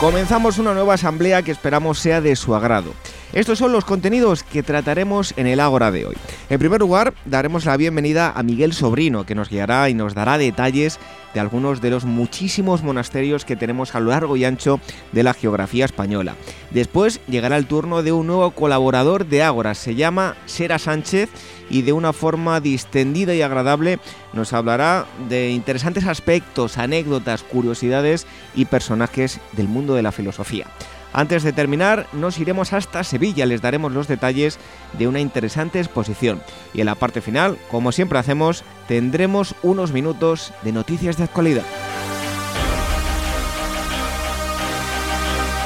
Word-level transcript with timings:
Comenzamos 0.00 0.58
una 0.58 0.74
nueva 0.74 0.94
asamblea 0.94 1.42
que 1.42 1.50
esperamos 1.50 1.98
sea 1.98 2.20
de 2.20 2.36
su 2.36 2.54
agrado. 2.54 2.92
Estos 3.34 3.58
son 3.58 3.72
los 3.72 3.84
contenidos 3.84 4.42
que 4.42 4.62
trataremos 4.62 5.34
en 5.36 5.46
el 5.46 5.60
Ágora 5.60 5.90
de 5.90 6.06
hoy. 6.06 6.16
En 6.48 6.58
primer 6.58 6.80
lugar, 6.80 7.12
daremos 7.26 7.66
la 7.66 7.76
bienvenida 7.76 8.32
a 8.34 8.42
Miguel 8.42 8.72
Sobrino, 8.72 9.26
que 9.26 9.34
nos 9.34 9.50
guiará 9.50 9.90
y 9.90 9.94
nos 9.94 10.14
dará 10.14 10.38
detalles 10.38 10.98
de 11.34 11.40
algunos 11.40 11.82
de 11.82 11.90
los 11.90 12.06
muchísimos 12.06 12.82
monasterios 12.82 13.44
que 13.44 13.54
tenemos 13.54 13.94
a 13.94 14.00
lo 14.00 14.10
largo 14.10 14.36
y 14.38 14.46
ancho 14.46 14.80
de 15.12 15.22
la 15.22 15.34
geografía 15.34 15.84
española. 15.84 16.36
Después 16.70 17.20
llegará 17.28 17.58
el 17.58 17.66
turno 17.66 18.02
de 18.02 18.12
un 18.12 18.26
nuevo 18.26 18.50
colaborador 18.52 19.26
de 19.26 19.42
Ágora, 19.42 19.74
se 19.74 19.94
llama 19.94 20.34
Sera 20.46 20.78
Sánchez 20.78 21.28
y 21.68 21.82
de 21.82 21.92
una 21.92 22.14
forma 22.14 22.60
distendida 22.60 23.34
y 23.34 23.42
agradable 23.42 23.98
nos 24.32 24.54
hablará 24.54 25.04
de 25.28 25.50
interesantes 25.50 26.06
aspectos, 26.06 26.78
anécdotas, 26.78 27.42
curiosidades 27.42 28.26
y 28.54 28.64
personajes 28.64 29.38
del 29.52 29.68
mundo 29.68 29.94
de 29.94 30.02
la 30.02 30.12
filosofía. 30.12 30.66
Antes 31.12 31.42
de 31.42 31.52
terminar, 31.52 32.06
nos 32.12 32.38
iremos 32.38 32.72
hasta 32.72 33.02
Sevilla, 33.02 33.46
les 33.46 33.62
daremos 33.62 33.92
los 33.92 34.08
detalles 34.08 34.58
de 34.98 35.08
una 35.08 35.20
interesante 35.20 35.80
exposición. 35.80 36.42
Y 36.74 36.80
en 36.80 36.86
la 36.86 36.94
parte 36.94 37.20
final, 37.20 37.58
como 37.70 37.92
siempre 37.92 38.18
hacemos, 38.18 38.62
tendremos 38.86 39.54
unos 39.62 39.92
minutos 39.92 40.52
de 40.62 40.72
noticias 40.72 41.16
de 41.16 41.24
actualidad. 41.24 41.64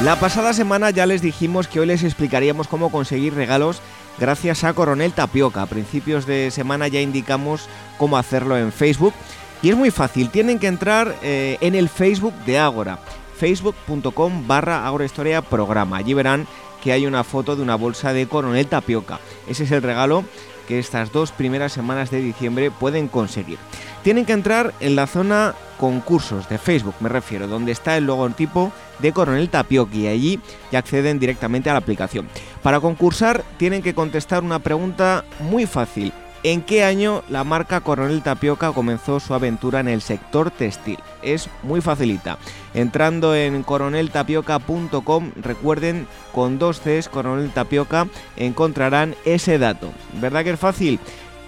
La 0.04 0.18
pasada 0.18 0.52
semana 0.52 0.90
ya 0.90 1.06
les 1.06 1.22
dijimos 1.22 1.68
que 1.68 1.80
hoy 1.80 1.86
les 1.86 2.02
explicaríamos 2.02 2.66
cómo 2.66 2.90
conseguir 2.90 3.34
regalos 3.34 3.80
gracias 4.18 4.64
a 4.64 4.72
Coronel 4.72 5.12
Tapioca. 5.12 5.62
A 5.62 5.66
principios 5.66 6.26
de 6.26 6.50
semana 6.50 6.88
ya 6.88 7.00
indicamos 7.00 7.68
cómo 7.98 8.16
hacerlo 8.16 8.56
en 8.56 8.72
Facebook. 8.72 9.14
Y 9.62 9.70
es 9.70 9.76
muy 9.76 9.92
fácil, 9.92 10.30
tienen 10.30 10.58
que 10.58 10.66
entrar 10.66 11.14
eh, 11.22 11.56
en 11.60 11.76
el 11.76 11.88
Facebook 11.88 12.34
de 12.46 12.58
Ágora 12.58 12.98
facebook.com 13.36 14.46
barra 14.46 14.86
agrohistoria 14.86 15.42
programa. 15.42 15.98
Allí 15.98 16.14
verán 16.14 16.46
que 16.82 16.92
hay 16.92 17.06
una 17.06 17.24
foto 17.24 17.56
de 17.56 17.62
una 17.62 17.76
bolsa 17.76 18.12
de 18.12 18.26
coronel 18.26 18.66
tapioca. 18.66 19.20
Ese 19.46 19.64
es 19.64 19.70
el 19.70 19.82
regalo 19.82 20.24
que 20.66 20.78
estas 20.78 21.12
dos 21.12 21.32
primeras 21.32 21.72
semanas 21.72 22.10
de 22.10 22.20
diciembre 22.20 22.70
pueden 22.70 23.08
conseguir. 23.08 23.58
Tienen 24.02 24.24
que 24.24 24.32
entrar 24.32 24.74
en 24.80 24.96
la 24.96 25.06
zona 25.06 25.54
concursos 25.78 26.48
de 26.48 26.58
Facebook, 26.58 26.94
me 27.00 27.08
refiero, 27.08 27.46
donde 27.46 27.72
está 27.72 27.96
el 27.96 28.06
logotipo 28.06 28.72
de 28.98 29.12
Coronel 29.12 29.48
Tapioca 29.48 29.96
y 29.96 30.06
allí 30.06 30.40
ya 30.70 30.80
acceden 30.80 31.18
directamente 31.18 31.70
a 31.70 31.72
la 31.72 31.80
aplicación. 31.80 32.28
Para 32.62 32.80
concursar 32.80 33.44
tienen 33.58 33.82
que 33.82 33.94
contestar 33.94 34.42
una 34.42 34.58
pregunta 34.58 35.24
muy 35.40 35.66
fácil. 35.66 36.12
¿En 36.44 36.62
qué 36.62 36.82
año 36.82 37.22
la 37.28 37.44
marca 37.44 37.80
Coronel 37.80 38.20
Tapioca 38.20 38.72
comenzó 38.72 39.20
su 39.20 39.32
aventura 39.32 39.78
en 39.78 39.86
el 39.86 40.02
sector 40.02 40.50
textil? 40.50 40.98
Es 41.22 41.48
muy 41.62 41.80
facilita. 41.80 42.36
Entrando 42.74 43.36
en 43.36 43.62
coroneltapioca.com, 43.62 45.30
recuerden, 45.36 46.08
con 46.32 46.58
dos 46.58 46.80
Cs, 46.80 47.08
Coronel 47.08 47.52
Tapioca, 47.52 48.08
encontrarán 48.36 49.14
ese 49.24 49.58
dato. 49.58 49.92
¿Verdad 50.20 50.42
que 50.42 50.50
es 50.50 50.58
fácil? 50.58 50.98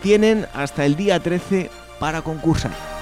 Tienen 0.00 0.46
hasta 0.54 0.84
el 0.86 0.94
día 0.94 1.18
13 1.18 1.70
para 1.98 2.22
concursar. 2.22 2.93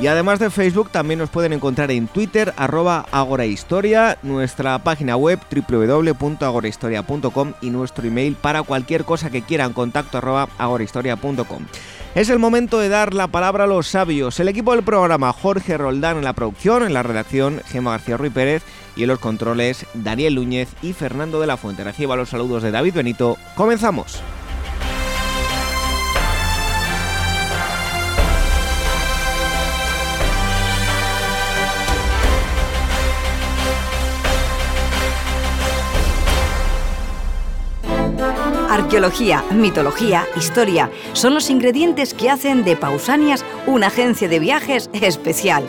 Y 0.00 0.06
además 0.06 0.38
de 0.38 0.50
Facebook 0.50 0.90
también 0.90 1.18
nos 1.18 1.30
pueden 1.30 1.52
encontrar 1.52 1.90
en 1.90 2.06
Twitter 2.06 2.54
arroba 2.56 3.04
agorahistoria, 3.10 4.16
nuestra 4.22 4.78
página 4.78 5.16
web 5.16 5.40
www.agorahistoria.com 5.50 7.54
y 7.60 7.70
nuestro 7.70 8.06
email 8.06 8.36
para 8.36 8.62
cualquier 8.62 9.04
cosa 9.04 9.30
que 9.30 9.42
quieran 9.42 9.72
contacto 9.72 10.18
arroba 10.18 10.48
agorahistoria.com. 10.56 11.66
Es 12.14 12.30
el 12.30 12.38
momento 12.38 12.78
de 12.78 12.88
dar 12.88 13.12
la 13.12 13.26
palabra 13.26 13.64
a 13.64 13.66
los 13.66 13.88
sabios. 13.88 14.38
El 14.38 14.48
equipo 14.48 14.72
del 14.72 14.84
programa 14.84 15.32
Jorge 15.32 15.76
Roldán 15.76 16.18
en 16.18 16.24
la 16.24 16.32
producción, 16.32 16.84
en 16.84 16.94
la 16.94 17.02
redacción 17.02 17.60
Gemma 17.66 17.90
García 17.92 18.16
Ruiz 18.16 18.32
Pérez 18.32 18.62
y 18.96 19.02
en 19.02 19.08
los 19.08 19.18
controles 19.18 19.84
Daniel 19.94 20.36
Núñez 20.36 20.68
y 20.80 20.92
Fernando 20.92 21.40
de 21.40 21.48
la 21.48 21.56
Fuente. 21.56 21.82
Reciba 21.84 22.16
los 22.16 22.28
saludos 22.28 22.62
de 22.62 22.70
David 22.70 22.94
Benito. 22.94 23.36
Comenzamos. 23.56 24.22
Arqueología, 38.78 39.44
mitología, 39.52 40.24
historia 40.36 40.88
son 41.12 41.34
los 41.34 41.50
ingredientes 41.50 42.14
que 42.14 42.30
hacen 42.30 42.62
de 42.62 42.76
Pausanias 42.76 43.44
una 43.66 43.88
agencia 43.88 44.28
de 44.28 44.38
viajes 44.38 44.88
especial. 44.92 45.64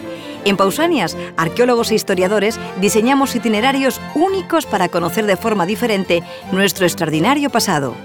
En 0.46 0.56
Pausanias, 0.56 1.18
arqueólogos 1.36 1.90
e 1.90 1.96
historiadores 1.96 2.60
diseñamos 2.80 3.36
itinerarios 3.36 4.00
únicos 4.14 4.68
para 4.68 4.90
conocer 4.90 5.26
de 5.26 5.38
forma 5.38 5.66
diferente 5.66 6.22
nuestro 6.52 6.86
extraordinario 6.86 7.50
pasado. 7.50 7.96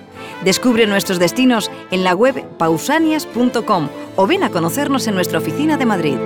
Descubre 0.43 0.87
nuestros 0.87 1.19
destinos 1.19 1.71
en 1.91 2.03
la 2.03 2.15
web 2.15 2.43
pausanias.com 2.57 3.89
o 4.17 4.27
ven 4.27 4.43
a 4.43 4.49
conocernos 4.49 5.07
en 5.07 5.17
nuestra 5.17 5.39
oficina 5.39 5.77
de 5.77 5.85
Madrid. 5.85 6.17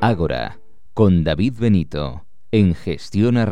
Ágora, 0.00 0.60
con 0.94 1.24
David 1.24 1.54
Benito, 1.58 2.24
en 2.52 2.74
Gestión 2.74 3.36
a 3.36 3.44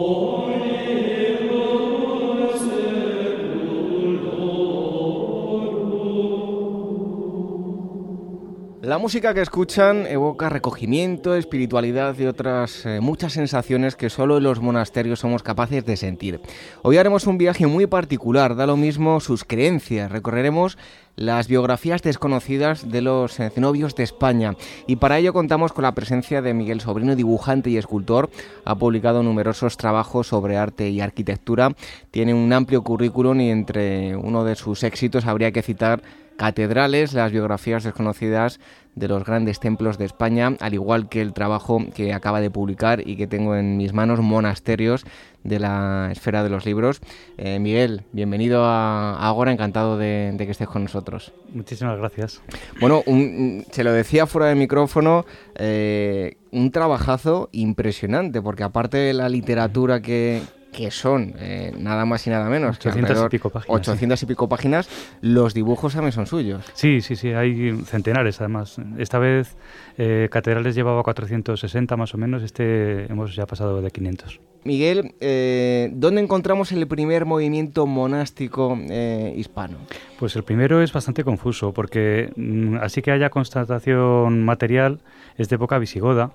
Radio. 0.00 0.39
La 8.82 8.96
música 8.96 9.34
que 9.34 9.42
escuchan 9.42 10.06
evoca 10.06 10.48
recogimiento, 10.48 11.34
espiritualidad 11.34 12.16
y 12.18 12.24
otras 12.24 12.86
eh, 12.86 13.00
muchas 13.02 13.34
sensaciones 13.34 13.94
que 13.94 14.08
solo 14.08 14.38
en 14.38 14.44
los 14.44 14.62
monasterios 14.62 15.20
somos 15.20 15.42
capaces 15.42 15.84
de 15.84 15.98
sentir. 15.98 16.40
Hoy 16.80 16.96
haremos 16.96 17.26
un 17.26 17.36
viaje 17.36 17.66
muy 17.66 17.86
particular, 17.86 18.56
da 18.56 18.66
lo 18.66 18.78
mismo 18.78 19.20
sus 19.20 19.44
creencias. 19.44 20.10
Recorreremos 20.10 20.78
las 21.14 21.46
biografías 21.46 22.00
desconocidas 22.00 22.90
de 22.90 23.02
los 23.02 23.38
eh, 23.38 23.50
cenobios 23.50 23.94
de 23.96 24.04
España 24.04 24.54
y 24.86 24.96
para 24.96 25.18
ello 25.18 25.34
contamos 25.34 25.74
con 25.74 25.82
la 25.82 25.94
presencia 25.94 26.40
de 26.40 26.54
Miguel 26.54 26.80
Sobrino, 26.80 27.14
dibujante 27.14 27.68
y 27.68 27.76
escultor. 27.76 28.30
Ha 28.64 28.76
publicado 28.76 29.22
numerosos 29.22 29.76
trabajos 29.76 30.28
sobre 30.28 30.56
arte 30.56 30.88
y 30.88 31.02
arquitectura. 31.02 31.74
Tiene 32.10 32.32
un 32.32 32.50
amplio 32.50 32.82
currículum 32.82 33.40
y 33.42 33.50
entre 33.50 34.16
uno 34.16 34.42
de 34.42 34.56
sus 34.56 34.84
éxitos 34.84 35.26
habría 35.26 35.52
que 35.52 35.60
citar 35.60 36.00
catedrales, 36.40 37.12
las 37.12 37.32
biografías 37.32 37.84
desconocidas 37.84 38.60
de 38.94 39.08
los 39.08 39.26
grandes 39.26 39.60
templos 39.60 39.98
de 39.98 40.06
España, 40.06 40.56
al 40.60 40.72
igual 40.72 41.10
que 41.10 41.20
el 41.20 41.34
trabajo 41.34 41.84
que 41.94 42.14
acaba 42.14 42.40
de 42.40 42.50
publicar 42.50 43.06
y 43.06 43.16
que 43.16 43.26
tengo 43.26 43.56
en 43.56 43.76
mis 43.76 43.92
manos, 43.92 44.20
Monasterios 44.20 45.04
de 45.44 45.58
la 45.58 46.08
esfera 46.10 46.42
de 46.42 46.48
los 46.48 46.64
libros. 46.64 47.02
Eh, 47.36 47.58
Miguel, 47.58 48.04
bienvenido 48.12 48.64
a 48.64 49.28
Agora, 49.28 49.52
encantado 49.52 49.98
de, 49.98 50.34
que 50.38 50.50
estés 50.50 50.66
con 50.66 50.84
nosotros. 50.84 51.30
Muchísimas 51.52 51.98
gracias. 51.98 52.40
Bueno, 52.80 53.02
se 53.70 53.84
lo 53.84 53.92
decía 53.92 54.26
fuera 54.26 54.48
del 54.48 54.56
micrófono, 54.56 55.26
eh, 55.56 56.38
un 56.52 56.70
trabajazo 56.70 57.50
impresionante, 57.52 58.40
porque 58.40 58.62
aparte 58.62 58.96
de 58.96 59.12
la 59.12 59.28
literatura 59.28 60.00
que, 60.00 60.40
que 60.72 60.90
son 60.90 61.34
eh, 61.38 61.72
nada 61.76 62.04
más 62.04 62.26
y 62.26 62.30
nada 62.30 62.48
menos 62.48 62.76
800 62.76 63.26
y 63.26 63.28
pico 63.28 63.50
páginas. 63.50 63.80
800 63.80 64.22
y 64.22 64.26
pico 64.26 64.48
páginas, 64.48 64.88
los 65.20 65.54
dibujos 65.54 65.92
también 65.94 66.12
son 66.12 66.26
suyos. 66.26 66.64
Sí, 66.74 67.00
sí, 67.00 67.16
sí, 67.16 67.32
hay 67.32 67.72
centenares 67.84 68.40
además. 68.40 68.76
Esta 68.98 69.18
vez 69.18 69.56
eh, 69.98 70.28
Catedrales 70.30 70.74
llevaba 70.74 71.02
460 71.02 71.96
más 71.96 72.14
o 72.14 72.18
menos, 72.18 72.42
este 72.42 73.10
hemos 73.10 73.34
ya 73.34 73.46
pasado 73.46 73.82
de 73.82 73.90
500. 73.90 74.40
Miguel, 74.62 75.14
eh, 75.20 75.90
¿dónde 75.92 76.20
encontramos 76.20 76.70
el 76.72 76.86
primer 76.86 77.24
movimiento 77.24 77.86
monástico 77.86 78.78
hispano? 79.34 79.78
Pues 80.18 80.36
el 80.36 80.44
primero 80.44 80.82
es 80.82 80.92
bastante 80.92 81.24
confuso, 81.24 81.72
porque 81.72 82.30
mm, 82.36 82.76
así 82.82 83.00
que 83.00 83.10
haya 83.10 83.30
constatación 83.30 84.44
material, 84.44 85.00
es 85.38 85.48
de 85.48 85.56
época 85.56 85.78
visigoda, 85.78 86.32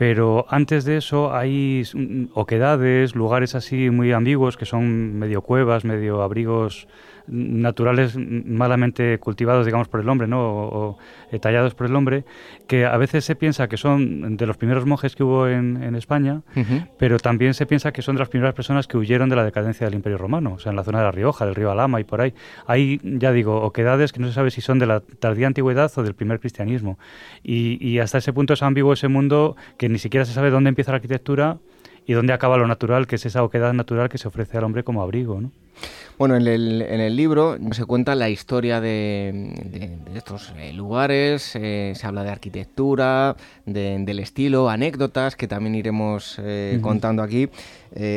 Pero 0.00 0.46
antes 0.48 0.86
de 0.86 0.96
eso 0.96 1.34
hay 1.34 1.82
oquedades, 2.32 3.14
lugares 3.14 3.54
así 3.54 3.90
muy 3.90 4.12
ambiguos 4.12 4.56
que 4.56 4.64
son 4.64 5.18
medio 5.18 5.42
cuevas, 5.42 5.84
medio 5.84 6.22
abrigos 6.22 6.88
naturales 7.30 8.16
malamente 8.16 9.18
cultivados, 9.18 9.64
digamos, 9.64 9.88
por 9.88 10.00
el 10.00 10.08
hombre, 10.08 10.26
¿no? 10.26 10.40
O, 10.40 10.98
eh, 11.30 11.38
tallados 11.38 11.74
por 11.74 11.86
el 11.86 11.94
hombre, 11.94 12.24
que 12.66 12.84
a 12.84 12.96
veces 12.96 13.24
se 13.24 13.36
piensa 13.36 13.68
que 13.68 13.76
son 13.76 14.36
de 14.36 14.46
los 14.46 14.56
primeros 14.56 14.84
monjes 14.84 15.14
que 15.14 15.22
hubo 15.22 15.48
en, 15.48 15.80
España, 15.94 16.42
pero 16.98 17.18
también 17.18 17.52
se 17.54 17.66
piensa 17.66 17.92
que 17.92 18.00
son 18.00 18.16
de 18.16 18.20
las 18.20 18.28
primeras 18.28 18.54
personas 18.54 18.86
que 18.86 18.96
huyeron 18.96 19.28
de 19.28 19.36
la 19.36 19.44
decadencia 19.44 19.86
del 19.86 19.94
Imperio 19.94 20.18
Romano, 20.18 20.54
o 20.54 20.58
sea, 20.58 20.70
en 20.70 20.76
la 20.76 20.84
zona 20.84 20.98
de 20.98 21.04
La 21.04 21.10
Rioja, 21.10 21.44
del 21.44 21.54
río 21.54 21.70
Alama 21.70 22.00
y 22.00 22.04
por 22.04 22.20
ahí. 22.20 22.32
Hay, 22.66 23.00
ya 23.02 23.32
digo, 23.32 23.60
oquedades 23.60 24.12
que 24.12 24.20
no 24.20 24.28
se 24.28 24.32
sabe 24.32 24.50
si 24.50 24.60
son 24.60 24.78
de 24.78 24.86
la 24.86 25.00
tardía 25.00 25.46
antigüedad 25.46 25.90
o 25.96 26.02
del 26.02 26.14
primer 26.14 26.40
cristianismo. 26.40 26.98
Y, 27.42 27.86
y 27.86 27.98
hasta 27.98 28.18
ese 28.18 28.32
punto 28.32 28.54
es 28.54 28.62
ambiguo 28.62 28.92
ese 28.92 29.08
mundo 29.08 29.56
que 29.76 29.88
ni 29.88 29.98
siquiera 29.98 30.24
se 30.24 30.32
sabe 30.32 30.50
dónde 30.50 30.68
empieza 30.68 30.92
la 30.92 30.96
arquitectura 30.96 31.58
y 32.06 32.12
dónde 32.12 32.32
acaba 32.32 32.56
lo 32.56 32.66
natural, 32.66 33.06
que 33.06 33.16
es 33.16 33.26
esa 33.26 33.42
oquedad 33.42 33.72
natural 33.72 34.08
que 34.08 34.18
se 34.18 34.28
ofrece 34.28 34.58
al 34.58 34.64
hombre 34.64 34.84
como 34.84 35.02
abrigo. 35.02 35.40
¿no? 35.40 35.52
Bueno, 36.20 36.36
en 36.36 36.46
el, 36.46 36.82
en 36.82 37.00
el, 37.00 37.16
libro 37.16 37.56
se 37.72 37.86
cuenta 37.86 38.14
la 38.14 38.28
historia 38.28 38.78
de, 38.82 40.04
estos 40.14 40.52
eh, 40.58 40.70
lugares, 40.74 41.56
eh, 41.56 41.94
se 41.96 42.06
habla 42.06 42.22
de 42.22 42.28
arquitectura, 42.28 43.36
del 43.64 44.18
estilo, 44.18 44.68
anécdotas 44.68 45.34
que 45.34 45.48
también 45.48 45.76
iremos 45.76 46.38
eh, 46.42 46.78
contando 46.82 47.22
aquí. 47.22 47.48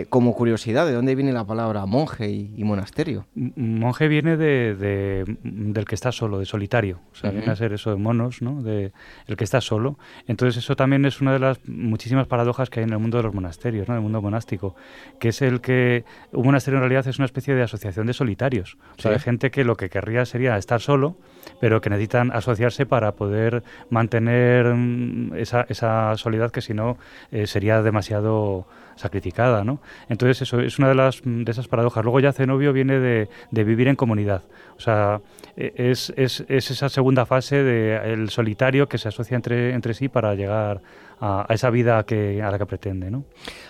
como 0.09 0.35
curiosidad, 0.35 0.85
¿de 0.85 0.93
dónde 0.93 1.15
viene 1.15 1.31
la 1.31 1.45
palabra 1.45 1.85
monje 1.85 2.29
y, 2.29 2.63
monasterio? 2.65 3.25
monje 3.35 4.09
viene 4.09 4.35
de, 4.35 5.37
del 5.41 5.85
que 5.85 5.95
está 5.95 6.11
solo, 6.11 6.39
de 6.39 6.45
solitario. 6.45 6.99
O 7.13 7.15
sea, 7.15 7.31
viene 7.31 7.49
a 7.49 7.55
ser 7.55 7.71
eso 7.71 7.89
de 7.91 7.95
monos, 7.95 8.41
¿no? 8.41 8.61
De 8.61 8.91
el 9.27 9.37
que 9.37 9.45
está 9.45 9.61
solo. 9.61 9.97
Entonces 10.27 10.61
eso 10.61 10.75
también 10.75 11.05
es 11.05 11.21
una 11.21 11.31
de 11.31 11.39
las 11.39 11.57
muchísimas 11.69 12.27
paradojas 12.27 12.69
que 12.69 12.81
hay 12.81 12.83
en 12.83 12.91
el 12.91 12.99
mundo 12.99 13.17
de 13.17 13.23
los 13.23 13.33
monasterios, 13.33 13.87
¿no? 13.87 13.93
En 13.93 13.99
el 13.99 14.03
mundo 14.03 14.21
monástico, 14.21 14.75
que 15.19 15.29
es 15.29 15.41
el 15.41 15.61
que 15.61 16.03
un 16.33 16.45
monasterio 16.45 16.79
en 16.79 16.81
realidad 16.81 17.07
es 17.07 17.17
una 17.17 17.25
especie 17.25 17.55
de 17.55 17.63
asociación 17.63 17.92
de 17.95 18.13
solitarios. 18.13 18.77
O 18.97 19.01
sea, 19.01 19.11
de 19.11 19.19
gente 19.19 19.51
que 19.51 19.63
lo 19.63 19.75
que 19.75 19.89
querría 19.89 20.25
sería 20.25 20.57
estar 20.57 20.81
solo, 20.81 21.15
pero 21.59 21.81
que 21.81 21.89
necesitan 21.89 22.31
asociarse 22.31 22.85
para 22.85 23.13
poder 23.13 23.63
mantener 23.89 24.65
mm, 24.73 25.35
esa, 25.35 25.65
esa 25.69 26.15
soledad 26.17 26.51
que 26.51 26.61
si 26.61 26.73
no 26.73 26.97
eh, 27.31 27.47
sería 27.47 27.81
demasiado 27.81 28.65
sacrificada, 28.95 29.63
¿no? 29.63 29.79
Entonces 30.09 30.41
eso 30.43 30.59
es 30.59 30.77
una 30.77 30.89
de 30.89 30.95
las 30.95 31.21
de 31.23 31.51
esas 31.51 31.67
paradojas. 31.67 32.03
Luego 32.03 32.19
ya 32.19 32.31
Zenobio 32.31 32.73
viene 32.73 32.99
de, 32.99 33.29
de 33.51 33.63
vivir 33.63 33.87
en 33.87 33.95
comunidad, 33.95 34.43
o 34.77 34.79
sea, 34.79 35.21
e, 35.57 35.73
es, 35.75 36.13
es, 36.15 36.43
es 36.47 36.71
esa 36.71 36.89
segunda 36.89 37.25
fase 37.25 37.63
del 37.63 38.29
solitario 38.29 38.87
que 38.87 38.97
se 38.97 39.07
asocia 39.07 39.35
entre, 39.35 39.73
entre 39.73 39.93
sí 39.93 40.09
para 40.09 40.35
llegar 40.35 40.81
a, 41.19 41.45
esa 41.49 41.69
vida 41.69 42.03
que, 42.03 42.41
a 42.41 42.51
la 42.51 42.57
que 42.57 42.65
pretende, 42.65 43.09
¿no? 43.09 43.23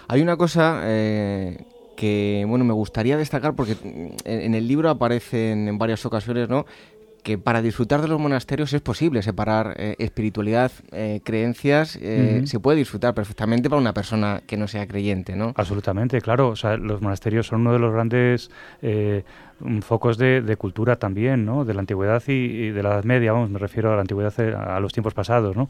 Hay 0.07 0.21
una 0.21 0.37
cosa 0.37 0.81
eh, 0.83 1.65
que 1.95 2.45
bueno 2.47 2.65
me 2.65 2.73
gustaría 2.73 3.17
destacar 3.17 3.55
porque 3.55 3.75
en, 4.25 4.55
el 4.55 4.67
libro 4.67 4.89
aparecen 4.89 5.67
en 5.67 5.77
varias 5.77 6.05
ocasiones 6.05 6.49
no 6.49 6.65
que 7.23 7.37
para 7.37 7.61
disfrutar 7.61 8.01
de 8.01 8.09
los 8.09 8.19
monasterios 8.19 8.73
es 8.73 8.81
posible 8.81 9.21
separar 9.21 9.75
eh, 9.77 9.95
espiritualidad, 9.97 10.71
eh, 10.91 11.21
creencias, 11.23 11.97
eh, 12.01 12.41
se 12.45 12.59
puede 12.59 12.77
disfrutar 12.77 13.13
perfectamente 13.13 13.69
para 13.69 13.81
una 13.81 13.93
persona 13.93 14.41
que 14.45 14.57
no 14.57 14.67
sea 14.67 14.85
creyente, 14.87 15.35
¿no? 15.35 15.53
Absolutamente, 15.55 16.19
claro. 16.19 16.49
O 16.49 16.55
sea, 16.57 16.75
los 16.75 17.01
monasterios 17.01 17.47
son 17.47 17.61
uno 17.61 17.71
de 17.71 17.79
los 17.79 17.93
grandes 17.93 18.51
focos 19.81 20.17
de, 20.17 20.55
cultura 20.57 20.95
también, 20.97 21.45
¿no? 21.45 21.65
De 21.65 21.73
la 21.73 21.79
antigüedad 21.79 22.21
y, 22.27 22.69
de 22.69 22.83
la 22.83 22.89
Edad 22.89 23.03
Media, 23.03 23.33
vamos, 23.33 23.49
me 23.49 23.59
refiero 23.59 23.91
a 23.91 23.95
la 23.95 24.01
antigüedad, 24.01 24.33
eh, 24.39 24.55
a, 24.55 24.79
los 24.79 24.93
tiempos 24.93 25.13
pasados, 25.13 25.55
¿no? 25.55 25.69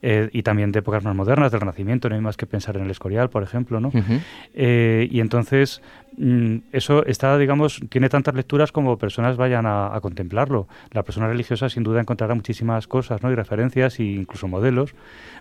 Eh, 0.00 0.28
y 0.32 0.42
también 0.42 0.72
de 0.72 0.80
épocas 0.80 1.04
más 1.04 1.14
modernas, 1.14 1.50
del 1.52 1.60
Renacimiento, 1.60 2.08
no 2.08 2.14
hay 2.14 2.20
más 2.20 2.36
que 2.36 2.46
pensar 2.46 2.76
en 2.76 2.84
el 2.84 2.90
Escorial, 2.90 3.30
por 3.30 3.42
ejemplo, 3.42 3.80
¿no? 3.80 3.92
Eh, 4.54 5.08
y 5.10 5.20
entonces 5.20 5.82
mm, 6.16 6.56
eso 6.72 7.04
está, 7.06 7.36
digamos, 7.38 7.80
tiene 7.88 8.08
tantas 8.08 8.34
lecturas 8.34 8.72
como 8.72 8.96
personas 8.98 9.36
vayan 9.36 9.66
a, 9.66 9.98
contemplarlo. 10.02 10.68
La 10.90 11.02
persona 11.02 11.28
religiosa 11.28 11.68
sin 11.68 11.82
duda 11.82 12.00
encontrará 12.00 12.34
muchísimas 12.34 12.86
cosas, 12.86 13.22
¿no? 13.22 13.30
Y 13.30 13.34
referencias 13.34 13.98
e 13.98 14.04
incluso 14.04 14.48
modelos, 14.48 14.94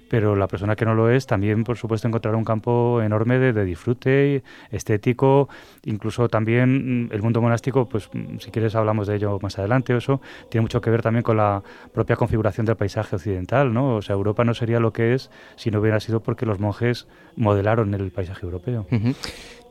pero 0.10 0.36
la 0.36 0.48
persona 0.48 0.76
que 0.76 0.86
no 0.86 0.94
lo 0.94 1.10
es 1.10 1.26
también, 1.26 1.64
por 1.64 1.78
supuesto, 1.78 2.08
encontrará 2.08 2.38
un 2.38 2.46
campo 2.46 3.02
enorme 3.02 3.40
de, 3.40 3.54
de 3.54 3.66
disfrute 3.66 4.44
estético, 4.72 5.50
incluso 5.86 6.30
también 6.30 7.06
mm, 7.06 7.14
el 7.14 7.22
mundo 7.22 7.42
monástico 7.42 7.81
pues 7.86 8.10
si 8.40 8.52
quieres 8.52 8.76
hablamos 8.76 9.08
de 9.08 9.16
ello 9.16 9.40
más 9.42 9.58
adelante, 9.60 9.96
eso 9.96 10.22
tiene 10.50 10.64
mucho 10.64 10.82
que 10.82 10.90
ver 10.90 11.02
también 11.02 11.24
con 11.24 11.38
la 11.38 11.64
propia 11.94 12.16
configuración 12.16 12.66
del 12.66 12.76
paisaje 12.76 13.16
occidental, 13.16 13.74
¿no? 13.74 13.96
O 13.96 14.02
sea, 14.02 14.16
Europa 14.16 14.44
no 14.44 14.54
sería 14.54 14.80
lo 14.80 14.94
que 14.94 15.14
es 15.14 15.30
si 15.56 15.72
no 15.72 15.80
hubiera 15.80 16.00
sido 16.00 16.22
porque 16.22 16.46
los 16.46 16.60
monjes 16.60 17.08
modelaron 17.36 17.94
el 17.94 18.12
paisaje 18.12 18.46
europeo. 18.46 18.86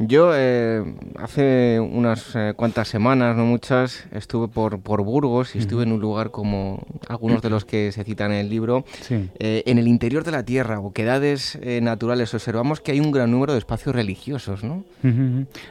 Yo 0.02 0.32
eh, 0.34 0.82
hace 1.18 1.78
unas 1.78 2.34
eh, 2.34 2.54
cuantas 2.56 2.88
semanas, 2.88 3.36
no 3.36 3.44
muchas, 3.44 4.06
estuve 4.12 4.48
por, 4.48 4.80
por 4.80 5.04
Burgos 5.04 5.54
y 5.54 5.58
estuve 5.58 5.82
en 5.82 5.92
un 5.92 6.00
lugar 6.00 6.30
como 6.30 6.82
algunos 7.06 7.42
de 7.42 7.50
los 7.50 7.66
que 7.66 7.92
se 7.92 8.02
citan 8.04 8.32
en 8.32 8.38
el 8.38 8.48
libro. 8.48 8.86
Eh, 9.10 9.62
en 9.66 9.76
el 9.76 9.86
interior 9.86 10.24
de 10.24 10.30
la 10.30 10.42
tierra, 10.42 10.80
o 10.80 10.94
quedades 10.94 11.58
naturales, 11.82 12.32
observamos 12.32 12.80
que 12.80 12.92
hay 12.92 13.00
un 13.00 13.12
gran 13.12 13.30
número 13.30 13.52
de 13.52 13.58
espacios 13.58 13.94
religiosos, 13.94 14.64
¿no? 14.64 14.84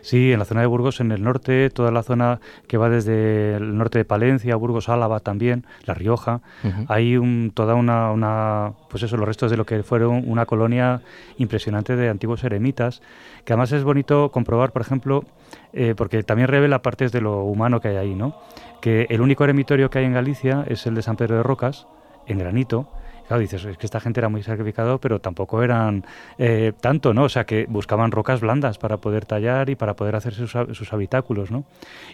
Sí, 0.01 0.31
en 0.31 0.37
la 0.37 0.45
zona 0.45 0.61
de 0.61 0.67
Burgos, 0.67 0.99
en 0.99 1.11
el 1.11 1.23
norte, 1.23 1.71
toda 1.71 1.89
la 1.91 2.03
zona 2.03 2.39
que 2.67 2.77
va 2.77 2.87
desde 2.89 3.55
el 3.55 3.75
norte 3.77 3.97
de 3.97 4.05
Palencia, 4.05 4.55
Burgos, 4.55 4.89
Álava 4.89 5.21
también, 5.21 5.65
La 5.85 5.95
Rioja, 5.95 6.41
hay 6.87 7.17
un, 7.17 7.51
toda 7.51 7.73
una, 7.73 8.11
una, 8.11 8.73
pues 8.91 9.01
eso, 9.01 9.17
los 9.17 9.27
restos 9.27 9.49
de 9.49 9.57
lo 9.57 9.65
que 9.65 9.81
fueron 9.81 10.23
una 10.29 10.45
colonia 10.45 11.01
impresionante 11.37 11.95
de 11.95 12.09
antiguos 12.09 12.43
eremitas 12.43 13.01
que 13.49 13.53
además 13.53 13.71
es 13.71 13.83
bonito 13.83 14.18
comprobar, 14.31 14.71
por 14.71 14.81
ejemplo, 14.81 15.23
eh, 15.73 15.93
porque 15.95 16.23
también 16.23 16.47
revela 16.49 16.81
partes 16.81 17.11
de 17.11 17.21
lo 17.21 17.43
humano 17.43 17.79
que 17.79 17.87
hay 17.87 17.95
ahí, 17.95 18.15
¿no? 18.15 18.35
Que 18.81 19.07
el 19.09 19.21
único 19.21 19.43
eremitorio 19.43 19.89
que 19.89 19.99
hay 19.99 20.05
en 20.05 20.13
Galicia 20.13 20.65
es 20.67 20.85
el 20.85 20.95
de 20.95 21.01
San 21.01 21.15
Pedro 21.15 21.37
de 21.37 21.43
Rocas, 21.43 21.87
en 22.27 22.37
granito, 22.37 22.89
Claro, 23.29 23.41
dices, 23.41 23.63
es 23.63 23.77
que 23.77 23.85
esta 23.85 23.99
gente 23.99 24.19
era 24.19 24.27
muy 24.27 24.41
sacrificado, 24.41 24.97
pero 24.97 25.21
tampoco 25.21 25.61
eran 25.61 26.03
eh, 26.39 26.73
tanto, 26.81 27.13
¿no? 27.13 27.25
O 27.25 27.29
sea, 27.29 27.45
que 27.45 27.67
buscaban 27.69 28.11
rocas 28.11 28.41
blandas 28.41 28.79
para 28.79 28.97
poder 28.97 29.27
tallar 29.27 29.69
y 29.69 29.75
para 29.75 29.95
poder 29.95 30.15
hacer 30.15 30.33
sus, 30.33 30.93
habitáculos, 30.93 31.51
¿no? 31.51 31.63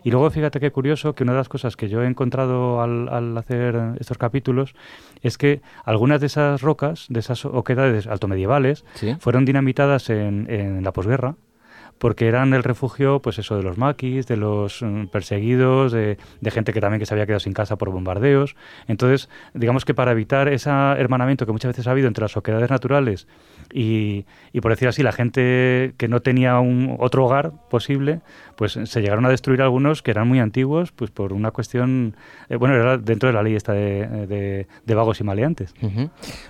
Y 0.04 0.12
luego 0.12 0.30
fíjate 0.30 0.60
qué 0.60 0.74
curioso 0.74 1.16
que 1.16 1.24
una 1.24 1.32
de 1.32 1.38
las 1.38 1.48
cosas 1.48 1.78
que 1.78 1.88
yo 1.88 2.04
he 2.04 2.06
encontrado 2.06 2.82
al, 2.82 3.38
hacer 3.38 3.96
estos 3.98 4.18
capítulos 4.18 4.76
es 5.24 5.38
que 5.38 5.62
algunas 5.86 6.20
de 6.20 6.28
esas 6.28 6.62
rocas, 6.62 7.06
de 7.08 7.22
esas 7.22 7.46
oquedades 7.46 8.08
altomedievales, 8.08 8.84
fueron 9.20 9.46
dinamitadas 9.46 10.10
en, 10.10 10.48
en 10.50 10.84
la 10.84 10.92
posguerra 10.92 11.36
porque 11.98 12.28
eran 12.28 12.54
el 12.54 12.64
refugio, 12.64 13.22
pues 13.22 13.40
eso, 13.40 13.58
de 13.58 13.64
los 13.64 13.78
maquis, 13.78 14.28
de 14.28 14.38
los 14.38 14.82
mm, 14.82 15.06
perseguidos, 15.06 15.92
de, 15.92 16.18
gente 16.52 16.74
que 16.74 16.82
también 16.82 17.00
que 17.00 17.06
se 17.06 17.14
había 17.14 17.26
quedado 17.26 17.40
sin 17.40 17.54
casa 17.54 17.78
por 17.78 17.90
bombardeos. 17.92 18.56
Entonces, 18.88 19.30
digamos 19.54 19.86
que 19.86 19.94
para 19.94 20.12
evitar 20.12 20.48
ese 20.48 20.70
hermanamiento 20.70 21.46
que 21.46 21.52
muchas 21.52 21.70
veces 21.70 21.88
ha 21.88 21.92
habido 21.92 22.08
entre 22.08 22.24
las 22.24 22.32
sociedades 22.32 22.70
naturales 22.70 23.28
y, 23.74 24.26
y, 24.54 24.62
por 24.62 24.72
decir 24.72 24.88
así, 24.88 25.04
la 25.04 25.12
gente 25.12 25.94
que 25.98 26.08
no 26.08 26.22
tenía 26.22 26.60
un 26.60 26.96
otro 27.00 27.26
hogar 27.26 27.54
posible, 27.70 28.22
pues 28.56 28.80
se 28.84 29.02
llegaron 29.02 29.26
a 29.26 29.30
destruir 29.30 29.62
algunos 29.62 30.02
que 30.02 30.12
eran 30.12 30.28
muy 30.28 30.40
antiguos, 30.40 30.92
pues 30.92 31.12
por 31.12 31.34
una 31.34 31.52
cuestión, 31.52 32.16
eh, 32.50 32.56
bueno, 32.56 32.76
era 32.76 32.98
dentro 32.98 33.28
de 33.28 33.34
la 33.34 33.44
ley 33.44 33.56
esta 33.56 33.74
de, 33.74 34.66
de, 34.86 34.96
vagos 34.96 35.20
y 35.20 35.24
maleantes. 35.24 35.74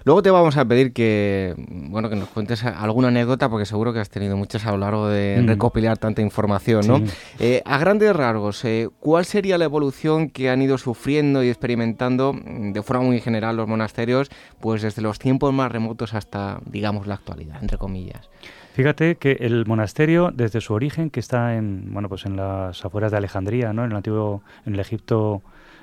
Luego 0.04 0.22
te 0.22 0.30
vamos 0.32 0.58
a 0.58 0.66
pedir 0.66 0.94
que, 0.94 1.56
bueno, 1.58 2.10
que 2.10 2.16
nos 2.16 2.30
cuentes 2.30 2.64
alguna 2.64 3.08
anécdota, 3.10 3.50
porque 3.50 3.66
seguro 3.66 3.94
que 3.94 4.00
has 4.00 4.10
tenido 4.10 4.38
muchas 4.38 4.66
a 4.66 4.72
lo 4.72 4.78
largo 4.78 5.08
de 5.08 5.42
mm. 5.42 5.48
recopilar 5.48 5.98
tanta 5.98 6.22
información, 6.22 6.88
¿no? 6.88 7.02
Eh, 7.40 7.62
a 7.66 7.78
grandes 7.78 8.16
rasgos, 8.16 8.64
eh, 8.66 8.90
¿cuál 9.00 9.26
sería 9.26 9.58
la 9.58 9.66
evolución 9.66 10.30
que 10.30 10.50
han 10.50 10.62
ido 10.62 10.78
sufriendo 10.78 11.44
y 11.44 11.50
experimentando 11.50 12.34
mm, 12.34 12.74
de 12.74 12.84
forma 12.84 13.04
muy 13.04 13.20
general 13.20 13.58
los 13.58 13.68
monasterios, 13.68 14.30
pues 14.60 14.82
desde 14.82 15.02
los 15.02 15.20
tiempos 15.20 15.54
más 15.54 15.72
remotos 15.72 16.14
hasta, 16.14 16.60
digamos, 16.66 17.08
la 17.08 17.16
actualidad, 17.16 17.58
entre 17.62 17.78
comillas? 17.78 18.30
Fíjate 18.76 19.16
que 19.16 19.38
el 19.40 19.66
monasterio, 19.66 20.32
desde 20.34 20.60
su 20.60 20.74
origen, 20.74 21.10
que 21.10 21.22
está 21.22 21.56
en, 21.56 21.94
bueno, 21.94 22.10
pues 22.10 22.26
en 22.26 22.36
las 22.36 22.84
afueras 22.84 23.10
de 23.10 23.18
Alejandría, 23.18 23.72
¿no? 23.72 23.86
en 23.86 23.92
el 23.92 23.96
antiguo, 23.96 24.44
en 24.66 24.74
el 24.74 24.82
Egipto, 24.82 25.42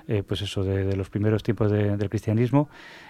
eh, 0.08 0.22
pues 0.22 0.42
eso, 0.42 0.62
de, 0.62 0.94
los 0.94 1.08
primeros 1.08 1.42
tiempos 1.42 1.70
del 1.70 2.11
cristianismo, 2.11 2.68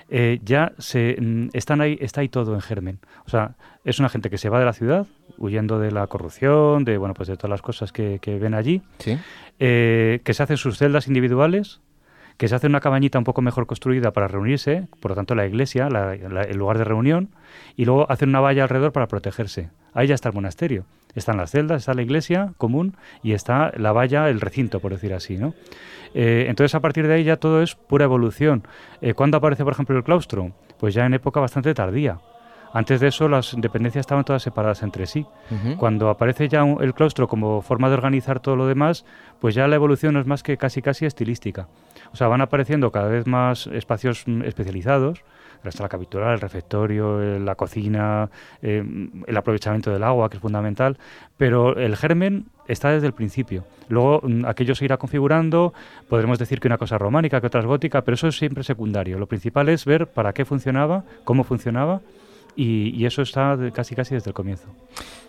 eh, 0.08 0.38
ya 0.44 0.70
se, 0.78 1.16
mm, 1.20 1.48
están 1.52 1.80
ahí, 1.80 1.98
está 2.00 2.20
ahí 2.20 2.28
todo 2.28 2.54
en 2.54 2.60
germen. 2.60 3.00
O 3.26 3.30
sea, 3.30 3.56
es 3.84 3.98
una 3.98 4.08
gente 4.08 4.30
que 4.30 4.38
se 4.38 4.48
va 4.48 4.60
de 4.60 4.66
la 4.66 4.72
ciudad, 4.72 5.08
huyendo 5.36 5.80
de 5.80 5.90
la 5.90 6.06
corrupción, 6.06 6.84
de, 6.84 6.96
bueno, 6.96 7.12
pues 7.12 7.28
de 7.28 7.36
todas 7.36 7.50
las 7.50 7.62
cosas 7.62 7.90
que, 7.90 8.20
ven 8.40 8.54
allí, 8.54 8.82
eh, 9.58 10.20
que 10.22 10.32
se 10.32 10.44
hacen 10.44 10.58
sus 10.58 10.78
celdas 10.78 11.08
individuales, 11.08 11.80
que 12.36 12.48
se 12.48 12.54
hace 12.54 12.66
una 12.66 12.80
cabañita 12.80 13.18
un 13.18 13.24
poco 13.24 13.42
mejor 13.42 13.66
construida 13.66 14.12
para 14.12 14.28
reunirse, 14.28 14.88
por 15.00 15.12
lo 15.12 15.14
tanto 15.14 15.34
la 15.34 15.46
iglesia, 15.46 15.88
el 15.88 16.56
lugar 16.56 16.78
de 16.78 16.84
reunión, 16.84 17.30
y 17.76 17.84
luego 17.84 18.10
hacen 18.10 18.30
una 18.30 18.40
valla 18.40 18.62
alrededor 18.64 18.92
para 18.92 19.08
protegerse. 19.08 19.70
Ahí 19.94 20.08
ya 20.08 20.14
está 20.14 20.28
el 20.28 20.34
monasterio. 20.34 20.84
Están 21.14 21.36
las 21.36 21.50
celdas, 21.50 21.82
está 21.82 21.92
la 21.92 22.02
iglesia 22.02 22.54
común 22.56 22.96
y 23.22 23.32
está 23.32 23.70
la 23.76 23.92
valla, 23.92 24.30
el 24.30 24.40
recinto, 24.40 24.80
por 24.80 24.92
decir 24.92 25.12
así, 25.12 25.36
¿no? 25.36 25.54
Eh, 26.14 26.46
entonces 26.48 26.74
a 26.74 26.80
partir 26.80 27.06
de 27.06 27.14
ahí 27.14 27.24
ya 27.24 27.36
todo 27.36 27.62
es 27.62 27.74
pura 27.74 28.04
evolución. 28.04 28.62
Eh, 29.02 29.12
¿Cuándo 29.12 29.36
aparece, 29.36 29.64
por 29.64 29.74
ejemplo, 29.74 29.96
el 29.96 30.04
claustro? 30.04 30.52
Pues 30.78 30.94
ya 30.94 31.04
en 31.04 31.14
época 31.14 31.40
bastante 31.40 31.74
tardía 31.74 32.18
Antes 32.72 33.00
de 33.00 33.08
eso, 33.08 33.28
las 33.28 33.54
dependencias 33.56 34.00
estaban 34.00 34.24
todas 34.24 34.42
separadas 34.42 34.82
entre 34.82 35.06
sí. 35.06 35.26
Cuando 35.76 36.08
aparece 36.08 36.48
ya 36.48 36.64
el 36.64 36.94
claustro 36.94 37.28
como 37.28 37.60
forma 37.60 37.88
de 37.88 37.94
organizar 37.94 38.40
todo 38.40 38.56
lo 38.56 38.66
demás, 38.66 39.04
pues 39.40 39.54
ya 39.54 39.68
la 39.68 39.76
evolución 39.76 40.16
es 40.16 40.26
más 40.26 40.42
que 40.42 40.56
casi 40.56 40.80
casi 40.80 41.04
estilística. 41.04 41.68
O 42.12 42.16
sea, 42.16 42.28
van 42.28 42.40
apareciendo 42.40 42.90
cada 42.90 43.08
vez 43.08 43.26
más 43.26 43.66
espacios 43.66 44.24
mm, 44.26 44.42
especializados, 44.42 45.22
la 45.64 45.70
sala 45.70 45.88
capitular, 45.88 46.34
el 46.34 46.40
refectorio, 46.40 47.22
eh, 47.22 47.38
la 47.38 47.54
cocina, 47.54 48.30
eh, 48.62 48.84
el 49.26 49.36
aprovechamiento 49.36 49.90
del 49.90 50.02
agua, 50.02 50.28
que 50.28 50.36
es 50.36 50.42
fundamental, 50.42 50.98
pero 51.36 51.76
el 51.76 51.96
germen 51.96 52.46
está 52.68 52.90
desde 52.90 53.06
el 53.06 53.12
principio. 53.12 53.64
Luego 53.88 54.20
mm, 54.22 54.44
aquello 54.46 54.74
se 54.74 54.84
irá 54.84 54.96
configurando, 54.96 55.72
podremos 56.08 56.38
decir 56.38 56.60
que 56.60 56.68
una 56.68 56.78
cosa 56.78 56.98
románica, 56.98 57.40
que 57.40 57.46
otra 57.46 57.60
es 57.60 57.66
gótica, 57.66 58.02
pero 58.02 58.14
eso 58.14 58.28
es 58.28 58.36
siempre 58.36 58.64
secundario. 58.64 59.18
Lo 59.18 59.26
principal 59.26 59.68
es 59.68 59.84
ver 59.84 60.06
para 60.06 60.32
qué 60.32 60.44
funcionaba, 60.44 61.04
cómo 61.24 61.44
funcionaba, 61.44 62.00
y, 62.56 63.04
eso 63.04 63.22
está 63.22 63.58
casi 63.72 63.94
casi 63.94 64.14
desde 64.14 64.30
el 64.30 64.34
comienzo. 64.34 64.68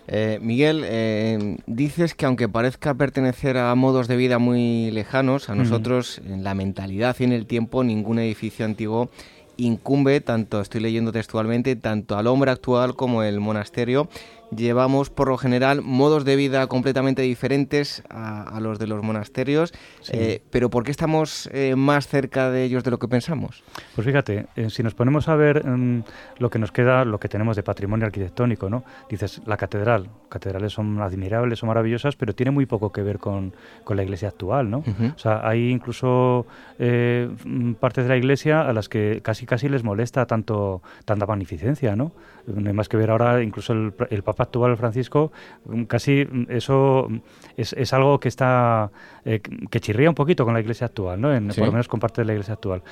Eh, 0.06 0.38
Miguel, 0.42 1.62
dices 1.66 2.14
que 2.14 2.26
aunque 2.26 2.48
parezca 2.48 2.94
pertenecer 2.94 3.56
a 3.56 3.74
modos 3.74 4.06
de 4.06 4.16
vida 4.16 4.38
muy 4.38 4.90
lejanos, 4.90 5.48
a 5.48 5.54
nosotros 5.54 6.20
en 6.26 6.44
la 6.44 6.54
mentalidad 6.54 7.16
y 7.18 7.24
en 7.24 7.32
el 7.32 7.46
tiempo 7.46 7.82
ningún 7.84 8.18
edificio 8.18 8.64
antiguo 8.66 9.10
incumbe, 9.56 10.20
tanto 10.20 10.60
estoy 10.60 10.80
leyendo 10.80 11.12
textualmente, 11.12 11.76
tanto 11.76 12.16
al 12.16 12.26
hombre 12.26 12.50
actual 12.50 12.96
como 12.96 13.22
el 13.22 13.40
monasterio. 13.40 14.08
Llevamos 14.56 15.10
por 15.10 15.28
lo 15.28 15.38
general 15.38 15.82
modos 15.82 16.24
de 16.24 16.36
vida 16.36 16.66
completamente 16.66 17.22
diferentes 17.22 18.02
a, 18.10 18.58
los 18.60 18.78
de 18.78 18.86
los 18.86 19.02
monasterios, 19.02 19.72
eh, 20.12 20.42
pero 20.50 20.70
¿por 20.70 20.84
qué 20.84 20.90
estamos 20.90 21.48
eh, 21.52 21.74
más 21.76 22.06
cerca 22.06 22.50
de 22.50 22.64
ellos 22.64 22.84
de 22.84 22.90
lo 22.90 22.98
que 22.98 23.08
pensamos? 23.08 23.62
Pues 23.94 24.06
fíjate, 24.06 24.46
eh, 24.56 24.70
si 24.70 24.82
nos 24.82 24.94
ponemos 24.94 25.28
a 25.28 25.36
ver 25.36 25.66
mm, 25.66 26.04
lo 26.38 26.50
que 26.50 26.58
nos 26.58 26.72
queda, 26.72 27.04
lo 27.04 27.18
que 27.18 27.28
tenemos 27.28 27.56
de 27.56 27.62
patrimonio 27.62 28.06
arquitectónico, 28.06 28.68
¿no? 28.70 28.84
Dices, 29.08 29.40
la 29.46 29.56
catedral, 29.56 30.08
catedrales 30.28 30.72
son 30.72 31.00
admirables, 31.00 31.58
son 31.58 31.68
maravillosas, 31.68 32.16
pero 32.16 32.34
tiene 32.34 32.50
muy 32.50 32.66
poco 32.66 32.92
que 32.92 33.02
ver 33.02 33.18
con, 33.18 33.54
con 33.84 33.96
la 33.96 34.02
iglesia 34.02 34.28
actual, 34.28 34.70
¿no? 34.70 34.84
O 35.14 35.18
sea, 35.18 35.46
hay 35.46 35.70
incluso 35.70 36.46
mm, 36.78 37.72
partes 37.74 38.04
de 38.04 38.10
la 38.10 38.16
iglesia 38.16 38.62
a 38.62 38.72
las 38.72 38.88
que 38.88 39.20
casi 39.22 39.46
casi 39.46 39.68
les 39.68 39.82
molesta 39.82 40.26
tanto 40.26 40.82
tanta 41.04 41.26
magnificencia, 41.26 41.96
¿no? 41.96 42.12
No 42.46 42.68
hay 42.68 42.74
más 42.74 42.88
que 42.88 42.96
ver 42.96 43.10
ahora, 43.10 43.42
incluso 43.42 43.72
el, 43.72 43.94
el 44.10 44.22
Papa 44.22 44.43
actual 44.44 44.76
Francisco, 44.76 45.32
mm, 45.66 45.82
casi 45.84 46.24
mm, 46.24 46.46
eso 46.48 47.08
es, 47.56 47.72
es 47.72 47.92
algo 47.92 48.20
que 48.20 48.28
está 48.28 48.90
eh, 49.24 49.40
que 49.40 49.80
chirría 49.80 50.08
un 50.08 50.14
poquito 50.14 50.44
con 50.44 50.54
la 50.54 50.60
iglesia 50.60 50.86
actual, 50.86 51.20
¿no? 51.20 51.34
En, 51.34 51.48
Por 51.48 51.58
lo 51.58 51.72
menos 51.72 51.88
con 51.88 52.00
parte 52.00 52.20
de 52.22 52.26
la 52.26 52.32
iglesia 52.32 52.54
actual. 52.54 52.82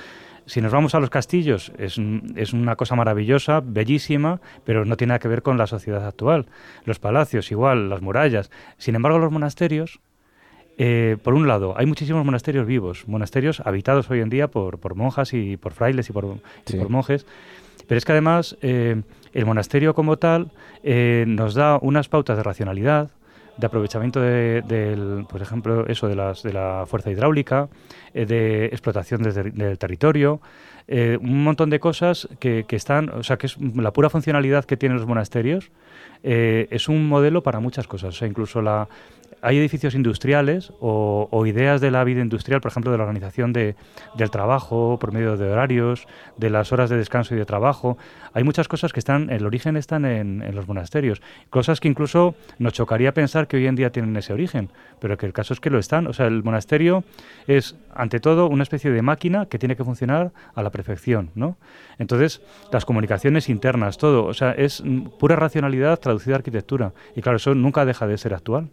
Si 0.45 0.59
nos 0.59 0.73
vamos 0.73 0.93
a 0.93 0.99
los 0.99 1.09
castillos, 1.09 1.71
es, 1.77 1.97
es, 2.35 2.51
una 2.51 2.75
cosa 2.75 2.95
maravillosa, 2.95 3.61
bellísima, 3.63 4.41
pero 4.65 4.83
no 4.83 4.97
tiene 4.97 5.11
nada 5.11 5.19
que 5.19 5.29
ver 5.29 5.41
con 5.41 5.57
la 5.57 5.67
sociedad 5.67 6.05
actual. 6.05 6.47
Los 6.83 6.99
palacios, 6.99 7.49
igual, 7.49 7.89
las 7.89 8.01
murallas. 8.01 8.51
Sin 8.77 8.95
embargo, 8.95 9.19
los 9.19 9.31
monasterios, 9.31 10.01
eh, 10.77 11.17
por 11.23 11.33
un 11.33 11.47
lado, 11.47 11.75
hay 11.77 11.85
muchísimos 11.85 12.25
monasterios 12.25 12.65
vivos, 12.65 13.07
monasterios 13.07 13.61
habitados 13.61 14.09
hoy 14.09 14.19
en 14.19 14.29
día 14.29 14.49
por, 14.49 14.79
por 14.79 14.95
monjas 14.95 15.33
y 15.33 15.55
por 15.55 15.71
frailes 15.71 16.09
y 16.09 16.13
por, 16.13 16.25
y 16.67 16.75
por 16.75 16.89
monjes, 16.89 17.25
pero 17.87 17.97
es 17.97 18.05
que 18.05 18.11
además 18.11 18.57
eh, 18.61 19.01
el 19.33 19.45
monasterio 19.45 19.93
como 19.93 20.17
tal 20.17 20.51
eh, 20.83 21.25
nos 21.27 21.53
da 21.53 21.77
unas 21.81 22.07
pautas 22.07 22.37
de 22.37 22.43
racionalidad, 22.43 23.09
de 23.57 23.67
aprovechamiento 23.67 24.19
de, 24.19 25.25
por 25.29 25.41
ejemplo, 25.41 25.85
eso 25.87 26.07
de, 26.07 26.15
las, 26.15 26.41
de 26.41 26.53
la 26.53 26.85
fuerza 26.87 27.11
hidráulica, 27.11 27.69
eh, 28.13 28.25
de 28.25 28.65
explotación 28.65 29.21
del 29.21 29.77
territorio, 29.77 30.41
un 30.87 31.43
montón 31.43 31.69
de 31.69 31.79
cosas 31.79 32.27
que, 32.39 32.65
que, 32.67 32.75
están, 32.75 33.09
o 33.09 33.23
sea, 33.23 33.37
que 33.37 33.47
es 33.47 33.57
la 33.57 33.93
pura 33.93 34.09
funcionalidad 34.09 34.65
que 34.65 34.75
tienen 34.75 34.97
los 34.97 35.07
monasterios, 35.07 35.71
es 36.23 36.89
un 36.89 37.07
modelo 37.07 37.43
para 37.43 37.59
muchas 37.59 37.87
cosas. 37.87 38.15
O 38.15 38.17
sea, 38.17 38.27
incluso 38.27 38.61
la, 38.61 38.87
hay 39.43 39.57
edificios 39.57 39.93
industriales 39.93 40.71
o, 40.79 41.43
ideas 41.45 41.81
de 41.81 41.91
la 41.91 42.05
vida 42.05 42.21
industrial, 42.21 42.61
por 42.61 42.71
ejemplo, 42.71 42.93
de 42.93 42.97
la 42.97 43.03
organización 43.03 43.51
de, 43.51 43.75
del 44.15 44.31
trabajo 44.31 44.97
por 45.01 45.11
medio 45.11 45.35
de 45.35 45.51
horarios, 45.51 46.07
de 46.37 46.49
las 46.49 46.71
horas 46.71 46.89
de 46.89 46.95
descanso 46.95 47.35
y 47.35 47.37
de 47.37 47.45
trabajo. 47.45 47.97
Hay 48.31 48.45
muchas 48.45 48.69
cosas 48.69 48.93
que 48.93 49.01
están, 49.01 49.29
el 49.29 49.45
origen 49.45 49.75
están 49.75 50.05
en, 50.05 50.55
los 50.55 50.65
monasterios, 50.65 51.21
cosas 51.49 51.81
que 51.81 51.89
incluso 51.89 52.35
nos 52.57 52.71
chocaría 52.71 53.13
pensar 53.13 53.49
que 53.49 53.57
hoy 53.57 53.67
en 53.67 53.75
día 53.75 53.91
tienen 53.91 54.15
ese 54.15 54.31
origen, 54.31 54.69
pero 55.01 55.17
que 55.17 55.25
el 55.25 55.33
caso 55.33 55.53
es 55.53 55.59
que 55.59 55.69
lo 55.69 55.77
están. 55.77 56.07
O 56.07 56.13
sea, 56.13 56.27
el 56.27 56.41
monasterio 56.41 57.03
es, 57.45 57.75
ante 57.93 58.21
todo, 58.21 58.47
una 58.47 58.63
especie 58.63 58.91
de 58.91 59.01
máquina 59.01 59.47
que 59.47 59.59
tiene 59.59 59.75
que 59.75 59.83
funcionar 59.83 60.31
a 60.55 60.63
la 60.63 60.71
perfección, 60.71 61.31
¿no? 61.35 61.57
Entonces, 61.99 62.41
las 62.71 62.85
comunicaciones 62.85 63.49
internas, 63.49 63.97
todo, 63.97 64.23
o 64.25 64.33
sea, 64.33 64.51
es 64.51 64.81
pura 65.19 65.35
racionalidad 65.35 65.99
traducida 66.13 66.35
arquitectura. 66.35 66.93
Y 67.15 67.21
claro, 67.21 67.37
eso 67.37 67.55
nunca 67.55 67.85
deja 67.85 68.07
de 68.07 68.17
ser 68.17 68.33
actual. 68.33 68.69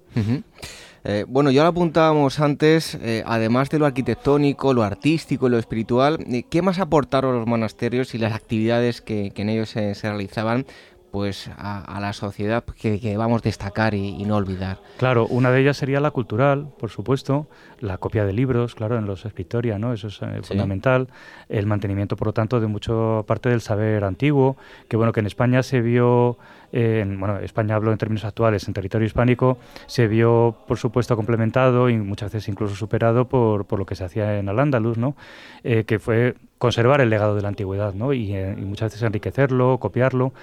Eh, 1.05 1.25
bueno, 1.27 1.51
ya 1.51 1.63
lo 1.63 1.71
apuntábamos 1.71 2.41
antes, 2.41 2.95
eh, 2.97 3.23
además 3.25 3.71
de 3.71 3.79
lo 3.79 3.87
arquitectónico, 3.87 4.75
lo 4.75 4.83
artístico 4.83 5.47
y 5.47 5.51
lo 5.51 5.59
espiritual, 5.59 6.19
eh, 6.31 6.43
¿qué 6.51 6.61
más 6.61 6.79
aportaron 6.79 7.39
los 7.39 7.47
monasterios 7.47 8.15
y 8.15 8.19
las 8.19 8.35
actividades 8.35 9.01
que, 9.01 9.33
en 9.35 9.49
ellos 9.49 9.71
se 9.71 9.95
realizaban 10.03 10.67
pues 11.11 11.51
a, 11.57 11.99
la 12.01 12.13
sociedad 12.13 12.65
que, 12.65 13.01
que 13.01 13.11
debamos 13.11 13.43
destacar 13.43 13.95
y, 13.95 14.25
no 14.25 14.37
olvidar. 14.37 14.79
Claro, 14.99 15.27
una 15.27 15.51
de 15.51 15.61
ellas 15.61 15.77
sería 15.77 16.01
la 16.01 16.11
cultural, 16.11 16.69
por 16.79 16.91
supuesto, 16.91 17.49
la 17.81 17.99
copia 17.99 18.25
de 18.25 18.33
libros, 18.33 18.75
claro, 18.75 18.97
en 18.99 19.07
los 19.07 19.25
escritoria, 19.25 19.79
¿no? 19.79 19.93
Eso 19.93 20.09
es 20.09 20.21
eh, 20.23 20.41
fundamental. 20.43 21.09
El 21.49 21.67
mantenimiento, 21.67 22.17
por 22.17 22.29
lo 22.29 22.33
tanto, 22.33 22.61
de 22.61 22.67
mucho 22.67 23.25
parte 23.27 23.49
del 23.49 23.61
saber 23.61 24.05
antiguo, 24.05 24.57
que 24.89 24.97
bueno, 24.97 25.13
que 25.13 25.21
en 25.21 25.27
España 25.27 25.63
se 25.63 25.81
vio, 25.81 26.39
en, 26.73 27.19
bueno, 27.19 27.39
España 27.39 27.75
hablo 27.75 27.93
en 27.93 27.99
términos 27.99 28.25
actuales, 28.25 28.67
en 28.69 28.75
territorio 28.75 29.07
hispánico, 29.07 29.59
se 29.87 30.07
vio, 30.07 30.57
por 30.69 30.79
supuesto, 30.79 31.17
complementado 31.17 31.89
y 31.89 31.97
muchas 31.97 32.33
veces 32.33 32.49
incluso 32.49 32.77
superado 32.77 33.29
por, 33.29 33.67
por 33.67 33.79
lo 33.79 33.87
que 33.87 33.95
se 33.95 34.05
hacía 34.05 34.39
en 34.39 34.49
Al-Ándalus, 34.49 34.99
¿no? 34.99 35.17
Eh, 35.65 35.85
que 35.85 35.99
fue 35.99 36.37
conservar 36.61 37.01
el 37.01 37.09
legado 37.09 37.35
de 37.35 37.41
la 37.41 37.49
antigüedad, 37.49 37.95
¿no? 37.95 38.13
Y, 38.13 38.35
eh, 38.35 38.55
y 38.57 38.61
muchas 38.61 38.93
veces 38.93 39.03
enriquecerlo, 39.03 39.79
copiarlo. 39.79 40.35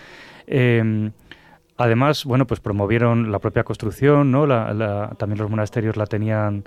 Em, 0.48 1.12
además, 1.78 2.26
bueno, 2.26 2.48
pues 2.48 2.60
promovieron 2.60 3.32
la 3.32 3.38
propia 3.38 3.64
construcción, 3.64 4.32
¿no? 4.32 4.48
también 5.16 5.38
los 5.38 5.50
monasterios 5.50 5.96
la 5.96 6.08
tenían, 6.08 6.64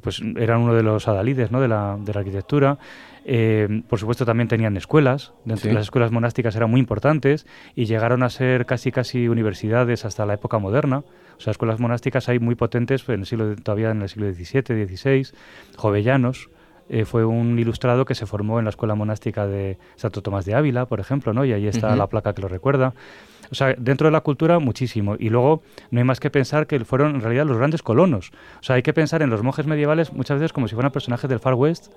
pues 0.00 0.22
eran 0.36 0.60
uno 0.60 0.72
de 0.74 0.84
los 0.84 1.08
adalides, 1.08 1.50
¿no? 1.50 1.60
De 1.60 1.66
la, 1.66 1.98
de 2.00 2.14
la 2.14 2.20
arquitectura. 2.20 2.78
Em, 3.24 3.82
por 3.82 3.98
supuesto, 3.98 4.24
también 4.24 4.46
tenían 4.46 4.76
escuelas. 4.76 5.32
Dentro 5.44 5.68
de 5.68 5.74
las 5.74 5.86
escuelas 5.86 6.12
monásticas 6.12 6.54
eran 6.54 6.70
muy 6.70 6.78
importantes 6.78 7.44
y 7.74 7.86
llegaron 7.86 8.22
a 8.22 8.30
ser 8.30 8.66
casi 8.66 8.92
casi 8.92 9.26
universidades 9.26 10.04
hasta 10.04 10.24
la 10.26 10.34
época 10.34 10.58
moderna. 10.58 10.98
O 11.36 11.40
sea, 11.40 11.50
escuelas 11.50 11.80
monásticas 11.80 12.28
hay 12.28 12.38
muy 12.38 12.54
potentes 12.54 13.08
en 13.08 13.20
el 13.20 13.26
siglo, 13.26 13.56
todavía 13.56 13.90
en 13.90 14.02
el 14.02 14.08
siglo 14.08 14.32
XVII, 14.32 14.86
XVI, 14.86 15.26
jovellanos. 15.76 16.50
Eh, 16.88 17.04
fue 17.04 17.24
un 17.24 17.58
ilustrado 17.58 18.04
que 18.04 18.14
se 18.14 18.26
formó 18.26 18.58
en 18.58 18.64
la 18.64 18.70
escuela 18.70 18.94
monástica 18.94 19.46
de 19.46 19.78
Santo 19.96 20.22
Tomás 20.22 20.44
de 20.44 20.54
Ávila, 20.54 20.86
por 20.86 21.00
ejemplo, 21.00 21.32
¿no? 21.32 21.44
y 21.44 21.52
ahí 21.52 21.66
está 21.66 21.94
la 21.96 22.06
placa 22.06 22.32
que 22.32 22.42
lo 22.42 22.48
recuerda. 22.48 22.94
O 23.50 23.54
sea, 23.54 23.74
dentro 23.78 24.08
de 24.08 24.12
la 24.12 24.20
cultura 24.20 24.58
muchísimo. 24.58 25.16
Y 25.18 25.30
luego 25.30 25.62
no 25.90 26.00
hay 26.00 26.04
más 26.04 26.20
que 26.20 26.30
pensar 26.30 26.66
que 26.66 26.84
fueron 26.84 27.16
en 27.16 27.20
realidad 27.20 27.46
los 27.46 27.56
grandes 27.56 27.82
colonos. 27.82 28.30
O 28.60 28.62
sea, 28.62 28.76
hay 28.76 28.82
que 28.82 28.92
pensar 28.92 29.22
en 29.22 29.30
los 29.30 29.42
monjes 29.42 29.66
medievales 29.66 30.12
muchas 30.12 30.38
veces 30.38 30.52
como 30.52 30.68
si 30.68 30.74
fueran 30.74 30.92
personajes 30.92 31.28
del 31.28 31.40
Far 31.40 31.54
West 31.54 31.92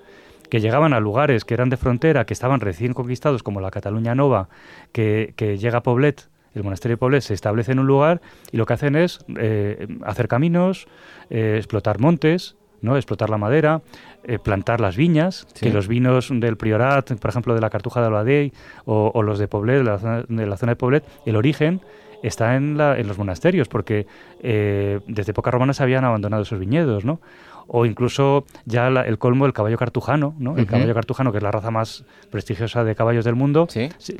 que 0.50 0.60
llegaban 0.60 0.94
a 0.94 1.00
lugares 1.00 1.46
que 1.46 1.54
eran 1.54 1.70
de 1.70 1.78
frontera, 1.78 2.26
que 2.26 2.34
estaban 2.34 2.60
recién 2.60 2.94
conquistados, 2.94 3.42
como 3.42 3.62
la 3.62 3.72
Cataluña 3.72 4.16
Nova, 4.16 4.50
que, 4.92 5.34
llega 5.58 5.78
a 5.78 5.84
Poblet, 5.84 6.28
el 6.54 6.64
monasterio 6.64 6.96
de 6.96 7.00
Poblet 7.00 7.22
se 7.22 7.34
establece 7.34 7.72
en 7.72 7.80
un 7.80 7.88
lugar 7.88 8.22
y 8.52 8.58
lo 8.58 8.66
que 8.66 8.74
hacen 8.74 8.98
es 8.98 9.24
eh, 9.38 9.88
hacer 10.04 10.28
caminos, 10.28 10.88
eh, 11.30 11.56
explotar 11.56 12.00
montes, 12.00 12.58
¿no? 12.82 12.96
explotar 12.96 13.30
la 13.30 13.38
madera, 13.38 13.82
eh, 14.24 14.40
plantar 14.40 14.82
las 14.82 14.96
viñas, 14.96 15.48
que 15.60 15.72
los 15.72 15.88
vinos 15.88 16.30
del 16.32 16.58
Priorat, 16.58 17.14
por 17.14 17.30
ejemplo, 17.30 17.56
de 17.56 17.62
la 17.62 17.70
Cartuja 17.70 18.02
de 18.02 18.08
Albadey 18.08 18.54
o, 18.86 19.24
los 19.24 19.40
de 19.40 19.48
Poblet, 19.48 19.78
de 19.78 19.84
la, 19.84 19.98
zona, 19.98 20.24
de 20.28 20.46
la 20.46 20.58
zona 20.58 20.74
de 20.74 20.76
Poblet, 20.76 21.04
el 21.26 21.36
origen 21.36 21.82
está 22.24 22.56
en, 22.56 22.78
la, 22.78 22.98
en 22.98 23.08
los 23.08 23.18
monasterios, 23.18 23.68
porque 23.68 24.06
eh, 24.42 25.00
desde 25.08 25.32
época 25.32 25.52
romana 25.52 25.74
se 25.74 25.84
habían 25.84 26.06
abandonado 26.06 26.44
esos 26.44 26.60
viñedos, 26.60 27.06
¿no? 27.06 27.20
O 27.68 27.86
incluso 27.86 28.46
ya 28.66 28.88
el 28.88 29.18
colmo, 29.18 29.46
el 29.46 29.54
caballo 29.54 29.78
cartujano, 29.78 30.36
¿no? 30.40 30.58
El 30.58 30.66
caballo 30.66 30.94
cartujano, 30.94 31.32
que 31.32 31.38
es 31.38 31.44
la 31.44 31.52
raza 31.52 31.72
más 31.72 32.04
prestigiosa 32.30 32.84
de 32.84 32.96
caballos 32.96 33.24
del 33.24 33.36
mundo, 33.36 33.68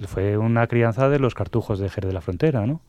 fue 0.08 0.38
una 0.38 0.68
crianza 0.68 1.10
de 1.10 1.20
los 1.20 1.34
cartujos 1.36 1.80
de 1.80 1.90
Jerez 1.90 2.08
de 2.08 2.14
la 2.14 2.22
Frontera, 2.22 2.66
¿no? 2.66 2.80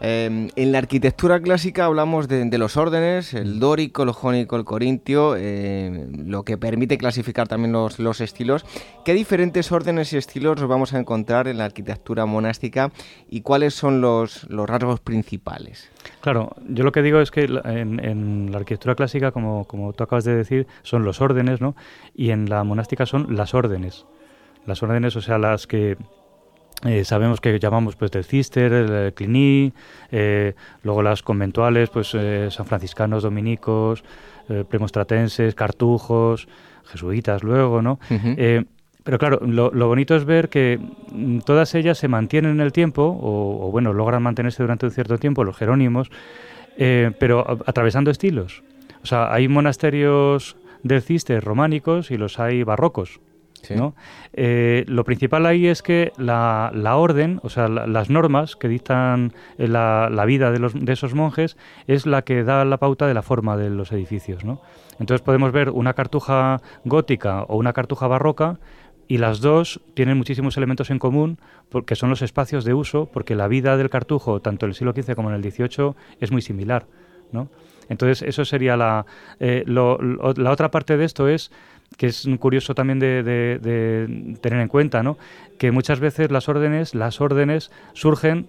Em, 0.00 0.48
en 0.56 0.72
la 0.72 0.78
arquitectura 0.78 1.40
clásica 1.40 1.86
hablamos 1.86 2.28
de, 2.28 2.58
los 2.58 2.76
órdenes, 2.76 3.32
el 3.34 3.58
dórico, 3.58 4.02
el 4.02 4.10
jónico, 4.10 4.56
el 4.56 4.64
corintio, 4.64 5.36
em, 5.36 6.28
lo 6.28 6.42
que 6.42 6.58
permite 6.58 6.98
clasificar 6.98 7.48
también 7.48 7.72
los, 7.72 8.20
estilos. 8.20 8.64
¿Qué 9.04 9.14
diferentes 9.14 9.72
órdenes 9.72 10.12
y 10.12 10.16
estilos 10.16 10.60
nos 10.60 10.68
vamos 10.68 10.92
a 10.92 10.98
encontrar 10.98 11.48
en 11.48 11.58
la 11.58 11.64
arquitectura 11.64 12.26
monástica 12.26 12.90
y 13.30 13.40
cuáles 13.40 13.74
son 13.74 14.00
los, 14.00 14.46
rasgos 14.48 15.00
principales? 15.00 15.90
Claro, 16.20 16.54
yo 16.68 16.84
lo 16.84 16.92
que 16.92 17.02
digo 17.02 17.20
es 17.20 17.30
que 17.30 17.44
en, 17.44 18.50
la 18.52 18.58
arquitectura 18.58 18.94
clásica, 18.94 19.32
como, 19.32 19.64
como 19.64 19.92
tú 19.92 20.04
acabas 20.04 20.24
de 20.24 20.36
decir, 20.36 20.66
son 20.82 21.04
los 21.04 21.20
órdenes, 21.20 21.60
¿no? 21.60 21.74
Y 22.14 22.30
en 22.30 22.48
la 22.48 22.64
monástica 22.64 23.06
son 23.06 23.34
las 23.36 23.54
órdenes. 23.54 24.06
Las 24.66 24.82
órdenes, 24.82 25.14
o 25.16 25.20
sea, 25.20 25.38
las 25.38 25.66
que 25.66 25.96
eh, 26.84 27.04
sabemos 27.04 27.40
que 27.40 27.58
llamamos 27.58 27.96
pues 27.96 28.10
del 28.10 28.24
Cister, 28.24 28.72
el 28.72 29.14
Cluny, 29.14 29.72
eh, 30.12 30.54
luego 30.82 31.02
las 31.02 31.22
conventuales, 31.22 31.88
pues 31.88 32.12
eh, 32.14 32.48
san 32.50 32.66
franciscanos, 32.66 33.22
dominicos, 33.22 34.04
premostratenses, 34.68 35.56
cartujos, 35.56 36.46
jesuitas 36.84 37.42
luego, 37.42 37.82
¿no? 37.82 37.98
pero 39.02 39.18
claro, 39.18 39.40
lo, 39.44 39.88
bonito 39.88 40.16
es 40.16 40.24
ver 40.24 40.48
que 40.48 40.80
mm, 41.12 41.38
todas 41.40 41.74
ellas 41.76 41.98
se 41.98 42.08
mantienen 42.08 42.52
en 42.52 42.60
el 42.60 42.72
tiempo, 42.72 43.18
o, 43.20 43.70
bueno, 43.70 43.92
logran 43.92 44.22
mantenerse 44.22 44.62
durante 44.62 44.86
un 44.86 44.92
cierto 44.92 45.18
tiempo, 45.18 45.44
los 45.44 45.56
jerónimos, 45.56 46.10
pero 46.76 47.44
atravesando 47.66 48.10
estilos. 48.10 48.62
O 49.02 49.06
sea, 49.06 49.32
hay 49.32 49.48
monasterios 49.48 50.56
del 50.82 51.02
Cister 51.02 51.42
románicos 51.42 52.10
y 52.10 52.16
los 52.16 52.38
hay 52.38 52.62
barrocos. 52.62 53.20
Eh, 54.32 54.84
lo 54.86 55.04
principal 55.04 55.46
ahí 55.46 55.66
es 55.66 55.82
que 55.82 56.12
la, 56.16 56.70
orden, 56.96 57.40
o 57.42 57.48
sea, 57.48 57.68
las 57.68 58.10
normas 58.10 58.56
que 58.56 58.68
dictan 58.68 59.32
eh, 59.58 59.68
la, 59.68 60.24
vida 60.26 60.50
de, 60.50 60.58
los, 60.58 60.72
de, 60.74 60.92
esos 60.92 61.14
monjes 61.14 61.56
es 61.86 62.06
la 62.06 62.22
que 62.22 62.44
da 62.44 62.64
la 62.64 62.78
pauta 62.78 63.06
de 63.06 63.14
la 63.14 63.22
forma 63.22 63.56
de 63.56 63.70
los 63.70 63.92
edificios. 63.92 64.44
¿no? 64.44 64.60
Entonces 64.98 65.22
podemos 65.22 65.52
ver 65.52 65.70
una 65.70 65.94
cartuja 65.94 66.60
gótica 66.84 67.42
o 67.44 67.56
una 67.56 67.72
cartuja 67.72 68.06
barroca 68.06 68.58
y 69.08 69.18
las 69.18 69.40
dos 69.40 69.80
tienen 69.94 70.18
muchísimos 70.18 70.56
elementos 70.56 70.90
en 70.90 70.98
común, 70.98 71.38
porque 71.68 71.94
son 71.94 72.10
los 72.10 72.22
espacios 72.22 72.64
de 72.64 72.74
uso, 72.74 73.06
porque 73.12 73.36
la 73.36 73.48
vida 73.48 73.76
del 73.76 73.90
cartujo, 73.90 74.40
tanto 74.40 74.66
en 74.66 74.70
el 74.70 74.74
siglo 74.74 74.92
XV 74.92 75.14
como 75.14 75.30
en 75.30 75.36
el 75.36 75.42
XVIII, 75.42 75.94
es 76.20 76.32
muy 76.32 76.42
similar. 76.42 76.86
¿no? 77.32 77.48
Entonces, 77.88 78.22
eso 78.22 78.44
sería 78.44 78.76
la... 78.76 79.06
Eh, 79.38 79.64
la 79.66 80.50
otra 80.50 80.70
parte 80.70 80.96
de 80.96 81.04
esto 81.04 81.28
es 81.28 81.52
que 81.96 82.06
es 82.06 82.28
curioso 82.38 82.74
también 82.74 82.98
de, 82.98 84.38
tener 84.40 84.60
en 84.60 84.68
cuenta, 84.68 85.02
¿no? 85.02 85.18
que 85.58 85.70
muchas 85.70 86.00
veces 86.00 86.30
las 86.30 86.48
órdenes, 86.48 86.94
las 86.94 87.20
órdenes 87.20 87.70
surgen 87.94 88.46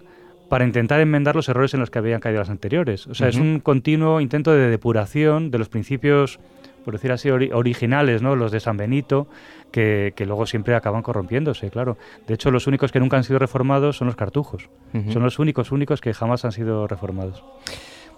para 0.48 0.64
intentar 0.64 1.00
enmendar 1.00 1.36
los 1.36 1.48
errores 1.48 1.74
en 1.74 1.80
los 1.80 1.90
que 1.90 1.98
habían 1.98 2.20
caído 2.20 2.40
las 2.40 2.50
anteriores. 2.50 3.06
O 3.06 3.14
sea, 3.14 3.28
es 3.28 3.36
un 3.36 3.60
continuo 3.60 4.20
intento 4.20 4.52
de 4.52 4.70
depuración 4.70 5.50
de 5.50 5.58
los 5.58 5.68
principios, 5.68 6.40
por 6.84 6.94
decir 6.94 7.12
así, 7.12 7.30
originales, 7.30 8.22
¿no? 8.22 8.34
los 8.34 8.50
de 8.50 8.60
San 8.60 8.76
Benito, 8.76 9.28
que, 9.70 10.12
luego 10.26 10.46
siempre 10.46 10.74
acaban 10.74 11.02
corrompiéndose, 11.02 11.70
claro. 11.70 11.98
De 12.26 12.34
hecho, 12.34 12.50
los 12.50 12.66
únicos 12.66 12.92
que 12.92 13.00
nunca 13.00 13.18
han 13.18 13.24
sido 13.24 13.38
reformados 13.38 13.98
son 13.98 14.06
los 14.06 14.16
cartujos. 14.16 14.70
Son 15.12 15.22
los 15.22 15.38
únicos, 15.38 15.70
únicos 15.70 16.00
que 16.00 16.14
jamás 16.14 16.44
han 16.44 16.52
sido 16.52 16.86
reformados. 16.86 17.44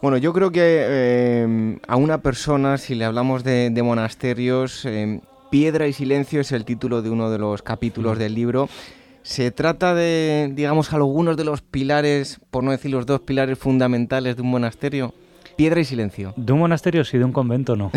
Bueno, 0.02 0.16
yo 0.16 0.32
creo 0.32 0.50
que 0.50 0.60
eh, 0.62 1.78
a 1.86 1.96
una 1.96 2.22
persona, 2.22 2.78
si 2.78 2.94
le 2.94 3.04
hablamos 3.04 3.44
de, 3.44 3.70
monasterios, 3.84 4.86
eh, 4.86 5.20
Piedra 5.50 5.86
y 5.88 5.92
Silencio 5.92 6.40
es 6.40 6.52
el 6.52 6.64
título 6.64 7.02
de 7.02 7.10
uno 7.10 7.30
de 7.30 7.38
los 7.38 7.60
capítulos 7.60 8.18
del 8.18 8.34
libro. 8.34 8.70
Se 9.22 9.50
trata 9.50 9.94
de, 9.94 10.50
digamos, 10.54 10.94
algunos 10.94 11.36
de 11.36 11.44
los 11.44 11.60
pilares, 11.60 12.40
por 12.50 12.64
no 12.64 12.70
decir 12.70 12.90
los 12.90 13.04
dos 13.04 13.20
pilares 13.20 13.58
fundamentales 13.58 14.36
de 14.36 14.42
un 14.42 14.50
monasterio. 14.50 15.12
Piedra 15.56 15.80
y 15.80 15.84
silencio. 15.84 16.32
De 16.36 16.54
un 16.54 16.60
monasterio 16.60 17.04
sí, 17.04 17.18
de 17.18 17.24
un 17.24 17.32
convento 17.32 17.76
no. 17.76 17.92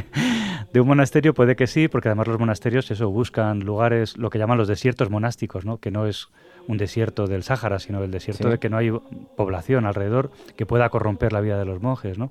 de 0.72 0.80
un 0.80 0.88
monasterio 0.88 1.34
puede 1.34 1.56
que 1.56 1.66
sí, 1.66 1.88
porque 1.88 2.08
además 2.08 2.28
los 2.28 2.38
monasterios 2.38 2.90
eso 2.90 3.10
buscan 3.10 3.60
lugares, 3.60 4.16
lo 4.16 4.30
que 4.30 4.38
llaman 4.38 4.56
los 4.56 4.68
desiertos 4.68 5.10
monásticos, 5.10 5.66
¿no? 5.66 5.76
que 5.76 5.90
no 5.90 6.06
es 6.06 6.28
un 6.68 6.76
desierto 6.76 7.26
del 7.26 7.42
Sáhara, 7.42 7.80
sino 7.80 8.04
el 8.04 8.10
desierto 8.12 8.48
de 8.48 8.58
que 8.58 8.68
no 8.68 8.76
hay 8.76 8.92
población 9.36 9.86
alrededor 9.86 10.30
que 10.54 10.66
pueda 10.66 10.88
corromper 10.90 11.32
la 11.32 11.40
vida 11.40 11.58
de 11.58 11.64
los 11.64 11.82
monjes, 11.82 12.18
¿no? 12.18 12.30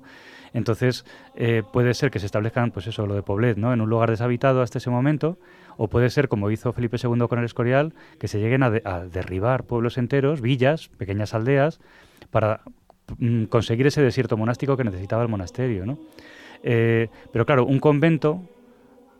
Entonces, 0.54 1.04
eh, 1.34 1.62
puede 1.72 1.92
ser 1.92 2.10
que 2.10 2.20
se 2.20 2.26
establezcan, 2.26 2.70
pues 2.70 2.86
eso, 2.86 3.06
lo 3.06 3.14
de 3.14 3.22
Poblet, 3.22 3.58
¿no? 3.58 3.74
En 3.74 3.80
un 3.80 3.90
lugar 3.90 4.10
deshabitado 4.10 4.62
hasta 4.62 4.78
ese 4.78 4.88
momento, 4.88 5.38
o 5.76 5.88
puede 5.88 6.08
ser, 6.08 6.28
como 6.28 6.50
hizo 6.50 6.72
Felipe 6.72 6.96
II 7.02 7.26
con 7.28 7.40
el 7.40 7.44
Escorial, 7.44 7.92
que 8.18 8.28
se 8.28 8.38
lleguen 8.38 8.62
a, 8.62 8.70
derribar 8.70 9.64
pueblos 9.64 9.98
enteros, 9.98 10.40
villas, 10.40 10.88
pequeñas 10.96 11.34
aldeas, 11.34 11.80
para 12.30 12.62
mm, 13.18 13.44
conseguir 13.44 13.88
ese 13.88 14.00
desierto 14.00 14.36
monástico 14.36 14.76
que 14.76 14.84
necesitaba 14.84 15.22
el 15.22 15.28
monasterio, 15.28 15.84
¿no? 15.84 15.98
Eh, 16.62 17.08
pero 17.32 17.44
claro, 17.44 17.66
un 17.66 17.78
convento 17.78 18.42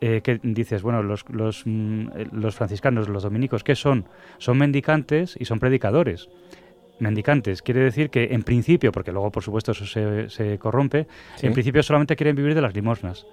eh, 0.01 0.21
que 0.21 0.39
dices, 0.43 0.81
bueno, 0.81 1.03
los, 1.03 1.25
los, 1.29 1.63
mm, 1.65 2.07
los, 2.31 2.55
franciscanos, 2.55 3.09
los 3.09 3.23
dominicos, 3.23 3.63
¿qué 3.63 3.75
son? 3.75 4.05
Son 4.37 4.57
mendicantes 4.57 5.35
y 5.39 5.45
son 5.45 5.59
predicadores. 5.59 6.29
Mendicantes 6.99 7.61
quiere 7.61 7.81
decir 7.81 8.09
que 8.09 8.29
en 8.31 8.43
principio, 8.43 8.91
porque 8.91 9.11
luego 9.11 9.31
por 9.31 9.43
supuesto 9.43 9.71
eso 9.71 9.85
se, 9.85 10.29
se 10.29 10.57
corrompe, 10.57 11.07
en 11.41 11.53
principio 11.53 11.81
solamente 11.81 12.15
quieren 12.15 12.35
vivir 12.35 12.55
de 12.55 12.61
las 12.61 12.73
limosnas. 12.73 13.25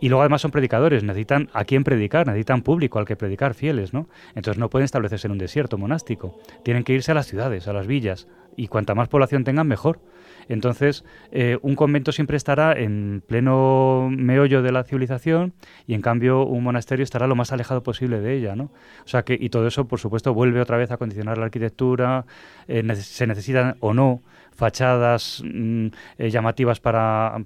Y 0.00 0.08
luego 0.08 0.22
además 0.22 0.40
son 0.40 0.50
predicadores, 0.50 1.02
necesitan 1.02 1.50
a 1.52 1.64
quién 1.64 1.84
predicar, 1.84 2.26
necesitan 2.26 2.62
público 2.62 2.98
al 2.98 3.04
que 3.04 3.16
predicar, 3.16 3.54
fieles, 3.54 3.92
¿no? 3.92 4.08
Entonces 4.34 4.58
no 4.58 4.70
pueden 4.70 4.84
establecerse 4.84 5.26
en 5.26 5.32
un 5.32 5.38
desierto 5.38 5.76
monástico, 5.76 6.38
tienen 6.62 6.84
que 6.84 6.94
irse 6.94 7.12
a 7.12 7.14
las 7.14 7.26
ciudades, 7.26 7.68
a 7.68 7.72
las 7.72 7.86
villas, 7.86 8.26
y 8.56 8.68
cuanta 8.68 8.94
más 8.94 9.08
población 9.08 9.44
tengan, 9.44 9.68
mejor. 9.68 10.00
Entonces, 10.48 11.04
eh, 11.32 11.58
un 11.62 11.74
convento 11.74 12.12
siempre 12.12 12.36
estará 12.36 12.72
en 12.72 13.22
pleno 13.26 14.08
meollo 14.10 14.62
de 14.62 14.72
la 14.72 14.84
civilización 14.84 15.52
y 15.86 15.94
en 15.94 16.02
cambio 16.02 16.44
un 16.44 16.64
monasterio 16.64 17.04
estará 17.04 17.26
lo 17.26 17.36
más 17.36 17.52
alejado 17.52 17.82
posible 17.82 18.20
de 18.20 18.36
ella, 18.36 18.56
¿no? 18.56 18.64
O 19.04 19.08
sea 19.08 19.22
que, 19.22 19.36
y 19.40 19.50
todo 19.50 19.66
eso, 19.66 19.86
por 19.86 19.98
supuesto, 19.98 20.34
vuelve 20.34 20.60
otra 20.60 20.76
vez 20.76 20.90
a 20.90 20.96
condicionar 20.96 21.38
la 21.38 21.44
arquitectura, 21.46 22.24
eh, 22.68 22.82
se 22.94 23.26
necesitan 23.26 23.76
o 23.80 23.94
no 23.94 24.22
fachadas 24.60 25.42
mm, 25.42 25.86
eh, 26.18 26.30
llamativas 26.30 26.80
para, 26.80 27.38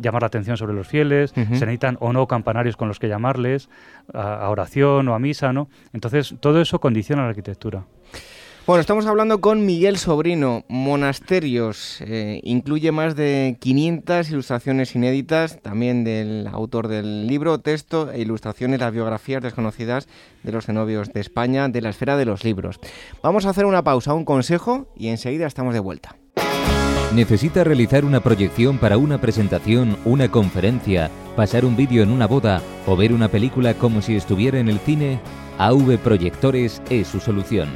llamar 0.00 0.22
la 0.22 0.26
atención 0.26 0.56
sobre 0.56 0.74
los 0.74 0.88
fieles, 0.88 1.30
se 1.30 1.44
necesitan 1.44 1.96
o 2.00 2.12
no 2.12 2.26
campanarios 2.26 2.76
con 2.76 2.88
los 2.88 2.98
que 2.98 3.08
llamarles 3.08 3.68
a, 4.12 4.48
oración 4.50 5.08
o 5.08 5.14
a 5.14 5.18
misa, 5.20 5.52
¿no? 5.52 5.68
Entonces, 5.92 6.34
todo 6.40 6.60
eso 6.60 6.80
condiciona 6.80 7.22
la 7.22 7.28
arquitectura. 7.28 7.84
Bueno, 8.68 8.82
estamos 8.82 9.06
hablando 9.06 9.40
con 9.40 9.64
Miguel 9.64 9.96
Sobrino, 9.96 10.66
Monasterios. 10.68 12.02
Eh, 12.02 12.40
incluye 12.44 12.92
más 12.92 13.16
de 13.16 13.56
500 13.60 14.28
ilustraciones 14.28 14.94
inéditas, 14.94 15.58
también 15.62 16.04
del 16.04 16.46
autor 16.52 16.86
del 16.86 17.26
libro, 17.26 17.60
texto 17.60 18.12
e 18.12 18.20
ilustraciones, 18.20 18.80
las 18.80 18.92
biografías 18.92 19.42
desconocidas 19.42 20.06
de 20.42 20.52
los 20.52 20.66
cenobios 20.66 21.14
de 21.14 21.20
España, 21.20 21.70
de 21.70 21.80
la 21.80 21.88
esfera 21.88 22.18
de 22.18 22.26
los 22.26 22.44
libros. 22.44 22.78
Vamos 23.22 23.46
a 23.46 23.50
hacer 23.50 23.64
una 23.64 23.82
pausa, 23.82 24.12
un 24.12 24.26
consejo 24.26 24.92
y 24.94 25.08
enseguida 25.08 25.46
estamos 25.46 25.72
de 25.72 25.80
vuelta. 25.80 26.16
¿Necesita 27.14 27.64
realizar 27.64 28.04
una 28.04 28.20
proyección 28.20 28.76
para 28.76 28.98
una 28.98 29.18
presentación, 29.18 29.96
una 30.04 30.30
conferencia, 30.30 31.10
pasar 31.36 31.64
un 31.64 31.74
vídeo 31.74 32.02
en 32.02 32.10
una 32.10 32.26
boda 32.26 32.60
o 32.86 32.96
ver 32.96 33.14
una 33.14 33.28
película 33.28 33.72
como 33.72 34.02
si 34.02 34.14
estuviera 34.14 34.58
en 34.58 34.68
el 34.68 34.78
cine? 34.78 35.20
AV 35.56 35.96
Proyectores 35.96 36.82
es 36.90 37.08
su 37.08 37.18
solución 37.18 37.70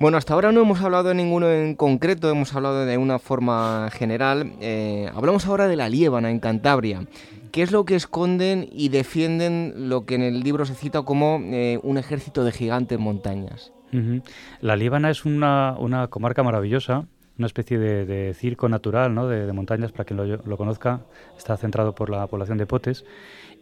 Bueno, 0.00 0.16
hasta 0.16 0.32
ahora 0.32 0.50
no 0.50 0.62
hemos 0.62 0.80
hablado 0.80 1.10
de 1.10 1.14
ninguno 1.14 1.50
en 1.50 1.74
concreto, 1.74 2.30
hemos 2.30 2.54
hablado 2.54 2.86
de 2.86 2.96
una 2.96 3.18
forma 3.18 3.90
general. 3.92 4.54
Eh, 4.58 5.10
hablamos 5.14 5.44
ahora 5.44 5.68
de 5.68 5.76
la 5.76 5.90
Liébana 5.90 6.30
en 6.30 6.40
Cantabria. 6.40 7.04
¿Qué 7.52 7.60
es 7.60 7.70
lo 7.70 7.84
que 7.84 7.96
esconden 7.96 8.66
y 8.72 8.88
defienden 8.88 9.90
lo 9.90 10.06
que 10.06 10.14
en 10.14 10.22
el 10.22 10.40
libro 10.40 10.64
se 10.64 10.74
cita 10.74 11.02
como 11.02 11.38
eh, 11.42 11.78
un 11.82 11.98
ejército 11.98 12.44
de 12.44 12.52
gigantes 12.52 12.98
montañas? 12.98 13.74
La 14.62 14.76
Líbana 14.76 15.10
es 15.10 15.26
una, 15.26 15.76
comarca 16.08 16.42
maravillosa, 16.42 17.04
una 17.36 17.46
especie 17.46 17.78
de, 17.78 18.32
circo 18.32 18.70
natural 18.70 19.14
¿no? 19.14 19.28
de, 19.28 19.52
montañas, 19.52 19.92
para 19.92 20.04
quien 20.04 20.16
lo, 20.16 20.24
lo, 20.24 20.56
conozca, 20.56 21.00
está 21.36 21.58
centrado 21.58 21.94
por 21.94 22.08
la 22.08 22.26
población 22.26 22.56
de 22.56 22.64
Potes 22.64 23.04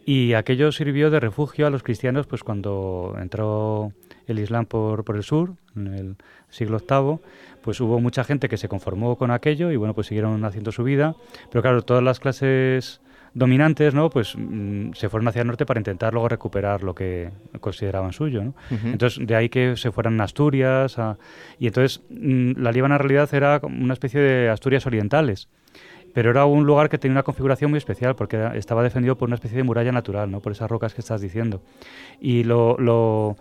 Y 0.09 0.33
aquello 0.33 0.71
sirvió 0.71 1.11
de 1.11 1.19
refugio 1.19 1.67
a 1.67 1.69
los 1.69 1.83
cristianos 1.83 2.25
pues 2.25 2.43
cuando 2.43 3.15
entró 3.21 3.93
el 4.25 4.39
Islam 4.39 4.65
por, 4.65 5.03
por 5.03 5.15
el 5.15 5.21
sur, 5.21 5.53
en 5.75 5.85
el 5.93 6.15
siglo 6.49 6.79
VIII, 6.79 7.19
pues 7.61 7.79
hubo 7.79 7.99
mucha 7.99 8.23
gente 8.23 8.49
que 8.49 8.57
se 8.57 8.67
conformó 8.67 9.17
con 9.19 9.29
aquello 9.29 9.69
y 9.69 9.75
bueno, 9.75 9.93
pues 9.93 10.07
siguieron 10.07 10.43
haciendo 10.45 10.71
su 10.71 10.83
vida. 10.83 11.13
Pero 11.51 11.61
claro, 11.61 11.83
todas 11.83 12.01
las 12.01 12.19
clases 12.19 13.01
dominantes, 13.35 13.93
¿no? 13.93 14.09
Pues 14.09 14.33
mm, 14.35 14.93
se 14.93 15.09
fueron 15.09 15.27
hacia 15.27 15.43
el 15.43 15.47
norte 15.47 15.67
para 15.67 15.79
intentar 15.79 16.11
luego 16.11 16.27
recuperar 16.27 16.81
lo 16.81 16.95
que 16.95 17.29
consideraban 17.61 18.11
suyo, 18.11 18.43
¿no? 18.43 18.55
Entonces, 18.71 19.27
de 19.27 19.35
ahí 19.35 19.49
que 19.49 19.77
se 19.77 19.91
fueran 19.91 20.19
a 20.21 20.23
Asturias, 20.23 20.97
y 21.59 21.67
entonces 21.67 22.01
mm, 22.09 22.53
la 22.59 22.71
Líbana 22.71 22.95
en 22.95 22.99
realidad 23.01 23.31
era 23.31 23.61
una 23.61 23.93
especie 23.93 24.19
de 24.19 24.49
Asturias 24.49 24.87
orientales 24.87 25.49
pero 26.13 26.31
era 26.31 26.45
un 26.45 26.65
lugar 26.65 26.89
que 26.89 26.97
tenía 26.97 27.13
una 27.13 27.23
configuración 27.23 27.71
muy 27.71 27.77
especial 27.77 28.15
porque 28.15 28.51
estaba 28.55 28.83
defendido 28.83 29.17
por 29.17 29.29
una 29.29 29.35
especie 29.35 29.57
de 29.57 29.63
muralla 29.63 29.91
natural, 29.91 30.29
¿no? 30.31 30.39
por 30.39 30.51
esas 30.51 30.69
rocas 30.69 30.93
que 30.93 31.01
estás 31.01 31.21
diciendo. 31.21 31.61
Y 32.19 32.43
lo, 32.43 32.77
lo, 32.77 33.35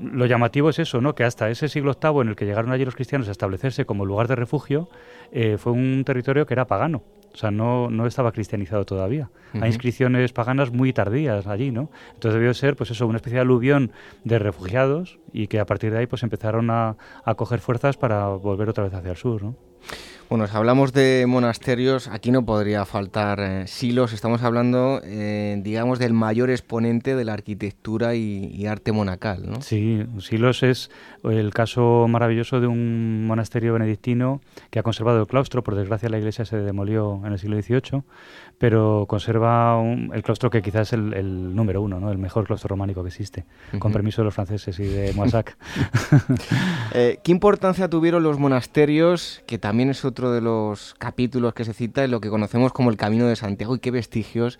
lo 0.00 0.26
llamativo 0.26 0.70
es 0.70 0.78
eso, 0.78 1.00
¿no? 1.00 1.14
que 1.14 1.24
hasta 1.24 1.50
ese 1.50 1.68
siglo 1.68 1.96
VIII 2.00 2.20
en 2.22 2.28
el 2.28 2.36
que 2.36 2.44
llegaron 2.44 2.72
allí 2.72 2.84
los 2.84 2.94
cristianos 2.94 3.28
a 3.28 3.32
establecerse 3.32 3.84
como 3.84 4.04
lugar 4.04 4.28
de 4.28 4.36
refugio, 4.36 4.88
eh, 5.32 5.56
fue 5.58 5.72
un 5.72 6.02
territorio 6.04 6.46
que 6.46 6.54
era 6.54 6.66
pagano. 6.66 7.02
O 7.32 7.38
sea, 7.38 7.50
no, 7.50 7.90
no 7.90 8.06
estaba 8.06 8.32
cristianizado 8.32 8.86
todavía. 8.86 9.28
Hay 9.52 9.68
inscripciones 9.68 10.32
paganas 10.32 10.72
muy 10.72 10.94
tardías 10.94 11.46
allí, 11.46 11.70
¿no? 11.70 11.90
Entonces 12.14 12.38
debió 12.40 12.54
ser, 12.54 12.76
pues 12.76 12.90
eso, 12.90 13.06
una 13.06 13.16
especie 13.16 13.36
de 13.36 13.42
aluvión 13.42 13.92
de 14.24 14.38
refugiados 14.38 15.18
y 15.34 15.46
que 15.46 15.60
a 15.60 15.66
partir 15.66 15.92
de 15.92 15.98
ahí 15.98 16.06
pues 16.06 16.22
empezaron 16.22 16.70
a, 16.70 16.96
a 17.24 17.34
coger 17.34 17.60
fuerzas 17.60 17.98
para 17.98 18.28
volver 18.28 18.70
otra 18.70 18.84
vez 18.84 18.94
hacia 18.94 19.10
el 19.10 19.18
sur, 19.18 19.42
¿no? 19.42 19.54
Bueno, 20.28 20.48
si 20.48 20.56
hablamos 20.56 20.92
de 20.92 21.24
monasterios, 21.28 22.08
aquí 22.08 22.32
no 22.32 22.44
podría 22.44 22.84
faltar 22.84 23.38
eh, 23.38 23.66
Silos. 23.68 24.12
Estamos 24.12 24.42
hablando, 24.42 25.00
eh, 25.04 25.56
digamos, 25.62 26.00
del 26.00 26.14
mayor 26.14 26.50
exponente 26.50 27.14
de 27.14 27.24
la 27.24 27.32
arquitectura 27.32 28.16
y, 28.16 28.66
arte 28.66 28.90
monacal, 28.90 29.48
¿no? 29.48 29.60
Sí, 29.62 30.04
Silos 30.18 30.64
es 30.64 30.90
el 31.22 31.54
caso 31.54 32.06
maravilloso 32.08 32.60
de 32.60 32.66
un 32.66 33.24
monasterio 33.28 33.72
benedictino 33.72 34.40
que 34.70 34.80
ha 34.80 34.82
conservado 34.82 35.20
el 35.20 35.28
claustro. 35.28 35.62
Por 35.62 35.76
desgracia, 35.76 36.08
la 36.08 36.18
iglesia 36.18 36.44
se 36.44 36.56
demolió 36.56 37.22
en 37.24 37.32
el 37.32 37.38
siglo 37.38 37.62
XVIII, 37.62 38.02
pero 38.58 39.06
conserva 39.08 39.80
el 40.12 40.22
claustro 40.24 40.50
que 40.50 40.60
quizás 40.60 40.88
es 40.88 40.92
el, 40.94 41.54
número 41.54 41.80
uno, 41.82 42.00
¿no? 42.00 42.10
el 42.10 42.18
mejor 42.18 42.46
claustro 42.46 42.68
románico 42.70 43.02
que 43.02 43.08
existe, 43.08 43.44
con 43.78 43.92
permiso 43.92 44.22
de 44.22 44.24
los 44.24 44.34
franceses 44.34 44.76
y 44.80 44.86
de 44.86 45.12
Moissac. 45.14 45.56
Eh, 46.94 47.18
¿Qué 47.22 47.30
importancia 47.30 47.88
tuvieron 47.88 48.22
los 48.22 48.38
monasterios, 48.38 49.42
que 49.46 49.58
también 49.58 49.90
es 49.90 50.04
otro 50.04 50.15
de 50.24 50.40
los 50.40 50.94
capítulos 50.98 51.54
que 51.54 51.64
se 51.64 51.74
cita 51.74 52.02
en 52.04 52.10
lo 52.10 52.20
que 52.20 52.30
conocemos 52.30 52.72
como 52.72 52.90
el 52.90 52.96
Camino 52.96 53.26
de 53.26 53.36
Santiago 53.36 53.76
y 53.76 53.78
qué 53.78 53.90
vestigios 53.90 54.58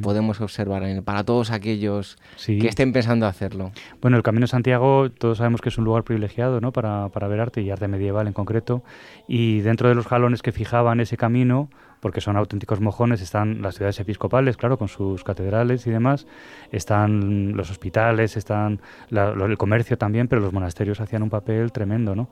podemos 0.00 0.40
observar 0.40 0.84
para 1.02 1.24
todos 1.24 1.50
aquellos 1.50 2.16
que 2.44 2.68
estén 2.68 2.92
pensando 2.92 3.26
hacerlo? 3.26 3.72
Bueno, 4.00 4.16
el 4.16 4.22
Camino 4.22 4.44
de 4.44 4.48
Santiago 4.48 5.10
todos 5.10 5.38
sabemos 5.38 5.60
que 5.60 5.70
es 5.70 5.78
un 5.78 5.84
lugar 5.84 6.04
privilegiado 6.04 6.60
¿no? 6.60 6.72
para, 6.72 7.08
para 7.08 7.26
ver 7.26 7.40
arte 7.40 7.62
y 7.62 7.70
arte 7.70 7.88
medieval 7.88 8.26
en 8.26 8.32
concreto 8.32 8.84
y 9.26 9.60
dentro 9.60 9.88
de 9.88 9.94
los 9.94 10.06
jalones 10.06 10.42
que 10.42 10.52
fijaban 10.52 11.00
ese 11.00 11.16
camino 11.16 11.68
porque 12.02 12.20
son 12.20 12.36
auténticos 12.36 12.80
mojones, 12.80 13.22
están 13.22 13.62
las 13.62 13.76
ciudades 13.76 14.00
episcopales, 14.00 14.56
claro, 14.56 14.76
con 14.76 14.88
sus 14.88 15.22
catedrales 15.22 15.86
y 15.86 15.90
demás, 15.90 16.26
están 16.72 17.52
los 17.56 17.70
hospitales, 17.70 18.36
están 18.36 18.80
el 19.12 19.56
comercio 19.56 19.96
también, 19.96 20.26
pero 20.26 20.42
los 20.42 20.52
monasterios 20.52 21.00
hacían 21.00 21.22
un 21.22 21.30
papel 21.30 21.70
tremendo, 21.70 22.16
¿no? 22.16 22.28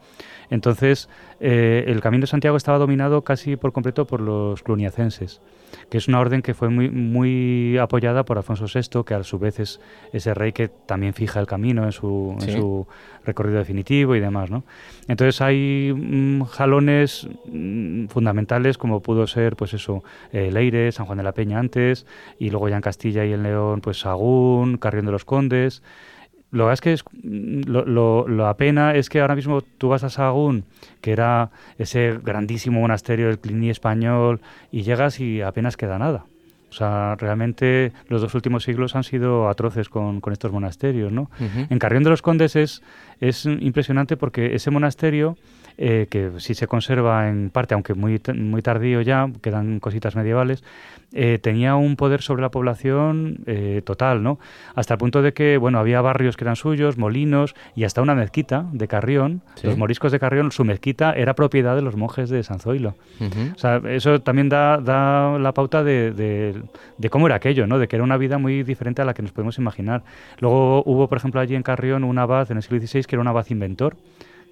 Entonces, 0.51 1.09
eh, 1.39 1.85
el 1.87 2.01
Camino 2.01 2.23
de 2.23 2.27
Santiago 2.27 2.57
estaba 2.57 2.79
dominado 2.79 3.23
casi 3.23 3.55
por 3.55 3.73
completo 3.73 4.09
por 4.09 4.21
los 4.21 4.61
cluniacenses, 4.65 5.41
que 5.89 5.99
es 5.99 6.09
una 6.09 6.21
orden 6.21 6.43
que 6.43 6.55
fue 6.55 6.69
muy, 6.69 6.91
muy 6.91 7.79
apoyada 7.79 8.25
por 8.25 8.39
Alfonso 8.39 8.67
VI, 8.73 9.05
que 9.05 9.15
a 9.15 9.23
su 9.23 9.39
vez 9.39 9.61
es 9.61 9.81
ese 10.13 10.35
rey 10.35 10.53
que 10.53 10.69
también 10.69 11.15
fija 11.15 11.41
el 11.41 11.47
camino 11.47 11.85
en 11.85 11.93
su, 11.93 12.37
en 12.41 12.53
su 12.53 12.87
recorrido 13.25 13.59
definitivo 13.59 14.15
y 14.15 14.21
demás, 14.21 14.51
¿no? 14.51 14.65
Entonces 15.09 15.41
hay 15.41 15.93
mm, 15.95 16.43
jalones 16.45 17.29
mm, 17.47 18.07
fundamentales 18.07 18.79
como 18.79 19.01
pudo 19.01 19.27
ser, 19.27 19.57
pues 19.57 19.75
eso, 19.75 20.03
eh, 20.33 20.51
Leire, 20.51 20.93
San 20.93 21.07
Juan 21.07 21.19
de 21.19 21.25
la 21.25 21.33
Peña 21.33 21.59
antes, 21.59 22.07
y 22.39 22.51
luego 22.51 22.69
ya 22.69 22.77
en 22.77 22.83
Castilla 22.83 23.25
y 23.25 23.33
en 23.33 23.43
León, 23.43 23.81
pues 23.81 24.01
Sagún, 24.01 24.79
Carrión 24.79 25.07
de 25.07 25.13
los 25.13 25.25
Condes. 25.25 25.83
Lo 26.51 26.67
que 26.67 26.73
es 26.73 26.81
que 26.81 26.93
es, 26.93 27.05
mm, 27.23 27.63
lo, 27.67 28.27
la 28.29 28.55
pena 28.55 28.95
es 28.95 29.09
que 29.09 29.21
ahora 29.21 29.37
mismo 29.37 29.63
tú 29.63 29.89
vas 29.89 30.05
a 30.05 30.11
Sagún, 30.11 30.65
que 31.01 31.13
era 31.13 31.51
ese 31.79 32.19
grandísimo 32.23 32.81
monasterio 32.81 33.29
del 33.29 33.39
Cliní 33.39 33.71
español, 33.71 34.41
y 34.71 34.83
llegas 34.83 35.21
y 35.21 35.43
apenas 35.43 35.77
queda 35.77 35.99
nada. 35.99 36.25
O 36.71 36.73
sea, 36.73 37.17
realmente 37.17 37.93
los 38.09 38.21
dos 38.21 38.33
últimos 38.35 38.63
siglos 38.63 38.95
han 38.95 39.03
sido 39.03 39.49
atroces 39.49 39.89
con, 39.89 40.21
con 40.21 40.33
estos 40.33 40.53
monasterios, 40.53 41.11
¿no? 41.11 41.29
En 41.41 41.79
Carrión 41.81 42.05
de 42.05 42.11
los 42.11 42.23
Condes 42.23 42.55
es, 42.55 42.81
es 43.21 43.45
impresionante 43.45 44.17
porque 44.17 44.55
ese 44.55 44.71
monasterio 44.71 45.37
eh, 45.83 46.09
que 46.11 46.33
sí 46.39 46.53
se 46.53 46.67
conserva 46.67 47.29
en 47.29 47.49
parte, 47.49 47.73
aunque 47.73 47.95
muy, 47.95 48.21
muy 48.35 48.61
tardío 48.61 49.01
ya, 49.01 49.31
quedan 49.41 49.81
cositas 49.81 50.15
medievales, 50.15 50.63
eh, 51.13 51.39
tenía 51.43 51.75
un 51.75 51.97
poder 51.97 52.23
sobre 52.23 52.43
la 52.43 52.51
población 52.51 53.39
eh, 53.47 53.81
total, 53.85 54.23
¿no? 54.23 54.39
Hasta 54.75 54.95
el 54.95 54.99
punto 54.99 55.23
de 55.23 55.33
que, 55.33 55.57
bueno, 55.57 55.79
había 55.79 56.01
barrios 56.03 56.37
que 56.37 56.45
eran 56.45 56.57
suyos, 56.57 56.99
molinos 56.99 57.55
y 57.75 57.85
hasta 57.85 58.03
una 58.03 58.15
mezquita 58.15 58.67
de 58.73 58.87
Carrión, 58.89 59.41
los 59.63 59.77
moriscos 59.77 60.13
de 60.13 60.21
Carrión, 60.21 60.53
su 60.53 60.65
mezquita 60.65 61.13
era 61.15 61.35
propiedad 61.35 61.75
de 61.75 61.83
los 61.83 61.97
monjes 61.97 62.29
de 62.29 62.43
San 62.43 62.61
Zoilo. 62.61 62.95
O 63.55 63.59
sea, 63.59 63.81
eso 63.89 64.21
también 64.21 64.49
da, 64.49 64.79
da 64.79 65.39
la 65.39 65.53
pauta 65.53 65.83
de, 65.83 66.13
de, 66.13 67.11
cómo 67.11 67.27
era 67.27 67.37
aquello, 67.37 67.67
¿no? 67.67 67.79
De 67.79 67.89
que 67.89 67.97
era 67.97 68.05
una 68.05 68.19
vida 68.19 68.39
muy 68.39 68.63
diferente 68.63 69.03
a 69.03 69.05
la 69.05 69.15
que 69.15 69.23
nos 69.23 69.33
podemos 69.33 69.59
imaginar. 69.59 70.05
Luego 70.39 70.83
hubo, 70.85 71.09
por 71.09 71.19
ejemplo, 71.19 71.41
allí 71.41 71.55
en 71.55 71.63
Carrión 71.63 72.05
un 72.05 72.19
abad 72.19 72.51
en 72.51 72.59
el 72.59 72.63
siglo 72.63 72.79
XVI 72.79 73.05
que 73.11 73.17
era 73.17 73.23
un 73.23 73.27
abad 73.27 73.45
inventor, 73.51 73.97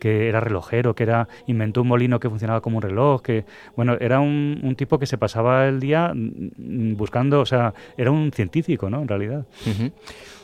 que 0.01 0.29
era 0.29 0.41
relojero, 0.41 0.97
que 0.97 1.05
era 1.05 1.29
inventó 1.47 1.83
un 1.83 1.89
molino 1.89 2.19
que 2.19 2.29
funcionaba 2.29 2.61
como 2.61 2.79
un 2.79 2.83
reloj, 2.83 3.23
que 3.23 3.45
bueno, 3.77 3.97
era 4.01 4.19
un, 4.19 4.75
tipo 4.77 4.99
que 4.99 5.07
se 5.07 5.17
pasaba 5.17 5.69
el 5.69 5.79
día 5.79 6.13
mm, 6.13 6.97
buscando, 6.97 7.41
o 7.41 7.47
sea, 7.47 7.73
era 7.97 8.11
un 8.11 8.33
científico, 8.33 8.91
¿no? 8.91 9.01
En 9.01 9.07
realidad. 9.07 9.47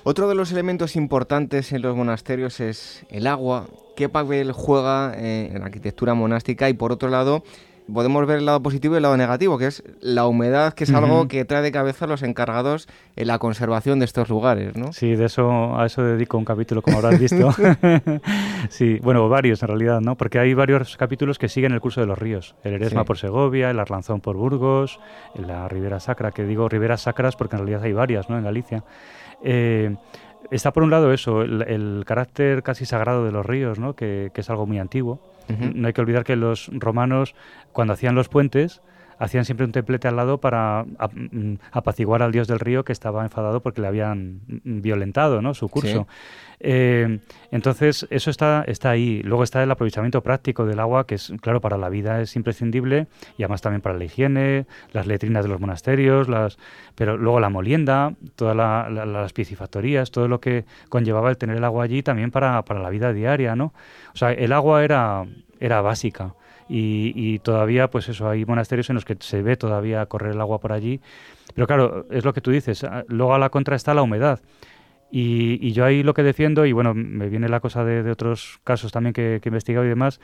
Otro 0.05 0.29
de 0.29 0.37
los 0.37 0.53
elementos 0.53 0.95
importantes 0.95 1.73
en 1.73 1.83
los 1.83 1.97
monasterios 1.97 2.61
es 2.61 3.05
el 3.11 3.27
agua. 3.27 3.67
¿Qué 3.97 4.09
papel 4.09 4.53
juega 4.53 5.13
eh, 5.17 5.51
en 5.53 5.59
la 5.59 5.67
arquitectura 5.67 6.15
monástica? 6.15 6.69
Y 6.69 6.75
por 6.75 6.93
otro 6.93 7.09
lado, 7.09 7.43
podemos 7.93 8.27
ver 8.27 8.39
el 8.39 8.47
lado 8.47 8.63
positivo 8.63 8.95
y 8.95 8.97
el 8.97 9.03
lado 9.03 9.17
negativo, 9.17 9.59
que 9.59 9.67
es 9.67 9.83
la 10.01 10.27
humedad, 10.27 10.73
que 10.73 10.85
es 10.85 10.93
algo 10.93 11.29
que 11.29 11.45
trae 11.45 11.63
de 11.63 11.73
cabeza 11.73 12.07
a 12.07 12.09
los 12.09 12.23
encargados 12.23 12.89
en 13.17 13.27
la 13.27 13.39
conservación 13.39 13.99
de 13.99 14.05
estos 14.07 14.29
lugares, 14.29 14.77
¿no? 14.77 14.93
Sí, 14.93 15.17
de 15.17 15.27
eso, 15.27 15.79
a 15.79 15.87
eso 15.87 16.03
dedico 16.03 16.39
un 16.39 16.45
capítulo, 16.45 16.83
como 16.83 16.99
habrás 16.99 17.19
visto. 17.19 17.51
sí, 18.69 18.99
bueno, 19.03 19.29
varios 19.29 19.63
en 19.63 19.69
realidad, 19.69 20.01
¿no? 20.01 20.17
Porque 20.17 20.39
hay 20.39 20.55
varios 20.55 20.97
capítulos 20.97 21.39
que 21.39 21.49
siguen 21.49 21.73
el 21.73 21.81
curso 21.81 22.01
de 22.01 22.07
los 22.07 22.19
ríos. 22.19 22.55
El 22.65 22.75
Eresma 22.75 23.05
por 23.05 23.19
Segovia, 23.19 23.71
el 23.71 23.79
Arlanzón 23.79 24.21
por 24.21 24.37
Burgos, 24.37 25.01
la 25.35 25.69
Ribera 25.69 26.01
Sacra, 26.01 26.31
que 26.31 26.45
digo 26.45 26.69
Riberas 26.69 27.03
Sacras 27.03 27.37
porque 27.37 27.57
en 27.57 27.61
realidad 27.61 27.83
hay 27.83 27.93
varias, 27.93 28.31
¿no? 28.31 28.39
En 28.39 28.45
Galicia. 28.45 28.85
Eh, 29.43 29.95
está 30.51 30.73
por 30.73 30.83
un 30.83 30.91
lado 30.91 31.13
eso, 31.13 31.43
el, 31.43 32.03
carácter 32.07 32.63
casi 32.63 32.87
sagrado 32.87 33.25
de 33.25 33.33
los 33.33 33.45
ríos, 33.45 33.79
¿no? 33.79 33.95
que, 33.95 34.31
que 34.35 34.41
es 34.41 34.51
algo 34.51 34.67
muy 34.67 34.79
antiguo. 34.79 35.21
No 35.49 35.87
hay 35.87 35.93
que 35.93 36.01
olvidar 36.01 36.25
que 36.25 36.37
los 36.37 36.71
romanos, 36.73 37.35
cuando 37.73 37.93
hacían 37.93 38.15
los 38.15 38.29
puentes, 38.29 38.83
hacían 39.19 39.45
siempre 39.45 39.67
un 39.67 39.73
templete 39.73 40.09
al 40.09 40.17
lado 40.17 40.39
para 40.39 40.85
mm, 40.85 41.55
apaciguar 41.73 42.23
al 42.23 42.33
dios 42.33 42.49
del 42.49 42.61
río 42.61 42.85
que 42.85 42.93
estaba 42.93 43.23
enfadado 43.23 43.61
porque 43.61 43.81
le 43.81 43.89
habían 43.89 44.41
mm, 44.47 44.81
violentado 44.81 45.43
¿no? 45.43 45.55
su 45.55 45.69
curso. 45.69 46.07
Eh, 46.61 47.19
entonces, 47.51 48.07
eso 48.11 48.31
está, 48.31 48.65
está 48.67 48.91
ahí. 48.91 49.23
Luego 49.23 49.43
está 49.43 49.63
el 49.63 49.71
aprovechamiento 49.71 50.23
práctico 50.23 50.65
del 50.67 50.81
agua, 50.81 51.07
que 51.07 51.17
es, 51.17 51.33
claro, 51.41 51.61
para 51.61 51.77
la 51.77 51.89
vida 51.89 52.21
es 52.21 52.37
imprescindible 52.37 53.07
y 53.37 53.43
además 53.43 53.61
también 53.61 53.81
para 53.83 53.97
la 53.99 54.05
higiene, 54.05 54.67
las 54.93 55.07
letrinas 55.07 55.45
de 55.45 55.51
los 55.51 55.61
monasterios, 55.61 56.29
las, 56.29 56.59
pero 56.95 57.17
luego 57.17 57.41
la 57.41 57.51
molienda, 57.51 58.15
todas 58.37 58.57
las 58.57 59.33
piscifactorías, 59.33 60.11
todo 60.11 60.29
lo 60.29 60.41
que 60.41 60.65
conllevaba 60.89 61.31
el 61.31 61.37
tener 61.37 61.57
el 61.57 61.65
agua 61.65 61.85
allí 61.85 62.03
también 62.03 62.31
para, 62.31 62.63
para 62.65 62.81
la 62.81 62.91
vida 62.91 63.13
diaria, 63.13 63.57
¿no? 63.57 63.75
O 64.15 64.17
sea, 64.17 64.33
el 64.33 64.53
agua 64.53 64.85
era, 64.85 65.27
era 65.61 65.81
básica. 65.81 66.35
Y, 66.69 67.39
todavía, 67.41 67.91
pues 67.91 68.09
eso, 68.09 68.29
hay 68.29 68.45
monasterios 68.45 68.89
en 68.91 68.95
los 68.95 69.05
que 69.05 69.17
se 69.21 69.43
ve 69.43 69.57
todavía 69.57 70.07
correr 70.07 70.33
el 70.33 70.41
agua 70.41 70.61
por 70.61 70.73
allí. 70.73 71.01
Pero 71.55 71.67
claro, 71.67 72.07
es 72.11 72.25
lo 72.25 72.33
que 72.33 72.41
tú 72.41 72.51
dices. 72.51 72.85
Ah, 72.85 73.05
luego 73.09 73.35
a 73.35 73.39
la 73.39 73.51
contra 73.51 73.77
está 73.77 73.93
la 73.95 74.03
humedad. 74.03 74.41
Y, 75.11 75.73
yo 75.73 75.85
ahí 75.85 76.03
lo 76.03 76.15
que 76.15 76.23
defiendo, 76.23 76.67
y 76.67 76.73
bueno, 76.73 76.93
me 76.95 77.29
viene 77.29 77.49
la 77.49 77.61
cosa 77.61 77.85
de, 77.85 78.11
otros 78.11 78.59
casos 78.65 78.91
también 78.91 79.13
que, 79.13 79.37
he 79.37 79.49
investigado 79.49 79.85
y 79.85 79.89
demás, 79.89 80.21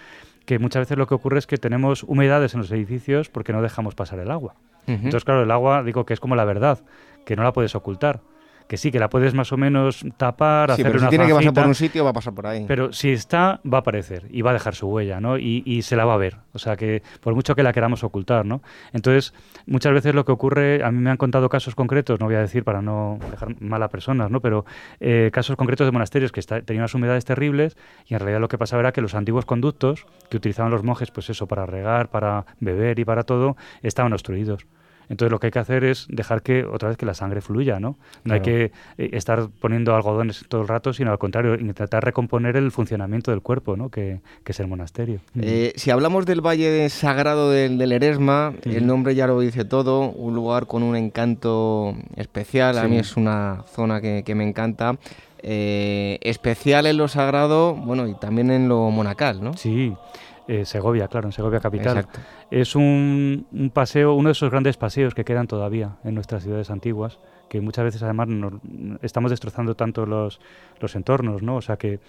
que 0.46 0.58
muchas 0.58 0.80
veces 0.80 0.98
lo 0.98 1.06
que 1.06 1.14
ocurre 1.14 1.38
es 1.38 1.46
que 1.46 1.58
tenemos 1.58 2.02
humedades 2.02 2.54
en 2.54 2.60
los 2.60 2.72
edificios 2.72 3.28
porque 3.28 3.52
no 3.52 3.62
dejamos 3.62 3.94
pasar 3.94 4.18
el 4.18 4.30
agua. 4.30 4.54
Entonces, 4.86 5.24
claro, 5.24 5.44
el 5.44 5.50
agua, 5.52 5.84
digo 5.84 6.04
que 6.04 6.14
es 6.14 6.18
como 6.18 6.34
la 6.34 6.44
verdad, 6.44 6.80
que 7.24 7.36
no 7.36 7.44
la 7.44 7.52
puedes 7.52 7.76
ocultar 7.76 8.20
que 8.70 8.76
sí, 8.76 8.92
que 8.92 9.00
la 9.00 9.10
puedes 9.10 9.34
más 9.34 9.50
o 9.52 9.56
menos 9.56 10.04
tapar, 10.16 10.68
sí, 10.68 10.74
hacer 10.74 10.86
pero 10.86 10.98
una 11.00 11.06
si 11.06 11.10
tiene 11.10 11.26
que 11.26 11.34
pasar 11.34 11.52
por 11.52 11.66
un 11.66 11.74
sitio, 11.74 12.04
va 12.04 12.10
a 12.10 12.12
pasar 12.12 12.32
por 12.32 12.46
ahí. 12.46 12.64
Pero 12.68 12.92
si 12.92 13.10
está, 13.10 13.60
va 13.66 13.78
a 13.78 13.80
aparecer 13.80 14.28
y 14.30 14.42
va 14.42 14.50
a 14.50 14.52
dejar 14.52 14.76
su 14.76 14.86
huella, 14.86 15.18
¿no? 15.20 15.38
Y, 15.38 15.64
y 15.66 15.82
se 15.82 15.96
la 15.96 16.04
va 16.04 16.14
a 16.14 16.18
ver. 16.18 16.36
O 16.52 16.60
sea, 16.60 16.76
que 16.76 17.02
por 17.20 17.34
mucho 17.34 17.56
que 17.56 17.64
la 17.64 17.72
queramos 17.72 18.04
ocultar, 18.04 18.46
¿no? 18.46 18.62
Entonces, 18.92 19.34
muchas 19.66 19.92
veces 19.92 20.14
lo 20.14 20.24
que 20.24 20.30
ocurre, 20.30 20.84
a 20.84 20.92
mí 20.92 21.00
me 21.00 21.10
han 21.10 21.16
contado 21.16 21.48
casos 21.48 21.74
concretos, 21.74 22.20
no 22.20 22.26
voy 22.26 22.36
a 22.36 22.40
decir 22.42 22.62
para 22.62 22.80
no 22.80 23.18
dejar 23.28 23.60
mal 23.60 23.82
a 23.82 23.88
personas, 23.88 24.30
¿no? 24.30 24.38
Pero 24.40 24.64
eh, 25.00 25.30
casos 25.32 25.56
concretos 25.56 25.88
de 25.88 25.90
monasterios 25.90 26.30
que 26.30 26.38
está- 26.38 26.62
tenían 26.62 26.82
unas 26.82 26.94
humedades 26.94 27.24
terribles 27.24 27.76
y 28.06 28.14
en 28.14 28.20
realidad 28.20 28.40
lo 28.40 28.46
que 28.46 28.56
pasaba 28.56 28.78
era 28.82 28.92
que 28.92 29.00
los 29.00 29.16
antiguos 29.16 29.46
conductos 29.46 30.06
que 30.30 30.36
utilizaban 30.36 30.70
los 30.70 30.84
monjes, 30.84 31.10
pues 31.10 31.28
eso, 31.28 31.48
para 31.48 31.66
regar, 31.66 32.08
para 32.08 32.46
beber 32.60 33.00
y 33.00 33.04
para 33.04 33.24
todo, 33.24 33.56
estaban 33.82 34.12
obstruidos. 34.12 34.64
Entonces 35.10 35.30
lo 35.30 35.38
que 35.38 35.48
hay 35.48 35.50
que 35.50 35.58
hacer 35.58 35.84
es 35.84 36.06
dejar 36.08 36.40
que 36.42 36.64
otra 36.64 36.88
vez 36.88 36.96
que 36.96 37.04
la 37.04 37.12
sangre 37.14 37.42
fluya, 37.42 37.78
¿no? 37.80 37.98
No 38.24 38.32
hay 38.34 38.40
que 38.40 38.64
eh, 38.96 39.10
estar 39.12 39.48
poniendo 39.60 39.94
algodones 39.94 40.44
todo 40.48 40.62
el 40.62 40.68
rato, 40.68 40.92
sino 40.94 41.10
al 41.10 41.18
contrario, 41.18 41.56
intentar 41.56 42.02
recomponer 42.02 42.56
el 42.56 42.70
funcionamiento 42.70 43.30
del 43.32 43.42
cuerpo, 43.42 43.76
¿no? 43.76 43.88
Que, 43.90 44.20
que 44.44 44.52
es 44.52 44.60
el 44.60 44.68
monasterio. 44.68 45.20
Eh, 45.38 45.72
si 45.76 45.90
hablamos 45.90 46.24
del 46.26 46.40
Valle 46.40 46.88
Sagrado 46.88 47.50
del, 47.50 47.76
del 47.76 47.92
Eresma, 47.92 48.54
Sí. 48.62 48.74
el 48.76 48.86
nombre 48.86 49.14
ya 49.14 49.26
lo 49.26 49.40
dice 49.40 49.64
todo, 49.64 50.10
un 50.10 50.34
lugar 50.34 50.66
con 50.66 50.82
un 50.82 50.94
encanto 50.96 51.94
especial, 52.16 52.78
a 52.78 52.84
mí 52.86 52.96
es 52.98 53.16
una 53.16 53.64
zona 53.66 54.00
que, 54.00 54.22
que 54.24 54.34
me 54.34 54.46
encanta, 54.48 54.96
eh, 55.42 56.18
especial 56.22 56.86
en 56.86 56.96
lo 56.98 57.08
sagrado, 57.08 57.74
bueno, 57.74 58.06
y 58.06 58.14
también 58.14 58.50
en 58.50 58.68
lo 58.68 58.90
monacal, 58.90 59.42
¿no? 59.42 59.54
Sí, 59.54 59.92
eh, 60.50 60.64
Segovia, 60.64 61.06
claro, 61.08 61.28
en 61.28 61.32
Segovia 61.32 61.60
capital. 61.60 61.98
Exacto. 61.98 62.20
Es 62.50 62.74
un, 62.74 63.46
un 63.52 63.70
paseo, 63.70 64.14
uno 64.14 64.28
de 64.28 64.32
esos 64.32 64.50
grandes 64.50 64.76
paseos 64.76 65.14
que 65.14 65.24
quedan 65.24 65.46
todavía 65.46 65.96
en 66.04 66.14
nuestras 66.14 66.42
ciudades 66.42 66.70
antiguas, 66.70 67.20
que 67.48 67.60
muchas 67.60 67.84
veces 67.84 68.02
además 68.02 68.28
nos- 68.28 68.54
estamos 69.02 69.30
destrozando 69.30 69.74
tanto 69.74 70.06
los, 70.06 70.40
los 70.80 70.94
entornos, 70.96 71.42
¿no? 71.42 71.56
O 71.56 71.60
sea 71.62 71.76
que 71.76 72.00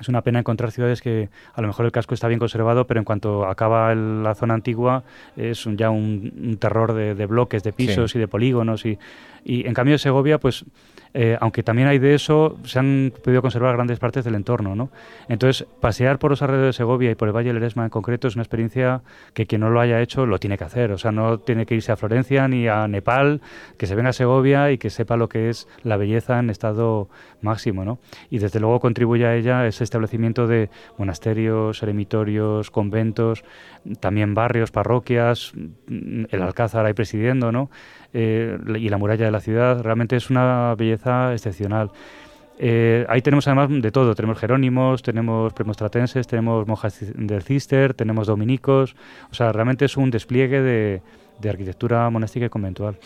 es 0.00 0.08
una 0.08 0.22
pena 0.22 0.38
encontrar 0.38 0.70
ciudades 0.72 1.02
que 1.02 1.28
a 1.54 1.60
lo 1.60 1.66
mejor 1.68 1.84
el 1.84 1.92
casco 1.92 2.14
está 2.14 2.26
bien 2.26 2.38
conservado, 2.40 2.86
pero 2.86 2.98
en 3.00 3.04
cuanto 3.04 3.44
acaba 3.46 3.92
el- 3.92 4.22
la 4.22 4.34
zona 4.34 4.54
antigua 4.54 5.04
es 5.36 5.66
un- 5.66 5.76
ya 5.76 5.90
un, 5.90 6.32
un 6.42 6.56
terror 6.56 6.92
de, 6.94 7.14
de 7.14 7.26
bloques, 7.26 7.62
de 7.62 7.72
pisos 7.72 8.10
Sí. 8.10 8.18
y 8.18 8.20
de 8.20 8.26
polígonos. 8.26 8.84
Y, 8.86 8.98
y 9.44 9.66
en 9.66 9.74
cambio 9.74 9.96
Segovia, 9.98 10.38
pues, 10.40 10.64
eh, 11.12 11.36
aunque 11.40 11.62
también 11.62 11.88
hay 11.88 11.98
de 11.98 12.14
eso, 12.14 12.56
se 12.64 12.78
han 12.78 13.12
podido 13.24 13.42
conservar 13.42 13.74
grandes 13.74 13.98
partes 13.98 14.24
del 14.24 14.36
entorno, 14.36 14.76
¿no? 14.76 14.90
Entonces, 15.28 15.66
pasear 15.80 16.18
por 16.18 16.30
los 16.30 16.40
alrededores 16.42 16.76
de 16.76 16.78
Segovia 16.78 17.10
y 17.10 17.14
por 17.16 17.28
el 17.28 17.34
Valle 17.34 17.48
del 17.48 17.56
Eresma 17.56 17.84
en 17.84 17.90
concreto 17.90 18.28
es 18.28 18.36
una 18.36 18.42
experiencia 18.42 19.02
que 19.34 19.46
quien 19.46 19.62
no 19.62 19.70
lo 19.70 19.80
haya 19.80 20.00
hecho 20.00 20.24
lo 20.26 20.38
tiene 20.38 20.56
que 20.56 20.64
hacer. 20.64 20.92
O 20.92 20.98
sea, 20.98 21.10
no 21.10 21.38
tiene 21.38 21.66
que 21.66 21.74
irse 21.74 21.90
a 21.90 21.96
Florencia 21.96 22.46
ni 22.46 22.68
a 22.68 22.86
Nepal, 22.86 23.40
que 23.76 23.86
se 23.86 23.94
venga 23.94 24.10
a 24.10 24.12
Segovia 24.12 24.70
y 24.70 24.78
que 24.78 24.90
sepa 24.90 25.16
lo 25.16 25.28
que 25.28 25.48
es 25.48 25.66
la 25.82 25.96
belleza 25.96 26.38
en 26.38 26.50
estado 26.50 27.08
máximo, 27.42 27.84
¿no? 27.84 27.98
Y 28.30 28.38
desde 28.38 28.60
luego 28.60 28.78
contribuye 28.78 29.26
a 29.26 29.34
ella 29.34 29.66
ese 29.66 29.82
establecimiento 29.82 30.46
de 30.46 30.70
monasterios, 30.96 31.82
eremitorios, 31.82 32.70
conventos, 32.70 33.44
también 33.98 34.34
barrios, 34.34 34.70
parroquias, 34.70 35.52
el 35.88 36.42
Alcázar 36.42 36.86
ahí 36.86 36.92
presidiendo, 36.92 37.50
¿no? 37.50 37.70
Eh, 38.12 38.58
y 38.76 38.88
la 38.88 38.98
muralla 38.98 39.24
de 39.24 39.30
la 39.30 39.40
ciudad. 39.40 39.82
Realmente 39.82 40.16
es 40.16 40.30
una 40.30 40.74
belleza 40.74 40.99
excepcional. 41.32 41.90
Eh, 42.62 43.06
ahí 43.08 43.22
tenemos 43.22 43.48
además 43.48 43.70
de 43.70 43.90
todo, 43.90 44.14
tenemos 44.14 44.38
jerónimos, 44.38 45.02
tenemos 45.02 45.50
premostratenses, 45.54 46.26
tenemos 46.26 46.66
monjas 46.66 46.98
del 47.14 47.42
cister, 47.42 47.94
tenemos 47.94 48.26
dominicos, 48.26 48.94
o 49.30 49.34
sea, 49.34 49.50
realmente 49.50 49.86
es 49.86 49.96
un 49.96 50.10
despliegue 50.10 50.60
de, 50.60 51.02
arquitectura 51.48 52.10
monástica 52.10 52.44
y 52.44 52.48
conventual. 52.50 52.98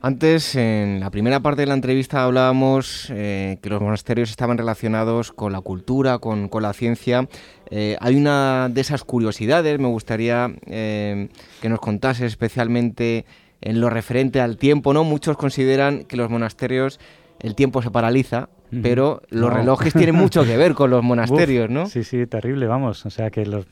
Antes, 0.00 0.54
en 0.54 1.00
la 1.00 1.10
primera 1.10 1.40
parte 1.40 1.62
de 1.62 1.66
la 1.66 1.74
entrevista, 1.74 2.22
hablábamos 2.22 3.10
eh, 3.10 3.58
que 3.60 3.68
los 3.68 3.82
monasterios 3.82 4.30
estaban 4.30 4.56
relacionados 4.56 5.32
con 5.32 5.52
la 5.52 5.60
cultura, 5.60 6.18
con, 6.18 6.48
la 6.60 6.72
ciencia. 6.72 7.28
Eh, 7.68 7.96
hay 8.00 8.14
una 8.14 8.68
de 8.70 8.80
esas 8.80 9.02
curiosidades, 9.02 9.80
me 9.80 9.88
gustaría 9.88 10.52
que 10.66 11.68
nos 11.68 11.80
contases 11.80 12.26
especialmente 12.26 13.26
en 13.60 13.80
lo 13.80 13.90
referente 13.90 14.40
al 14.40 14.56
tiempo, 14.56 14.94
¿no? 14.94 15.04
Muchos 15.04 15.36
consideran 15.36 16.04
que 16.04 16.16
los 16.16 16.30
monasterios 16.30 17.00
el 17.40 17.54
tiempo 17.54 17.82
se 17.82 17.90
paraliza, 17.90 18.48
pero 18.82 19.20
los 19.30 19.50
No. 19.50 19.56
relojes 19.56 19.92
tienen 19.92 20.14
mucho 20.14 20.44
que 20.44 20.56
ver 20.56 20.74
con 20.74 20.90
los 20.90 21.02
monasterios, 21.04 21.64
Uf, 21.68 21.70
¿no? 21.74 21.86
Sí, 21.86 22.04
sí, 22.04 22.26
terrible, 22.26 22.66
vamos. 22.68 23.04
O 23.04 23.10
sea, 23.10 23.30
que 23.30 23.44
los, 23.44 23.66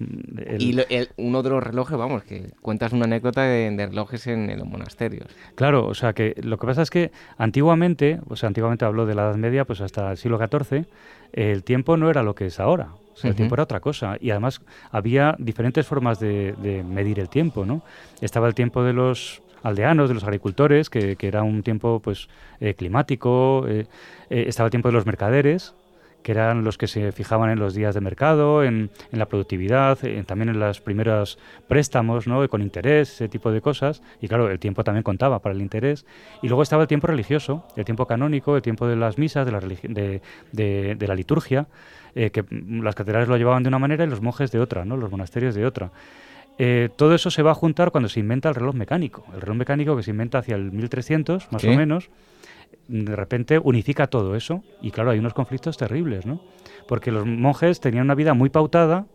el- 0.44 0.60
Y 0.60 0.72
lo- 0.72 0.82
el- 0.88 1.08
uno 1.18 1.42
de 1.42 1.50
los 1.50 1.62
relojes, 1.62 1.96
vamos, 1.96 2.24
que 2.24 2.50
cuentas 2.62 2.92
una 2.92 3.04
anécdota 3.04 3.42
de, 3.42 3.70
de 3.70 3.86
relojes 3.86 4.26
en, 4.26 4.50
en 4.50 4.58
los 4.58 4.66
monasterios. 4.66 5.28
Claro, 5.54 5.86
o 5.86 5.94
sea 5.94 6.12
que 6.14 6.34
lo 6.42 6.58
que 6.58 6.66
pasa 6.66 6.82
es 6.82 6.90
que 6.90 7.12
antiguamente, 7.36 8.20
o 8.28 8.36
sea, 8.36 8.48
antiguamente 8.48 8.84
hablo 8.84 9.06
de 9.06 9.14
la 9.14 9.22
Edad 9.22 9.36
Media, 9.36 9.64
pues 9.64 9.80
hasta 9.80 10.10
el 10.10 10.16
siglo 10.16 10.38
XIV, 10.38 10.84
el 11.32 11.62
tiempo 11.64 11.96
no 11.96 12.10
era 12.10 12.22
lo 12.22 12.34
que 12.34 12.46
es 12.46 12.58
ahora. 12.60 12.88
O 13.14 13.20
sea, 13.20 13.30
el 13.30 13.36
tiempo 13.36 13.56
era 13.56 13.64
otra 13.64 13.80
cosa. 13.80 14.16
Y 14.20 14.30
además 14.30 14.60
había 14.92 15.34
diferentes 15.40 15.84
formas 15.86 16.20
de, 16.20 16.54
de 16.62 16.84
medir 16.84 17.18
el 17.18 17.28
tiempo, 17.28 17.66
¿no? 17.66 17.82
Estaba 18.20 18.46
el 18.46 18.54
tiempo 18.54 18.84
de 18.84 18.92
los 18.92 19.42
aldeanos, 19.62 20.08
de 20.08 20.14
los 20.14 20.24
agricultores, 20.24 20.90
que, 20.90 21.16
que 21.16 21.28
era 21.28 21.42
un 21.42 21.62
tiempo 21.62 22.00
pues 22.00 22.28
eh, 22.60 22.74
climático, 22.74 23.64
eh, 23.68 23.86
eh, 24.30 24.44
estaba 24.48 24.66
el 24.66 24.70
tiempo 24.70 24.88
de 24.88 24.94
los 24.94 25.06
mercaderes, 25.06 25.74
que 26.22 26.32
eran 26.32 26.64
los 26.64 26.76
que 26.76 26.88
se 26.88 27.12
fijaban 27.12 27.48
en 27.50 27.58
los 27.58 27.74
días 27.74 27.94
de 27.94 28.00
mercado, 28.00 28.64
en, 28.64 28.90
la 29.12 29.26
productividad, 29.26 30.04
en- 30.04 30.24
también 30.24 30.48
en 30.48 30.58
los 30.58 30.80
primeros 30.80 31.38
préstamos, 31.68 32.26
¿no? 32.26 32.46
con 32.48 32.60
interés, 32.60 33.12
ese 33.12 33.28
tipo 33.28 33.52
de 33.52 33.60
cosas. 33.60 34.02
Y 34.20 34.28
claro, 34.28 34.50
el 34.50 34.58
tiempo 34.58 34.82
también 34.84 35.04
contaba 35.04 35.38
para 35.38 35.54
el 35.54 35.62
interés. 35.62 36.04
Y 36.42 36.48
luego 36.48 36.62
estaba 36.62 36.82
el 36.82 36.88
tiempo 36.88 37.06
religioso, 37.06 37.64
el 37.76 37.84
tiempo 37.84 38.06
canónico, 38.06 38.56
el 38.56 38.62
tiempo 38.62 38.86
de 38.88 38.96
las 38.96 39.16
misas, 39.16 39.46
de 39.46 39.52
la, 39.52 39.60
de, 40.52 41.06
la 41.06 41.14
liturgia, 41.14 41.66
que 42.14 42.44
las 42.50 42.96
catedrales 42.96 43.28
lo 43.28 43.36
llevaban 43.36 43.62
de 43.62 43.68
una 43.68 43.78
manera 43.78 44.04
y 44.04 44.08
los 44.08 44.20
monjes 44.20 44.50
de 44.50 44.58
otra, 44.58 44.84
¿no? 44.84 44.96
los 44.96 45.10
monasterios 45.10 45.54
de 45.54 45.64
otra. 45.64 45.90
Eh, 46.58 46.88
todo 46.96 47.14
eso 47.14 47.30
se 47.30 47.42
va 47.42 47.52
a 47.52 47.54
juntar 47.54 47.92
cuando 47.92 48.08
se 48.08 48.20
inventa 48.20 48.48
el 48.48 48.54
reloj 48.54 48.74
mecánico. 48.74 49.24
El 49.32 49.40
reloj 49.40 49.56
mecánico 49.56 49.96
que 49.96 50.02
se 50.02 50.10
inventa 50.10 50.38
hacia 50.38 50.56
el 50.56 50.72
1300, 50.72 51.52
más 51.52 51.64
o 51.64 51.68
menos, 51.68 52.10
de 52.88 53.14
repente 53.14 53.58
unifica 53.58 54.08
todo 54.08 54.34
eso 54.34 54.64
y 54.82 54.90
claro, 54.90 55.10
hay 55.10 55.18
unos 55.18 55.34
conflictos 55.34 55.76
terribles, 55.76 56.26
¿no? 56.26 56.40
Porque 56.86 57.12
los 57.12 57.26
monjes 57.26 57.80
tenían 57.80 58.04
una 58.04 58.14
vida 58.14 58.34
muy 58.34 58.50
pautada, 58.50 59.06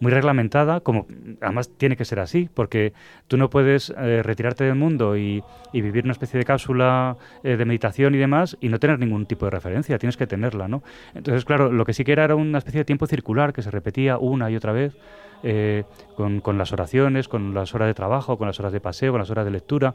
muy 0.00 0.12
reglamentada, 0.12 0.80
como 0.80 1.06
además 1.40 1.70
tiene 1.76 1.96
que 1.96 2.04
ser 2.04 2.20
así, 2.20 2.48
porque 2.52 2.92
tú 3.26 3.36
no 3.36 3.50
puedes 3.50 3.90
eh, 3.90 4.22
retirarte 4.22 4.64
del 4.64 4.74
mundo 4.74 5.16
y, 5.16 5.42
y 5.72 5.80
vivir 5.80 6.04
una 6.04 6.12
especie 6.12 6.38
de 6.38 6.44
cápsula 6.44 7.16
eh, 7.42 7.56
de 7.56 7.64
meditación 7.64 8.14
y 8.14 8.18
demás 8.18 8.56
y 8.60 8.68
no 8.68 8.78
tener 8.78 8.98
ningún 8.98 9.26
tipo 9.26 9.46
de 9.46 9.50
referencia, 9.50 9.98
tienes 9.98 10.16
que 10.16 10.26
tenerla, 10.26 10.68
¿no? 10.68 10.82
Entonces, 11.14 11.44
claro, 11.44 11.72
lo 11.72 11.84
que 11.84 11.92
sí 11.92 12.04
que 12.04 12.12
era 12.12 12.24
era 12.24 12.36
una 12.36 12.58
especie 12.58 12.80
de 12.80 12.84
tiempo 12.84 13.06
circular 13.06 13.52
que 13.52 13.62
se 13.62 13.70
repetía 13.70 14.18
una 14.18 14.50
y 14.50 14.56
otra 14.56 14.72
vez 14.72 14.96
eh, 15.42 15.84
con, 16.16 16.40
con 16.40 16.58
las 16.58 16.72
oraciones, 16.72 17.28
con 17.28 17.54
las 17.54 17.74
horas 17.74 17.88
de 17.88 17.94
trabajo, 17.94 18.36
con 18.38 18.46
las 18.46 18.58
horas 18.58 18.72
de 18.72 18.80
paseo, 18.80 19.12
con 19.12 19.20
las 19.20 19.30
horas 19.30 19.44
de 19.44 19.52
lectura 19.52 19.94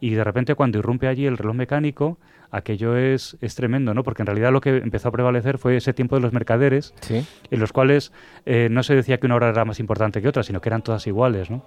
y 0.00 0.10
de 0.10 0.24
repente 0.24 0.54
cuando 0.54 0.78
irrumpe 0.78 1.06
allí 1.06 1.26
el 1.26 1.38
reloj 1.38 1.54
mecánico, 1.54 2.18
aquello 2.52 2.96
es, 2.96 3.36
es 3.40 3.54
tremendo, 3.56 3.94
¿no? 3.94 4.04
Porque 4.04 4.22
en 4.22 4.26
realidad 4.26 4.52
lo 4.52 4.60
que 4.60 4.76
empezó 4.76 5.08
a 5.08 5.10
prevalecer 5.12 5.58
fue 5.58 5.76
ese 5.76 5.92
tiempo 5.92 6.14
de 6.16 6.22
los 6.22 6.32
mercaderes, 6.32 6.94
Sí. 7.00 7.26
en 7.50 7.58
los 7.60 7.72
cuales 7.72 8.12
eh, 8.46 8.68
no 8.70 8.82
se 8.82 8.94
decía 8.94 9.18
que 9.18 9.26
una 9.26 9.34
hora 9.36 9.48
era 9.48 9.64
más 9.64 9.80
importante 9.80 10.22
que 10.22 10.28
otra, 10.28 10.42
sino 10.44 10.60
que 10.60 10.68
eran 10.68 10.82
todas 10.82 11.06
iguales, 11.06 11.50
¿no? 11.50 11.64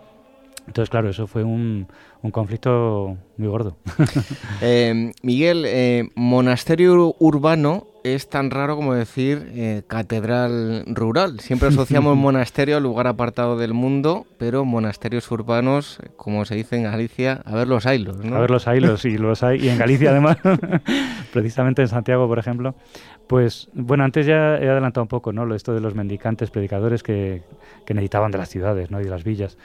Entonces, 0.67 0.89
claro, 0.89 1.09
eso 1.09 1.27
fue 1.27 1.43
un, 1.43 1.87
un 2.21 2.31
conflicto 2.31 3.17
muy 3.37 3.47
gordo. 3.47 3.77
Eh, 4.61 5.11
Miguel, 5.21 5.65
eh, 5.67 6.09
monasterio 6.15 7.15
urbano 7.19 7.87
es 8.03 8.29
tan 8.29 8.51
raro 8.51 8.75
como 8.75 8.93
decir 8.93 9.51
eh, 9.53 9.83
catedral 9.87 10.83
rural. 10.87 11.39
Siempre 11.39 11.69
asociamos 11.69 12.15
monasterio 12.17 12.77
al 12.77 12.83
lugar 12.83 13.07
apartado 13.07 13.57
del 13.57 13.73
mundo, 13.73 14.25
pero 14.37 14.63
monasterios 14.63 15.29
urbanos, 15.31 15.99
como 16.15 16.45
se 16.45 16.55
dice 16.55 16.77
en 16.77 16.83
Galicia, 16.83 17.41
a 17.45 17.55
ver 17.55 17.67
los 17.67 17.85
ailos, 17.85 18.17
¿no? 18.17 18.35
A 18.35 18.39
ver 18.39 18.51
los 18.51 18.67
hay, 18.67 18.79
los, 18.79 19.05
y 19.05 19.17
los 19.17 19.43
hay, 19.43 19.65
y 19.65 19.69
en 19.69 19.77
Galicia 19.77 20.11
además, 20.11 20.37
precisamente 21.33 21.81
en 21.81 21.87
Santiago, 21.87 22.27
por 22.27 22.39
ejemplo. 22.39 22.75
Pues 23.27 23.69
bueno, 23.73 24.03
antes 24.03 24.27
ya 24.27 24.57
he 24.57 24.69
adelantado 24.69 25.03
un 25.03 25.07
poco, 25.07 25.33
¿no? 25.33 25.53
Esto 25.55 25.73
de 25.73 25.81
los 25.81 25.95
mendicantes, 25.95 26.51
predicadores 26.51 27.01
que, 27.01 27.41
que 27.85 27.93
necesitaban 27.95 28.31
de 28.31 28.37
las 28.37 28.49
ciudades, 28.49 28.91
¿no? 28.91 29.01
Y 29.01 29.05
de 29.05 29.09
las 29.09 29.23
villas. 29.23 29.57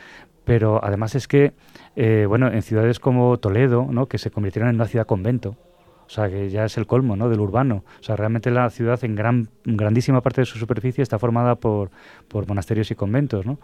Pero 0.44 0.82
además 0.82 1.14
es 1.14 1.28
que, 1.28 1.52
eh, 1.96 2.24
bueno, 2.28 2.48
en 2.48 2.62
ciudades 2.62 2.98
como 2.98 3.38
Toledo, 3.38 3.86
¿no? 3.90 4.06
Que 4.06 4.18
se 4.18 4.30
convirtieron 4.30 4.68
en 4.70 4.76
una 4.76 4.86
ciudad 4.86 5.06
convento. 5.06 5.56
O 6.06 6.12
sea, 6.12 6.28
que 6.28 6.50
ya 6.50 6.64
es 6.64 6.76
el 6.76 6.86
colmo, 6.86 7.14
¿no? 7.14 7.28
Del 7.28 7.38
urbano. 7.38 7.84
O 8.00 8.02
sea, 8.02 8.16
realmente 8.16 8.50
la 8.50 8.68
ciudad 8.70 8.98
en 9.04 9.14
gran, 9.14 9.48
grandísima 9.64 10.20
parte 10.22 10.40
de 10.40 10.44
su 10.46 10.58
superficie 10.58 11.02
está 11.02 11.18
formada 11.20 11.54
por, 11.54 11.90
por 12.26 12.48
monasterios 12.48 12.90
y 12.90 12.96
conventos, 12.96 13.46
¿no? 13.46 13.60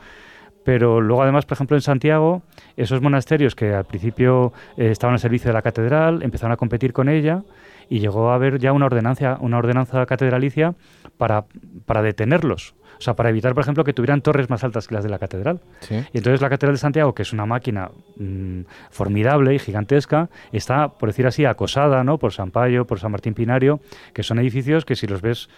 Pero 0.67 1.01
luego 1.01 1.23
además, 1.23 1.47
por 1.47 1.55
ejemplo, 1.55 1.77
en 1.77 1.81
Santiago, 1.81 2.43
esos 2.77 3.01
monasterios 3.01 3.55
que 3.55 3.73
al 3.73 3.85
principio 3.85 4.53
eh, 4.77 4.91
estaban 4.91 5.15
al 5.15 5.21
servicio 5.21 5.49
de 5.49 5.55
la 5.55 5.63
catedral, 5.63 6.25
empezaron 6.25 6.53
a 6.53 6.57
competir 6.57 6.93
con 6.93 7.09
ella 7.09 7.45
y 7.89 8.01
llegó 8.01 8.31
a 8.31 8.35
haber 8.35 8.59
ya 8.59 8.73
una 8.73 8.87
ordenanza, 8.87 9.39
una 9.41 9.59
ordenanza 9.59 10.05
catedralicia 10.07 10.75
para, 11.19 11.45
para 11.85 12.03
detenerlos. 12.03 12.75
O 12.99 13.01
sea, 13.01 13.15
para 13.15 13.31
evitar, 13.31 13.55
por 13.55 13.63
ejemplo, 13.63 13.85
que 13.85 13.93
tuvieran 13.93 14.23
torres 14.23 14.49
más 14.51 14.65
altas 14.65 14.87
que 14.89 14.95
las 14.95 15.05
de 15.05 15.11
la 15.11 15.19
catedral. 15.19 15.61
Y 15.91 16.19
entonces 16.19 16.41
la 16.41 16.49
Catedral 16.49 16.75
de 16.75 16.81
Santiago, 16.81 17.15
que 17.15 17.23
es 17.23 17.33
una 17.33 17.47
máquina 17.47 17.91
mm, 18.17 18.61
formidable 18.91 19.55
y 19.55 19.59
gigantesca, 19.59 20.29
está, 20.53 20.89
por 20.89 21.09
decir 21.09 21.27
así, 21.27 21.45
acosada 21.45 22.05
¿no? 22.05 22.19
por 22.19 22.33
San 22.33 22.51
Payo, 22.51 22.87
por 22.87 22.99
San 22.99 23.13
Martín 23.13 23.35
Pinario, 23.35 23.81
que 24.13 24.23
son 24.23 24.39
edificios 24.39 24.85
que 24.85 24.97
si 24.97 25.07
los 25.07 25.21
ves 25.21 25.49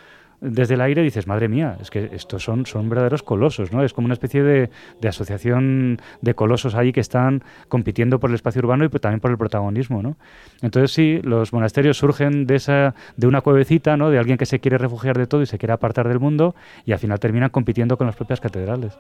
desde 0.41 0.75
el 0.75 0.81
aire 0.81 1.03
dices, 1.03 1.27
madre 1.27 1.49
mía, 1.49 1.77
es 1.81 1.91
que 1.91 2.11
estos 2.13 2.45
son, 2.45 2.67
son 2.67 2.89
verdaderos 2.89 3.23
colosos, 3.23 3.73
¿no? 3.73 3.83
Es 3.83 3.93
como 3.93 4.07
una 4.07 4.15
especie 4.15 4.43
de, 4.43 4.71
asociación 5.07 6.01
de 6.21 6.35
colosos 6.35 6.75
ahí 6.75 6.93
que 6.93 7.01
están 7.01 7.43
compitiendo 7.69 8.21
por 8.21 8.31
el 8.31 8.35
espacio 8.35 8.61
urbano 8.61 8.85
y 8.85 8.89
también 8.89 9.21
por 9.21 9.31
el 9.31 9.39
protagonismo, 9.39 10.03
¿no? 10.03 10.17
Entonces 10.63 10.93
sí, 10.93 11.21
los 11.23 11.53
monasterios 11.53 11.99
surgen 11.99 12.47
de, 12.47 12.57
esa, 12.57 12.95
de 13.17 13.27
una 13.27 13.41
cuevecita, 13.41 13.97
¿no? 13.97 14.11
De 14.11 14.19
alguien 14.19 14.39
que 14.39 14.47
se 14.47 14.61
quiere 14.61 14.79
refugiar 14.79 15.17
de 15.19 15.27
todo 15.27 15.43
y 15.43 15.47
se 15.47 15.59
quiere 15.59 15.73
apartar 15.73 16.09
del 16.09 16.21
mundo 16.21 16.55
y 16.85 16.93
al 16.93 16.99
final 16.99 17.19
terminan 17.19 17.51
compitiendo 17.51 17.97
con 17.97 18.07
las 18.07 18.17
propias 18.17 18.41
catedrales. 18.41 18.97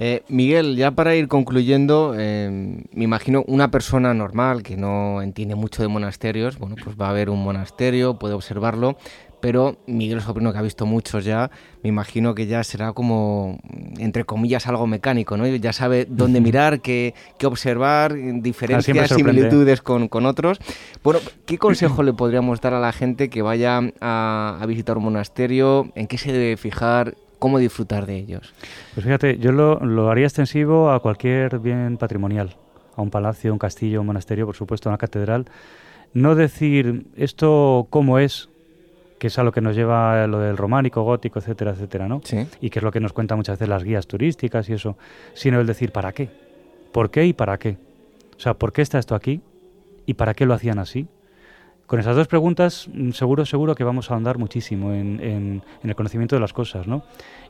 Eh, 0.00 0.22
Miguel, 0.28 0.76
ya 0.76 0.92
para 0.92 1.16
ir 1.16 1.26
concluyendo, 1.26 2.14
eh, 2.16 2.48
me 2.92 3.04
imagino 3.04 3.42
una 3.48 3.72
persona 3.72 4.14
normal 4.14 4.62
que 4.62 4.76
no 4.76 5.22
entiende 5.22 5.56
mucho 5.56 5.82
de 5.82 5.88
monasterios, 5.88 6.56
bueno, 6.56 6.76
pues 6.84 6.94
va 6.96 7.10
a 7.10 7.12
ver 7.12 7.30
un 7.30 7.42
monasterio, 7.42 8.16
puede 8.16 8.34
observarlo, 8.34 8.96
pero 9.40 9.76
Miguel 9.86 10.20
Sobrino, 10.20 10.52
que 10.52 10.58
ha 10.58 10.62
visto 10.62 10.86
muchos 10.86 11.24
ya, 11.24 11.50
me 11.82 11.88
imagino 11.88 12.34
que 12.34 12.46
ya 12.46 12.64
será 12.64 12.92
como, 12.92 13.58
entre 13.98 14.24
comillas, 14.24 14.66
algo 14.66 14.86
mecánico, 14.86 15.36
¿no? 15.36 15.46
Ya 15.46 15.72
sabe 15.72 16.06
dónde 16.08 16.40
mirar, 16.48 16.80
qué, 16.80 17.14
qué 17.38 17.46
observar, 17.46 18.14
diferencias, 18.14 19.10
similitudes 19.10 19.80
con, 19.82 20.08
con, 20.08 20.26
otros. 20.26 20.58
Bueno, 21.02 21.20
¿qué 21.46 21.58
consejo 21.58 22.02
le 22.02 22.12
podríamos 22.12 22.60
dar 22.60 22.74
a 22.74 22.80
la 22.80 22.92
gente 22.92 23.30
que 23.30 23.42
vaya 23.42 23.80
a, 24.00 24.64
visitar 24.66 24.98
un 24.98 25.04
monasterio? 25.04 25.90
¿En 25.94 26.06
qué 26.06 26.18
se 26.18 26.32
debe 26.32 26.56
fijar? 26.56 27.14
¿Cómo 27.38 27.58
disfrutar 27.58 28.06
de 28.06 28.16
ellos? 28.16 28.52
Pues 28.94 29.04
fíjate, 29.04 29.38
yo 29.38 29.52
lo, 29.52 29.78
lo 29.78 30.10
haría 30.10 30.26
extensivo 30.26 30.90
a 30.90 31.00
cualquier 31.00 31.60
bien 31.60 31.96
patrimonial, 31.96 32.56
a 32.96 33.02
un 33.02 33.10
palacio, 33.10 33.52
un 33.52 33.60
castillo, 33.60 34.00
un 34.00 34.08
monasterio, 34.08 34.44
por 34.44 34.56
supuesto, 34.56 34.88
una 34.88 34.98
catedral. 34.98 35.46
No 36.14 36.34
decir 36.34 37.06
esto 37.16 37.86
cómo 37.90 38.18
es, 38.18 38.48
que 39.18 39.26
es 39.26 39.38
a 39.38 39.42
lo 39.42 39.52
que 39.52 39.60
nos 39.60 39.76
lleva 39.76 40.26
lo 40.26 40.38
del 40.38 40.56
románico, 40.56 41.02
gótico, 41.02 41.38
etcétera, 41.38 41.72
etcétera, 41.72 42.08
¿no? 42.08 42.20
Sí. 42.24 42.46
Y 42.60 42.70
que 42.70 42.78
es 42.78 42.82
lo 42.82 42.92
que 42.92 43.00
nos 43.00 43.12
cuentan 43.12 43.38
muchas 43.38 43.58
veces 43.58 43.68
las 43.68 43.84
guías 43.84 44.06
turísticas 44.06 44.68
y 44.68 44.74
eso, 44.74 44.96
sino 45.34 45.60
el 45.60 45.66
decir, 45.66 45.92
¿para 45.92 46.12
qué? 46.12 46.28
¿Por 46.92 47.10
qué 47.10 47.26
y 47.26 47.32
para 47.32 47.58
qué? 47.58 47.76
O 48.36 48.40
sea, 48.40 48.54
¿por 48.54 48.72
qué 48.72 48.82
está 48.82 48.98
esto 48.98 49.14
aquí? 49.14 49.40
¿Y 50.06 50.14
para 50.14 50.34
qué 50.34 50.46
lo 50.46 50.54
hacían 50.54 50.78
así? 50.78 51.08
Con 51.88 51.98
esas 51.98 52.14
dos 52.14 52.28
preguntas, 52.28 52.86
mm, 52.92 53.12
seguro, 53.12 53.46
seguro 53.46 53.74
que 53.74 53.82
vamos 53.82 54.10
a 54.10 54.14
ahondar 54.14 54.36
muchísimo 54.36 54.92
en, 54.92 55.62
el 55.82 55.94
conocimiento 55.94 56.36
de 56.36 56.40
las 56.40 56.52
cosas, 56.52 56.86
¿no? 56.86 57.02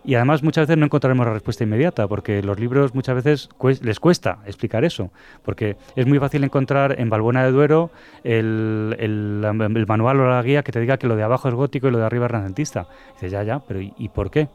Y 0.04 0.14
además 0.14 0.44
muchas 0.44 0.68
veces 0.68 0.78
no 0.78 0.84
encontraremos 0.84 1.26
la 1.26 1.32
respuesta 1.32 1.64
inmediata, 1.64 2.06
porque 2.06 2.40
los 2.40 2.60
libros 2.60 2.94
muchas 2.94 3.16
veces 3.16 3.48
les 3.82 3.98
cuesta 3.98 4.38
explicar 4.46 4.84
eso, 4.84 5.10
porque 5.42 5.76
es 5.96 6.06
muy 6.06 6.20
fácil 6.20 6.44
encontrar 6.44 7.00
en 7.00 7.10
Balbuena 7.10 7.42
de 7.44 7.50
Duero 7.50 7.90
el, 8.22 9.84
manual 9.88 10.20
o 10.20 10.30
la 10.30 10.40
guía 10.40 10.62
que 10.62 10.70
te 10.70 10.78
diga 10.78 10.98
que 10.98 11.08
lo 11.08 11.16
de 11.16 11.24
abajo 11.24 11.48
es 11.48 11.54
gótico 11.54 11.88
y 11.88 11.90
lo 11.90 11.98
de 11.98 12.04
arriba 12.04 12.26
es 12.26 12.30
renacentista. 12.30 12.86
dices, 13.14 13.32
ya, 13.32 13.42
ya, 13.42 13.58
pero 13.58 13.80
¿y, 13.80 14.08
por 14.08 14.30
qué? 14.30 14.46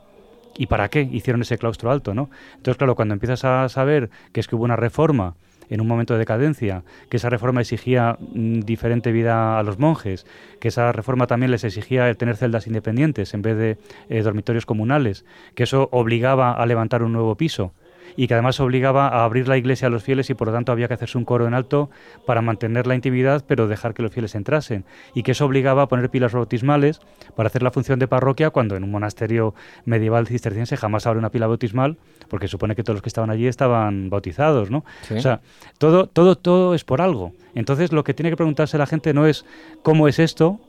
¿Y 0.57 0.67
para 0.67 0.87
qué 0.87 1.01
hicieron 1.01 1.41
ese 1.41 1.57
claustro 1.57 1.91
alto, 1.91 2.13
no? 2.13 2.29
Entonces, 2.55 2.77
claro, 2.77 2.95
cuando 2.95 3.15
empiezas 3.15 3.43
a 3.43 3.67
saber 3.67 4.09
que 4.31 4.39
es 4.39 4.47
que 4.47 4.55
hubo 4.55 4.63
una 4.63 4.77
reforma 4.77 5.35
en 5.69 5.81
un 5.81 5.87
momento 5.87 6.13
de 6.13 6.19
decadencia, 6.19 6.83
que 7.09 7.17
esa 7.17 7.29
reforma 7.29 7.61
exigía 7.61 8.17
mm, 8.19 8.61
diferente 8.61 9.11
vida 9.11 9.59
a 9.59 9.63
los 9.63 9.79
monjes, 9.79 10.25
que 10.59 10.69
esa 10.69 10.91
reforma 10.91 11.27
también 11.27 11.51
les 11.51 11.63
exigía 11.63 12.09
el 12.09 12.17
tener 12.17 12.37
celdas 12.37 12.67
independientes 12.67 13.33
en 13.33 13.41
vez 13.41 13.57
de 13.57 13.77
eh, 14.09 14.21
dormitorios 14.21 14.65
comunales, 14.65 15.25
que 15.55 15.63
eso 15.63 15.89
obligaba 15.91 16.53
a 16.53 16.65
levantar 16.65 17.03
un 17.03 17.13
nuevo 17.13 17.35
piso 17.35 17.73
y 18.15 18.27
que 18.27 18.33
además 18.33 18.59
obligaba 18.59 19.07
a 19.07 19.23
abrir 19.23 19.47
la 19.47 19.57
iglesia 19.57 19.87
a 19.87 19.91
los 19.91 20.03
fieles 20.03 20.29
y 20.29 20.33
por 20.33 20.47
lo 20.47 20.53
tanto 20.53 20.71
había 20.71 20.87
que 20.87 20.93
hacerse 20.93 21.17
un 21.17 21.25
coro 21.25 21.47
en 21.47 21.53
alto 21.53 21.89
para 22.25 22.41
mantener 22.41 22.87
la 22.87 22.95
intimidad 22.95 23.43
pero 23.47 23.67
dejar 23.67 23.93
que 23.93 24.01
los 24.01 24.11
fieles 24.11 24.35
entrasen 24.35 24.85
y 25.13 25.23
que 25.23 25.31
eso 25.31 25.45
obligaba 25.45 25.83
a 25.83 25.87
poner 25.87 26.09
pilas 26.09 26.33
bautismales 26.33 27.01
para 27.35 27.47
hacer 27.47 27.63
la 27.63 27.71
función 27.71 27.99
de 27.99 28.07
parroquia 28.07 28.49
cuando 28.49 28.75
en 28.75 28.83
un 28.83 28.91
monasterio 28.91 29.53
medieval 29.85 30.27
cisterciense 30.27 30.77
jamás 30.77 31.07
abre 31.07 31.19
una 31.19 31.29
pila 31.29 31.47
bautismal 31.47 31.97
porque 32.27 32.47
supone 32.47 32.75
que 32.75 32.83
todos 32.83 32.95
los 32.95 33.01
que 33.01 33.09
estaban 33.09 33.29
allí 33.29 33.47
estaban 33.47 34.09
bautizados, 34.09 34.71
¿no? 34.71 34.83
O 35.15 35.19
sea, 35.19 35.41
todo, 35.77 36.07
todo, 36.07 36.35
todo 36.35 36.73
es 36.73 36.83
por 36.83 37.01
algo. 37.01 37.33
Entonces 37.55 37.91
lo 37.91 38.03
que 38.03 38.13
tiene 38.13 38.29
que 38.29 38.37
preguntarse 38.37 38.77
la 38.77 38.87
gente 38.87 39.13
no 39.13 39.27
es 39.27 39.45
cómo 39.81 40.07
es 40.07 40.19
esto, 40.19 40.59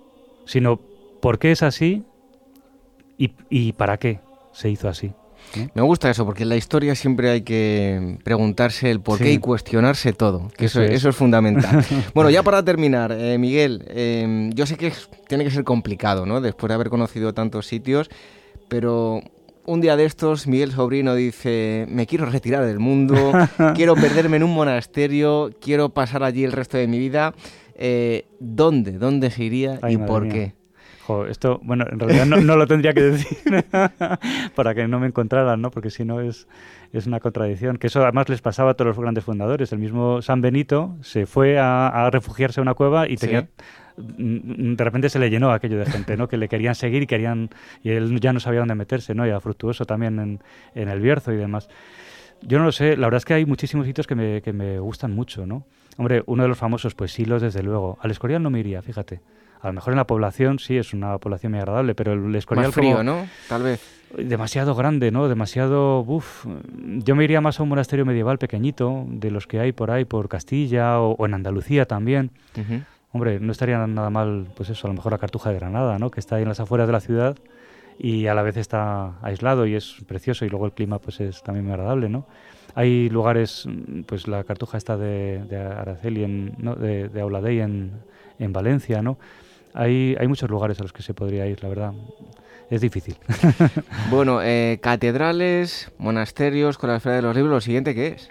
sino 0.45 0.81
por 1.21 1.39
qué 1.39 1.53
es 1.53 1.63
así 1.63 2.05
y, 3.17 3.33
y 3.49 3.73
para 3.73 3.97
qué 3.99 4.21
se 4.53 4.71
hizo 4.71 4.89
así. 4.89 5.13
Me 5.75 5.83
gusta 5.83 6.11
eso, 6.11 6.25
porque 6.25 6.43
en 6.43 6.49
la 6.49 6.57
historia 6.57 6.95
siempre 6.95 7.31
hay 7.31 7.43
que 7.43 8.19
preguntarse 8.25 8.91
el 8.91 9.01
por 9.01 9.19
qué 9.19 9.33
y 9.33 9.39
cuestionarse 9.39 10.13
todo, 10.13 10.51
que 10.57 10.67
eso, 10.67 10.83
es. 10.83 11.17
fundamental. 11.17 11.85
bueno, 12.15 12.31
ya 12.31 12.43
para 12.43 12.65
terminar, 12.65 13.13
eh, 13.13 13.39
Miguel, 13.39 13.85
em, 13.89 14.51
yo 14.53 14.67
sé 14.67 14.77
que 14.77 14.93
tiene 15.29 15.45
que 15.45 15.51
ser 15.51 15.65
complicado, 15.65 16.27
¿no? 16.27 16.41
Después 16.41 16.69
de 16.69 16.75
haber 16.75 16.91
conocido 16.91 17.35
tantos 17.35 17.67
sitios, 17.67 18.11
pero 18.69 19.23
un 19.67 19.81
día 19.81 19.97
de 19.97 20.05
estos, 20.05 20.47
Miguel 20.47 20.73
Sobrino 20.73 21.15
dice, 21.15 21.87
me 21.89 22.07
quiero 22.07 22.27
retirar 22.27 22.65
del 22.65 22.79
mundo, 22.79 23.15
quiero 23.75 23.95
perderme 23.95 24.37
en 24.37 24.43
un 24.43 24.55
monasterio, 24.55 25.51
quiero 25.61 25.91
pasar 25.91 26.23
allí 26.23 26.45
el 26.45 26.53
resto 26.53 26.77
de 26.77 26.87
mi 26.87 26.99
vida. 26.99 27.35
Eh, 27.77 28.27
¿Dónde? 28.39 28.93
¿Dónde 28.93 29.31
se 29.31 29.45
iría 29.45 29.81
y 29.89 29.97
por 29.97 30.29
qué? 30.29 30.55
Esto, 31.29 31.61
bueno, 31.63 31.85
en 31.91 31.99
realidad 31.99 32.27
no, 32.27 32.57
lo 32.57 32.67
tendría 32.67 32.93
que 32.93 33.03
decir 33.03 33.39
para 34.55 34.75
que 34.75 34.89
no 34.89 35.01
me 35.01 35.07
encontraran, 35.07 35.61
¿no? 35.61 35.71
Porque 35.71 35.91
si 35.91 36.05
no 36.05 36.21
es, 36.21 36.49
es 36.93 37.07
una 37.07 37.21
contradicción. 37.21 37.77
Que 37.77 37.89
eso 37.89 38.03
además 38.03 38.29
les 38.29 38.41
pasaba 38.41 38.73
a 38.73 38.75
todos 38.75 38.89
los 38.89 38.99
grandes 38.99 39.25
fundadores. 39.25 39.73
El 39.73 39.79
mismo 39.79 40.23
San 40.23 40.41
Benito 40.41 40.97
se 41.03 41.27
fue 41.27 41.59
a, 41.59 42.09
refugiarse 42.11 42.61
a 42.61 42.63
una 42.63 42.75
cueva 42.75 43.09
y 43.09 43.17
tenía... 43.17 43.49
Mm, 43.97 44.75
de 44.75 44.85
repente 44.85 45.09
se 45.09 45.19
le 45.19 45.31
llenó 45.31 45.53
aquello 45.53 45.79
de 45.79 45.87
gente, 45.87 46.17
¿no? 46.17 46.29
Que 46.29 46.37
le 46.37 46.49
querían 46.49 46.75
seguir 46.75 47.03
y 47.03 47.07
querían... 47.07 47.51
Y 47.83 47.91
él 47.91 48.19
ya 48.21 48.33
no 48.33 48.41
sabía 48.41 48.61
dónde 48.61 48.75
meterse, 48.75 49.15
¿no? 49.15 49.27
Y 49.27 49.29
era 49.29 49.41
fructuoso 49.41 49.85
también 49.85 50.19
en, 50.19 50.41
en 50.75 50.89
el 50.89 51.01
Bierzo 51.01 51.33
y 51.33 51.37
demás. 51.37 51.69
Yo 52.43 52.59
no 52.59 52.65
lo 52.65 52.73
sé, 52.73 52.97
la 52.97 53.07
verdad 53.07 53.19
es 53.19 53.25
que 53.25 53.35
hay 53.35 53.47
muchísimos 53.47 53.87
sitios 53.87 54.07
que 54.07 54.15
me, 54.15 54.43
que 54.43 54.53
me 54.53 54.79
gustan 54.79 55.13
mucho, 55.13 55.47
¿no? 55.47 55.67
Hombre, 55.97 56.23
uno 56.27 56.43
de 56.43 56.49
los 56.49 56.59
famosos, 56.59 56.95
pues 56.95 57.13
Silos, 57.13 57.41
desde 57.41 57.63
luego. 57.63 57.99
Al 58.01 58.11
Escorial 58.11 58.43
no 58.43 58.51
me 58.51 58.61
iría, 58.61 58.83
fíjate. 58.83 59.21
A 59.65 59.69
lo 59.69 59.73
mejor 59.73 59.95
en 59.95 59.97
la 59.97 60.07
población 60.07 60.59
sí 60.59 60.77
es 60.77 60.93
una 60.93 61.17
población 61.17 61.53
muy 61.53 61.59
agradable, 61.59 61.95
pero 61.95 62.13
el 62.13 62.35
Escorial 62.37 62.67
más 62.67 62.75
frío, 62.75 63.03
¿no? 63.03 63.27
Tal 63.49 63.63
vez. 63.63 63.81
Demasiado 64.15 64.75
grande, 64.75 65.11
¿no? 65.11 65.27
Demasiado, 65.27 66.01
uf. 66.01 66.45
Yo 66.99 67.17
me 67.17 67.25
iría 67.25 67.41
más 67.41 67.59
a 67.59 67.63
un 67.63 67.71
monasterio 67.71 68.05
medieval 68.05 68.37
pequeñito, 68.37 69.07
de 69.09 69.31
los 69.31 69.47
que 69.47 69.61
hay 69.61 69.73
por 69.73 69.91
ahí, 69.91 70.05
por 70.05 70.29
Castilla 70.29 71.01
o, 71.01 71.25
en 71.25 71.33
Andalucía 71.33 71.87
también. 71.87 72.31
Hombre, 73.13 73.41
no 73.41 73.53
estaría 73.53 73.79
nada 73.87 74.11
mal, 74.11 74.49
pues 74.55 74.69
eso, 74.69 74.87
a 74.87 74.91
lo 74.91 74.95
mejor 74.95 75.13
la 75.13 75.19
Cartuja 75.19 75.49
de 75.49 75.57
Granada, 75.57 75.99
¿no? 75.99 76.11
Que 76.11 76.21
está 76.21 76.37
ahí 76.37 76.43
en 76.43 76.49
las 76.49 76.61
afueras 76.61 76.87
de 76.87 76.93
la 76.93 77.01
ciudad 77.01 77.39
y 77.99 78.27
a 78.27 78.35
la 78.35 78.43
vez 78.43 78.59
está 78.59 79.15
aislado 79.23 79.67
y 79.67 79.77
es 79.77 79.97
precioso 80.07 80.45
y 80.45 80.51
luego 80.51 80.67
el 80.67 80.73
clima 80.73 80.99
pues 80.99 81.21
es 81.21 81.43
también 81.43 81.65
muy 81.65 81.73
agradable, 81.73 82.11
¿no? 82.11 82.27
Hay 82.75 83.09
lugares, 83.09 83.67
pues 84.05 84.29
la 84.29 84.45
Cartuja 84.45 84.77
está 84.77 84.99
de, 84.99 85.43
de 85.49 85.57
Araceli, 85.57 86.23
en, 86.23 86.55
¿no? 86.59 86.75
de, 86.75 87.09
de 87.09 87.21
Auladey 87.23 87.61
en, 87.61 87.93
en 88.39 88.53
Valencia, 88.53 89.01
¿no? 89.01 89.17
Hay, 89.75 90.17
hay 90.19 90.29
muchos 90.29 90.49
lugares 90.49 90.79
a 90.81 90.83
los 90.83 90.93
que 90.93 91.03
se 91.03 91.13
podría 91.15 91.47
ir, 91.47 91.63
la 91.63 91.69
verdad. 91.69 91.93
Es 92.71 92.81
difícil. 92.81 93.17
bueno, 94.11 94.41
eh, 94.43 94.79
catedrales, 94.81 95.91
monasterios 95.99 96.79
con 96.79 96.91
la 96.91 96.97
esfera 96.97 97.17
de 97.17 97.23
los 97.23 97.37
libros, 97.37 97.53
¿lo 97.53 97.61
siguiente 97.61 97.95
qué 97.95 98.09
es? 98.09 98.31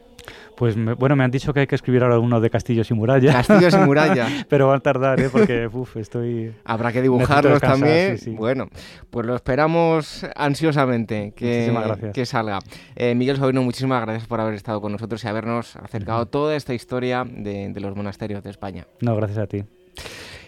Pues 0.55 0.75
bueno, 0.97 1.17
me 1.17 1.25
han 1.25 1.31
dicho 1.31 1.53
que 1.53 1.61
hay 1.61 1.67
que 1.67 1.75
escribir 1.75 2.03
ahora 2.03 2.17
uno 2.19 2.39
de 2.39 2.49
castillos 2.49 2.89
y 2.89 2.93
muralla. 2.93 3.33
Castillos 3.33 3.73
y 3.73 3.77
muralla. 3.85 4.27
Pero 4.47 4.67
va 4.67 4.75
a 4.75 4.79
tardar, 4.79 5.19
¿eh? 5.19 5.29
Porque 5.29 5.67
uf, 5.67 5.97
estoy... 5.97 6.53
Habrá 6.63 6.93
que 6.93 7.01
dibujarlos 7.01 7.59
también. 7.59 8.17
Bueno, 8.37 8.69
pues 9.09 9.25
lo 9.25 9.35
esperamos 9.35 10.25
ansiosamente 10.35 11.33
que, 11.35 11.75
que 12.13 12.25
salga. 12.25 12.59
Eh, 12.95 13.15
Miguel 13.15 13.35
Sobrino, 13.35 13.63
muchísimas 13.63 14.01
gracias 14.03 14.27
por 14.27 14.39
haber 14.39 14.53
estado 14.53 14.79
con 14.79 14.93
nosotros 14.93 15.21
y 15.23 15.27
habernos 15.27 15.75
acercado 15.75 16.27
toda 16.27 16.55
esta 16.55 16.73
historia 16.73 17.25
de, 17.29 17.73
de 17.73 17.79
los 17.81 17.93
monasterios 17.95 18.43
de 18.43 18.51
España. 18.51 18.87
No, 19.01 19.15
gracias 19.17 19.39
a 19.39 19.47
ti. 19.47 19.65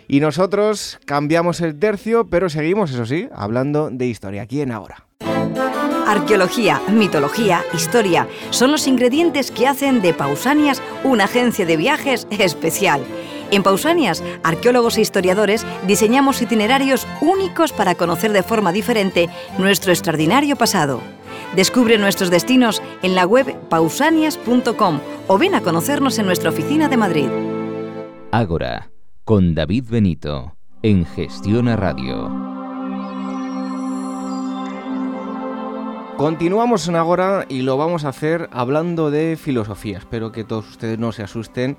Y 0.07 0.19
nosotros 0.19 0.99
cambiamos 1.05 1.61
el 1.61 1.77
tercio, 1.77 2.27
pero 2.27 2.49
seguimos, 2.49 2.91
eso 2.91 3.05
sí, 3.05 3.27
hablando 3.33 3.89
de 3.91 4.07
historia 4.07 4.43
aquí 4.43 4.61
en 4.61 4.71
Ahora. 4.71 5.05
Arqueología, 6.07 6.81
mitología, 6.91 7.63
historia 7.73 8.27
son 8.51 8.71
los 8.71 8.87
ingredientes 8.87 9.49
que 9.49 9.67
hacen 9.67 10.01
de 10.01 10.13
Pausanias 10.13 10.81
una 11.03 11.23
agencia 11.23 11.65
de 11.65 11.77
viajes 11.77 12.27
especial. 12.29 13.01
En 13.51 13.63
Pausanias, 13.63 14.23
arqueólogos 14.43 14.97
e 14.97 15.01
historiadores 15.01 15.65
diseñamos 15.87 16.41
itinerarios 16.41 17.07
únicos 17.21 17.71
para 17.73 17.95
conocer 17.95 18.33
de 18.33 18.43
forma 18.43 18.71
diferente 18.71 19.29
nuestro 19.57 19.91
extraordinario 19.91 20.55
pasado. 20.55 21.01
Descubre 21.55 21.97
nuestros 21.97 22.29
destinos 22.29 22.81
en 23.01 23.15
la 23.15 23.25
web 23.25 23.55
pausanias.com 23.69 24.99
o 25.27 25.37
ven 25.37 25.55
a 25.55 25.61
conocernos 25.61 26.19
en 26.19 26.25
nuestra 26.25 26.49
oficina 26.49 26.87
de 26.89 26.97
Madrid. 26.97 27.29
Ágora, 28.31 28.89
con 29.25 29.55
David 29.55 29.85
Benito, 29.89 30.55
en 30.83 31.03
Gestión 31.03 31.67
a 31.67 31.75
Radio. 31.75 32.29
Continuamos 36.15 36.87
en 36.87 36.95
Agora 36.95 37.47
y 37.49 37.63
lo 37.63 37.75
vamos 37.75 38.05
a 38.05 38.09
hacer 38.09 38.47
hablando 38.51 39.09
de 39.09 39.35
filosofía. 39.35 39.97
Espero 39.97 40.31
que 40.31 40.43
todos 40.43 40.69
ustedes 40.69 40.99
no 40.99 41.11
se 41.11 41.23
asusten 41.23 41.75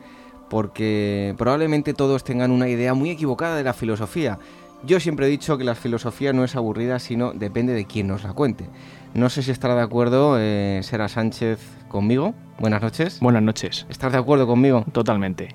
porque 0.51 1.36
probablemente 1.38 1.94
todos 1.94 2.24
tengan 2.24 2.51
una 2.51 2.68
idea 2.68 2.94
muy 2.94 3.11
equivocada 3.11 3.57
de 3.57 3.62
la 3.62 3.74
filosofía. 3.74 4.40
Yo 4.82 4.99
siempre 4.99 5.26
he 5.26 5.30
dicho 5.30 5.57
que 5.57 5.62
la 5.62 5.76
filosofía 5.76 6.32
no 6.32 6.42
es 6.42 6.57
aburrida, 6.57 6.99
sino 6.99 7.32
depende 7.32 7.74
de 7.74 7.86
quién 7.86 8.09
nos 8.09 8.24
la 8.24 8.32
cuente. 8.32 8.68
No 9.14 9.30
sé 9.30 9.44
si 9.44 9.53
estará 9.53 9.76
de 9.76 9.82
acuerdo 9.82 10.36
eh, 10.36 10.80
Sera 10.82 11.09
Sánchez 11.09 11.61
conmigo. 11.97 12.34
Buenas 12.59 12.82
noches. 12.82 13.20
Buenas 13.20 13.42
noches. 13.42 13.86
¿Estás 13.88 14.12
de 14.12 14.18
acuerdo 14.18 14.47
conmigo? 14.47 14.84
Totalmente. 14.92 15.49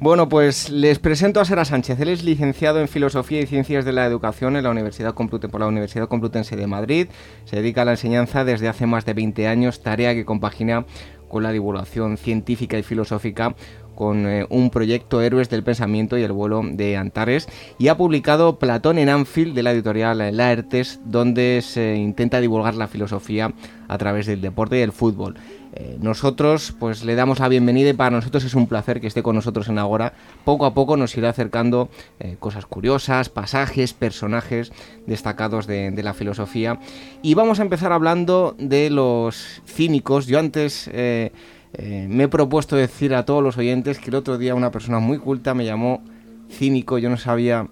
Bueno, 0.00 0.28
pues 0.28 0.70
les 0.70 0.98
presento 0.98 1.38
a 1.38 1.44
Sera 1.44 1.66
Sánchez. 1.66 2.00
Él 2.00 2.08
es 2.08 2.24
licenciado 2.24 2.80
en 2.80 2.88
Filosofía 2.88 3.40
y 3.40 3.46
Ciencias 3.46 3.84
de 3.84 3.92
la 3.92 4.06
Educación 4.06 4.56
en 4.56 4.64
la 4.64 4.70
Universidad 4.70 5.14
por 5.14 5.60
la 5.60 5.66
Universidad 5.66 6.08
Complutense 6.08 6.56
de 6.56 6.66
Madrid. 6.66 7.08
Se 7.44 7.56
dedica 7.56 7.82
a 7.82 7.84
la 7.84 7.92
enseñanza 7.92 8.44
desde 8.44 8.68
hace 8.68 8.86
más 8.86 9.04
de 9.04 9.12
20 9.12 9.46
años, 9.48 9.82
tarea 9.82 10.14
que 10.14 10.24
compagina 10.24 10.86
con 11.28 11.42
la 11.42 11.52
divulgación 11.52 12.16
científica 12.16 12.78
y 12.78 12.82
filosófica 12.82 13.54
con 13.94 14.26
eh, 14.26 14.46
un 14.50 14.70
proyecto 14.70 15.20
Héroes 15.20 15.48
del 15.48 15.62
Pensamiento 15.62 16.18
y 16.18 16.22
el 16.22 16.32
vuelo 16.32 16.62
de 16.64 16.96
Antares 16.96 17.48
y 17.78 17.88
ha 17.88 17.96
publicado 17.96 18.58
Platón 18.58 18.98
en 18.98 19.08
Anfield 19.08 19.54
de 19.54 19.62
la 19.62 19.72
editorial 19.72 20.36
Laertes 20.36 21.00
donde 21.04 21.60
se 21.62 21.96
intenta 21.96 22.40
divulgar 22.40 22.74
la 22.74 22.88
filosofía 22.88 23.52
a 23.88 23.98
través 23.98 24.26
del 24.26 24.40
deporte 24.40 24.78
y 24.78 24.82
el 24.82 24.92
fútbol. 24.92 25.36
Eh, 25.74 25.96
nosotros 26.00 26.74
pues 26.78 27.02
le 27.02 27.14
damos 27.14 27.38
la 27.40 27.48
bienvenida 27.48 27.90
y 27.90 27.94
para 27.94 28.10
nosotros 28.10 28.44
es 28.44 28.54
un 28.54 28.66
placer 28.66 29.00
que 29.00 29.06
esté 29.06 29.22
con 29.22 29.34
nosotros 29.34 29.68
en 29.68 29.78
Agora. 29.78 30.12
Poco 30.44 30.66
a 30.66 30.74
poco 30.74 30.96
nos 30.96 31.16
irá 31.16 31.30
acercando 31.30 31.88
eh, 32.20 32.36
cosas 32.38 32.66
curiosas, 32.66 33.28
pasajes, 33.30 33.94
personajes 33.94 34.72
destacados 35.06 35.66
de, 35.66 36.02
la 36.02 36.14
filosofía. 36.14 36.78
Y 37.22 37.34
vamos 37.34 37.60
a 37.60 37.62
empezar 37.62 37.92
hablando 37.92 38.54
de 38.58 38.90
los 38.90 39.62
cínicos. 39.66 40.26
Yo 40.26 40.38
antes 40.38 40.90
eh, 40.92 41.32
me 41.78 42.24
he 42.24 42.28
propuesto 42.28 42.76
decir 42.76 43.14
a 43.14 43.24
todos 43.24 43.42
los 43.42 43.56
oyentes 43.56 43.98
que 43.98 44.10
el 44.10 44.16
otro 44.16 44.36
día 44.36 44.54
una 44.54 44.70
persona 44.70 44.98
muy 44.98 45.18
culta 45.18 45.54
me 45.54 45.64
llamó 45.64 46.02
cínico, 46.50 46.98
yo 46.98 47.08
no 47.08 47.16
sabía, 47.16 47.66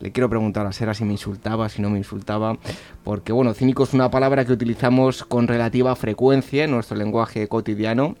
le 0.00 0.12
quiero 0.12 0.28
preguntar 0.28 0.66
a 0.66 0.72
Sera 0.72 0.94
si 0.94 1.04
me 1.04 1.12
insultaba, 1.12 1.68
si 1.68 1.80
no 1.80 1.90
me 1.90 1.98
insultaba, 1.98 2.58
porque 3.04 3.32
bueno, 3.32 3.54
cínico 3.54 3.84
es 3.84 3.94
una 3.94 4.10
palabra 4.10 4.44
que 4.44 4.52
utilizamos 4.52 5.24
con 5.24 5.48
relativa 5.48 5.94
frecuencia 5.96 6.64
en 6.64 6.72
nuestro 6.72 6.96
lenguaje 6.96 7.48
cotidiano. 7.48 8.16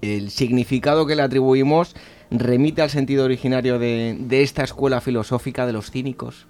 El 0.00 0.30
significado 0.30 1.06
que 1.06 1.16
le 1.16 1.22
atribuimos 1.22 1.96
remite 2.30 2.82
al 2.82 2.90
sentido 2.90 3.24
originario 3.24 3.78
de, 3.78 4.26
esta 4.30 4.62
escuela 4.62 5.00
filosófica 5.00 5.66
de 5.66 5.72
los 5.72 5.90
cínicos. 5.90 6.46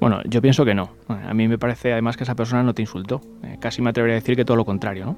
Bueno, 0.00 0.20
yo 0.24 0.42
pienso 0.42 0.64
que 0.64 0.74
no. 0.74 0.90
A 1.08 1.32
mí 1.32 1.46
me 1.46 1.58
parece 1.58 1.92
además 1.92 2.16
que 2.16 2.24
esa 2.24 2.34
persona 2.34 2.64
no 2.64 2.74
te 2.74 2.82
insultó. 2.82 3.20
Eh, 3.44 3.58
casi 3.60 3.82
me 3.82 3.90
atrevería 3.90 4.16
a 4.16 4.20
decir 4.20 4.34
que 4.34 4.44
todo 4.44 4.56
lo 4.56 4.64
contrario, 4.64 5.04
¿no? 5.04 5.16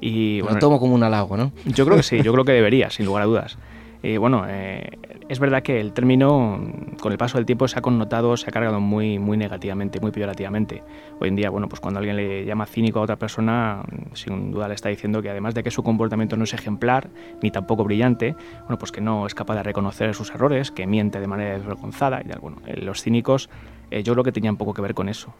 Y, 0.00 0.42
bueno, 0.42 0.56
Lo 0.56 0.60
tomo 0.60 0.78
como 0.78 0.94
un 0.94 1.02
halago, 1.02 1.38
¿no? 1.38 1.52
Yo 1.64 1.86
creo 1.86 1.96
que 1.96 2.02
sí, 2.02 2.20
yo 2.22 2.32
creo 2.32 2.44
que 2.44 2.52
debería, 2.60 2.90
sin 2.90 3.06
lugar 3.06 3.22
a 3.22 3.26
dudas. 3.26 3.56
Y 4.04 4.18
bueno, 4.18 4.44
eh, 4.46 4.98
es 5.30 5.38
verdad 5.38 5.62
que 5.62 5.80
el 5.80 5.94
término, 5.94 6.60
con 7.00 7.10
el 7.10 7.16
paso 7.16 7.38
del 7.38 7.46
tiempo, 7.46 7.66
se 7.68 7.78
ha 7.78 7.82
connotado, 7.82 8.36
se 8.36 8.50
ha 8.50 8.52
cargado 8.52 8.78
muy, 8.78 9.18
muy 9.18 9.38
negativamente, 9.38 9.98
muy 9.98 10.10
peyorativamente. 10.10 10.82
Hoy 11.20 11.28
en 11.28 11.36
día, 11.36 11.48
bueno, 11.48 11.70
pues 11.70 11.80
cuando 11.80 12.00
alguien 12.00 12.16
le 12.16 12.44
llama 12.44 12.66
cínico 12.66 12.98
a 12.98 13.02
otra 13.02 13.16
persona, 13.16 13.82
sin 14.12 14.50
duda 14.50 14.68
le 14.68 14.74
está 14.74 14.90
diciendo 14.90 15.22
que 15.22 15.30
además 15.30 15.54
de 15.54 15.62
que 15.62 15.70
su 15.70 15.82
comportamiento 15.82 16.36
no 16.36 16.44
es 16.44 16.52
ejemplar, 16.52 17.08
ni 17.40 17.50
tampoco 17.50 17.82
brillante, 17.82 18.36
bueno, 18.60 18.76
pues 18.76 18.92
que 18.92 19.00
no 19.00 19.26
es 19.26 19.34
capaz 19.34 19.54
de 19.54 19.62
reconocer 19.62 20.14
sus 20.14 20.30
errores, 20.34 20.70
que 20.70 20.86
miente 20.86 21.18
de 21.18 21.26
manera 21.26 21.54
desvergonzada 21.54 22.20
y 22.22 22.28
tal. 22.28 22.40
Bueno, 22.40 22.58
eh, 22.66 22.76
los 22.82 23.02
cínicos, 23.02 23.48
eh, 23.90 24.02
yo 24.02 24.12
creo 24.12 24.22
que 24.22 24.32
tenían 24.32 24.58
poco 24.58 24.74
que 24.74 24.82
ver 24.82 24.92
con 24.92 25.08
eso. 25.08 25.32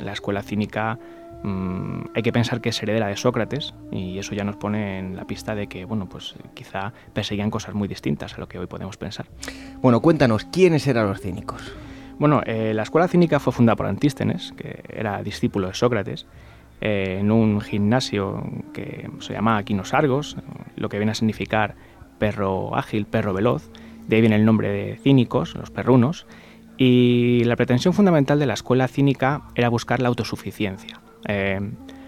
la 0.00 0.12
escuela 0.12 0.42
cínica 0.42 1.00
Mm, 1.42 2.04
hay 2.14 2.22
que 2.22 2.32
pensar 2.32 2.60
que 2.60 2.68
es 2.68 2.82
heredera 2.82 3.08
de 3.08 3.16
Sócrates 3.16 3.74
y 3.90 4.18
eso 4.18 4.34
ya 4.34 4.44
nos 4.44 4.56
pone 4.56 4.98
en 4.98 5.16
la 5.16 5.24
pista 5.24 5.54
de 5.54 5.66
que, 5.66 5.84
bueno, 5.84 6.08
pues 6.08 6.34
quizá 6.54 6.92
perseguían 7.12 7.50
cosas 7.50 7.74
muy 7.74 7.88
distintas 7.88 8.34
a 8.34 8.38
lo 8.38 8.48
que 8.48 8.58
hoy 8.58 8.66
podemos 8.66 8.96
pensar. 8.96 9.26
Bueno, 9.80 10.00
cuéntanos, 10.00 10.44
¿quiénes 10.44 10.86
eran 10.86 11.08
los 11.08 11.20
cínicos? 11.20 11.72
Bueno, 12.18 12.42
eh, 12.46 12.72
la 12.74 12.82
escuela 12.82 13.08
cínica 13.08 13.40
fue 13.40 13.52
fundada 13.52 13.76
por 13.76 13.86
Antístenes, 13.86 14.52
que 14.56 14.84
era 14.88 15.22
discípulo 15.22 15.68
de 15.68 15.74
Sócrates, 15.74 16.26
eh, 16.80 17.18
en 17.20 17.32
un 17.32 17.60
gimnasio 17.60 18.44
que 18.72 19.10
se 19.20 19.32
llamaba 19.32 19.62
Quinos 19.64 19.94
Argos, 19.94 20.36
lo 20.76 20.88
que 20.88 20.98
viene 20.98 21.12
a 21.12 21.14
significar 21.14 21.74
perro 22.18 22.76
ágil, 22.76 23.06
perro 23.06 23.32
veloz, 23.32 23.70
de 24.06 24.16
ahí 24.16 24.22
viene 24.22 24.36
el 24.36 24.44
nombre 24.44 24.68
de 24.68 24.96
cínicos, 24.96 25.54
los 25.54 25.70
perrunos, 25.70 26.26
y 26.76 27.44
la 27.44 27.56
pretensión 27.56 27.94
fundamental 27.94 28.38
de 28.38 28.46
la 28.46 28.54
escuela 28.54 28.88
cínica 28.88 29.42
era 29.54 29.68
buscar 29.68 30.00
la 30.00 30.08
autosuficiencia. 30.08 31.01
Eh, 31.26 31.60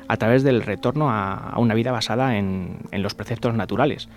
a 0.09 0.17
través 0.17 0.43
del 0.43 0.63
retorno 0.63 1.11
a, 1.11 1.55
una 1.57 1.75
vida 1.75 1.93
basada 1.93 2.37
en, 2.37 2.79
los 2.93 3.15
preceptos 3.15 3.55
naturales. 3.55 4.09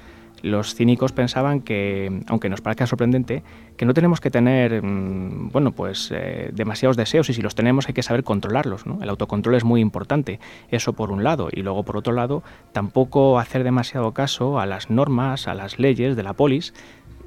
Los 0.43 0.75
cínicos 0.75 1.13
pensaban 1.13 1.61
que, 1.61 2.21
aunque 2.27 2.47
nos 2.47 2.61
parezca 2.61 2.85
sorprendente, 2.85 3.41
que 3.75 3.85
no 3.85 3.95
tenemos 3.95 4.21
que 4.21 4.29
tener 4.29 4.83
mm, 4.83 5.49
bueno, 5.49 5.71
pues, 5.71 6.13
eh, 6.13 6.51
demasiados 6.53 6.95
deseos 6.95 7.29
y 7.29 7.33
si 7.33 7.41
los 7.41 7.55
tenemos 7.55 7.87
hay 7.87 7.95
que 7.95 8.03
saber 8.03 8.23
controlarlos. 8.23 8.83
El 9.01 9.09
autocontrol 9.09 9.55
es 9.55 9.63
muy 9.63 9.81
importante, 9.81 10.39
eso 10.69 10.93
por 10.93 11.09
un 11.09 11.23
lado. 11.23 11.49
Y 11.51 11.63
luego, 11.63 11.83
por 11.83 11.97
otro 11.97 12.13
lado, 12.13 12.43
tampoco 12.71 13.39
hacer 13.39 13.63
demasiado 13.63 14.11
caso 14.11 14.59
a 14.59 14.67
las 14.67 14.91
normas, 14.91 15.47
a 15.47 15.55
las 15.55 15.79
leyes 15.79 16.15
de 16.15 16.21
la 16.21 16.33
polis, 16.33 16.73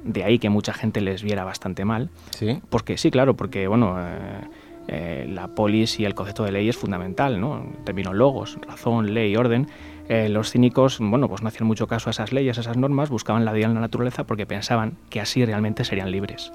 de 0.05 0.23
ahí 0.23 0.39
que 0.39 0.49
mucha 0.49 0.73
gente 0.73 1.01
les 1.01 1.21
viera 1.21 1.43
bastante 1.43 1.83
mal. 1.83 2.09
Sí. 2.31 2.61
Porque 2.69 2.97
sí, 2.97 3.11
claro, 3.11 3.35
porque 3.35 3.67
bueno, 3.67 3.97
eh, 3.99 4.41
eh, 4.87 5.25
la 5.29 5.47
polis 5.49 5.99
y 5.99 6.05
el 6.05 6.15
concepto 6.15 6.43
de 6.43 6.51
ley 6.51 6.69
es 6.69 6.77
fundamental, 6.77 7.39
¿no? 7.39 7.63
En 7.85 8.17
logos, 8.17 8.57
razón, 8.67 9.13
ley, 9.13 9.35
orden. 9.35 9.67
Eh, 10.09 10.27
los 10.29 10.51
cínicos, 10.51 10.97
bueno, 10.99 11.29
pues 11.29 11.41
no 11.41 11.47
hacían 11.47 11.67
mucho 11.67 11.87
caso 11.87 12.09
a 12.09 12.11
esas 12.11 12.33
leyes, 12.33 12.57
a 12.57 12.61
esas 12.61 12.77
normas, 12.77 13.09
buscaban 13.09 13.45
la 13.45 13.53
vida 13.53 13.67
en 13.67 13.75
la 13.75 13.79
naturaleza 13.79 14.25
porque 14.25 14.45
pensaban 14.45 14.97
que 15.09 15.21
así 15.21 15.45
realmente 15.45 15.85
serían 15.85 16.11
libres. 16.11 16.51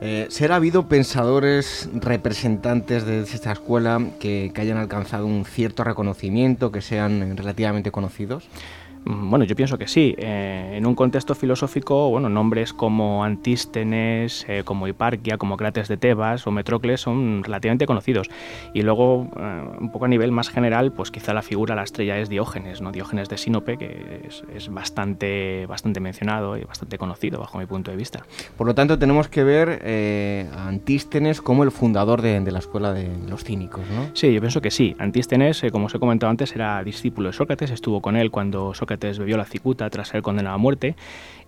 Eh, 0.00 0.26
¿Será 0.28 0.56
habido 0.56 0.88
pensadores 0.88 1.88
representantes 1.94 3.06
de 3.06 3.22
esta 3.22 3.52
escuela 3.52 4.00
que 4.18 4.52
hayan 4.56 4.76
alcanzado 4.76 5.26
un 5.26 5.44
cierto 5.44 5.84
reconocimiento, 5.84 6.72
que 6.72 6.82
sean 6.82 7.36
relativamente 7.36 7.90
conocidos? 7.90 8.48
Mm, 9.04 9.30
bueno, 9.30 9.44
yo 9.44 9.54
pienso 9.54 9.78
que 9.78 9.86
sí. 9.86 10.14
Eh, 10.18 10.74
en 10.76 10.86
un 10.86 10.94
contexto 10.94 11.34
filosófico, 11.34 12.10
bueno, 12.10 12.28
nombres 12.28 12.72
como 12.72 13.24
Antístenes, 13.24 14.46
eh, 14.48 14.62
como 14.64 14.88
Hiparquia, 14.88 15.36
como 15.36 15.56
Crates 15.56 15.88
de 15.88 15.96
Tebas 15.96 16.46
o 16.46 16.50
Metrócles 16.50 17.00
son 17.02 17.42
relativamente 17.44 17.86
conocidos. 17.86 18.30
Y 18.72 18.82
luego, 18.82 19.28
eh, 19.38 19.62
un 19.80 19.90
poco 19.90 20.06
a 20.06 20.08
nivel 20.08 20.32
más 20.32 20.48
general, 20.48 20.92
pues 20.92 21.10
quizá 21.10 21.34
la 21.34 21.42
figura, 21.42 21.74
la 21.74 21.82
estrella 21.82 22.18
es 22.18 22.28
Diógenes, 22.28 22.80
¿no? 22.80 22.92
Diógenes 22.92 23.28
de 23.28 23.36
Sinope, 23.36 23.76
que 23.76 24.28
es, 24.54 24.68
bastante, 24.70 25.66
bastante 25.66 26.00
mencionado 26.00 26.56
y 26.56 26.64
bastante 26.64 26.98
conocido 26.98 27.38
bajo 27.38 27.58
mi 27.58 27.66
punto 27.66 27.90
de 27.90 27.96
vista. 27.96 28.24
Por 28.56 28.66
lo 28.66 28.74
tanto, 28.74 28.98
tenemos 28.98 29.28
que 29.28 29.44
ver 29.44 30.48
a 30.54 30.68
Antístenes 30.68 31.40
como 31.40 31.64
el 31.64 31.70
fundador 31.70 32.22
de, 32.22 32.40
de, 32.40 32.52
la 32.52 32.58
escuela 32.58 32.92
de 32.92 33.10
los 33.28 33.44
cínicos, 33.44 33.82
¿no? 33.90 34.08
Sí, 34.14 34.32
yo 34.32 34.40
pienso 34.40 34.60
que 34.60 34.70
sí. 34.70 34.96
Antístenes, 34.98 35.62
como 35.70 35.86
os 35.86 35.94
he 35.94 35.98
comentado 35.98 36.30
antes, 36.30 36.54
era 36.54 36.82
discípulo 36.82 37.28
de 37.28 37.32
Sócrates, 37.32 37.70
estuvo 37.70 38.00
con 38.00 38.16
él 38.16 38.30
cuando 38.30 38.74
Sócrates 38.74 38.93
bebió 38.96 39.36
la 39.36 39.44
cicuta 39.44 39.88
tras 39.90 40.08
ser 40.08 40.22
condenado 40.22 40.54
a 40.56 40.58
muerte 40.58 40.96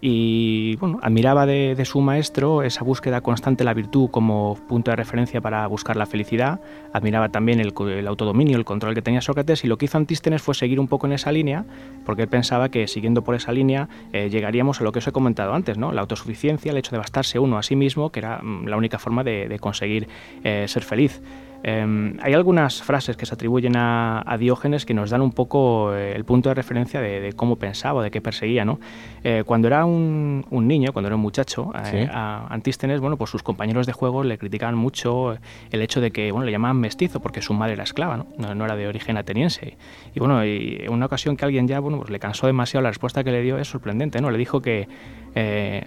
y 0.01 0.77
bueno, 0.77 0.99
admiraba 1.03 1.47
de, 1.47 1.83
su 1.85 2.01
maestro 2.01 2.63
esa 2.63 2.85
búsqueda 2.85 3.23
constante 3.23 3.63
de 3.63 3.65
la 3.65 3.75
virtud 3.75 4.11
como 4.11 4.59
punto 4.69 4.91
de 4.91 4.97
referencia 4.97 5.41
para 5.41 5.67
buscar 5.67 5.97
la 5.97 6.07
felicidad, 6.07 6.61
admiraba 6.93 7.31
también 7.31 7.61
el, 7.61 7.73
autodominio, 8.07 8.59
el 8.59 8.65
control 8.65 8.95
que 8.95 9.03
tenía 9.03 9.21
Sócrates 9.21 9.65
y 9.65 9.69
lo 9.69 9.79
que 9.79 9.87
hizo 9.87 9.97
Antístenes 9.97 10.43
fue 10.43 10.55
seguir 10.55 10.81
un 10.81 10.89
poco 10.89 11.07
en 11.07 11.15
esa 11.15 11.33
línea 11.33 11.65
porque 12.05 12.23
él 12.23 12.29
pensaba 12.29 12.69
que 12.69 12.87
siguiendo 12.89 13.25
por 13.25 13.35
esa 13.35 13.53
línea 13.53 13.89
eh, 14.13 14.29
llegaríamos 14.29 14.81
a 14.81 14.85
lo 14.85 14.93
que 14.93 14.99
os 14.99 15.09
he 15.09 15.13
comentado 15.13 15.55
antes, 15.55 15.79
¿no? 15.79 15.93
la 15.93 16.03
autosuficiencia, 16.03 16.73
el 16.73 16.79
hecho 16.79 16.91
de 16.91 16.99
bastarse 16.99 17.39
uno 17.39 17.57
a 17.57 17.63
sí 17.63 17.75
mismo, 17.75 18.11
que 18.11 18.21
era 18.21 18.41
mm, 18.43 18.67
la 18.67 18.77
única 18.77 18.99
forma 18.99 19.25
de, 19.25 19.57
conseguir 19.61 20.09
eh, 20.45 20.67
ser 20.69 20.83
feliz. 20.83 21.23
Em, 21.69 22.17
hay 22.23 22.33
algunas 22.33 22.81
frases 22.81 23.17
que 23.17 23.27
se 23.27 23.35
atribuyen 23.35 23.77
a, 23.77 24.37
Diógenes 24.39 24.87
que 24.87 24.95
nos 24.95 25.11
dan 25.11 25.21
un 25.21 25.33
poco 25.33 25.93
eh, 25.95 26.13
el 26.15 26.25
punto 26.25 26.49
de 26.49 26.55
referencia 26.55 27.01
de, 27.01 27.33
cómo 27.33 27.57
pensaba, 27.57 28.05
de 28.05 28.13
qué 28.13 28.21
perseguía. 28.21 28.65
¿no? 28.65 28.79
Eh, 29.25 29.43
cuando 29.45 29.67
era 29.67 29.85
un, 29.85 30.45
niño, 30.49 30.93
cuando 30.93 31.09
era 31.09 31.17
un 31.17 31.23
muchacho, 31.23 31.73
eh, 31.93 32.09
a 32.09 32.47
Antístenes, 32.51 33.01
bueno, 33.01 33.17
pues 33.17 33.31
sus 33.31 33.43
compañeros 33.43 33.85
de 33.87 33.93
juego 33.93 34.23
le 34.23 34.39
criticaban 34.39 34.77
mucho 34.77 35.37
el 35.73 35.83
hecho 35.83 36.01
de 36.01 36.13
que 36.13 36.31
bueno, 36.31 36.47
le 36.47 36.53
llamaban 36.53 36.77
mestizo 36.77 37.19
porque 37.19 37.43
su 37.43 37.53
madre 37.53 37.73
era 37.73 37.83
esclava, 37.83 38.27
no, 38.39 38.55
no, 38.55 38.65
era 38.65 38.77
de 38.77 38.87
origen 38.87 39.17
ateniense. 39.17 39.77
Y 40.15 40.21
bueno, 40.21 40.45
y 40.45 40.79
en 40.83 40.93
una 40.93 41.07
ocasión 41.07 41.37
que 41.37 41.47
alguien 41.47 41.67
ya 41.67 41.81
bueno, 41.81 41.99
pues 41.99 42.11
le 42.11 42.21
cansó 42.21 42.47
demasiado, 42.47 42.85
la 42.85 42.91
respuesta 42.91 43.25
que 43.25 43.33
le 43.33 43.43
dio 43.43 43.59
es 43.59 43.67
sorprendente. 43.67 44.21
¿no? 44.21 44.31
Le 44.31 44.39
dijo 44.39 44.63
que 44.63 44.87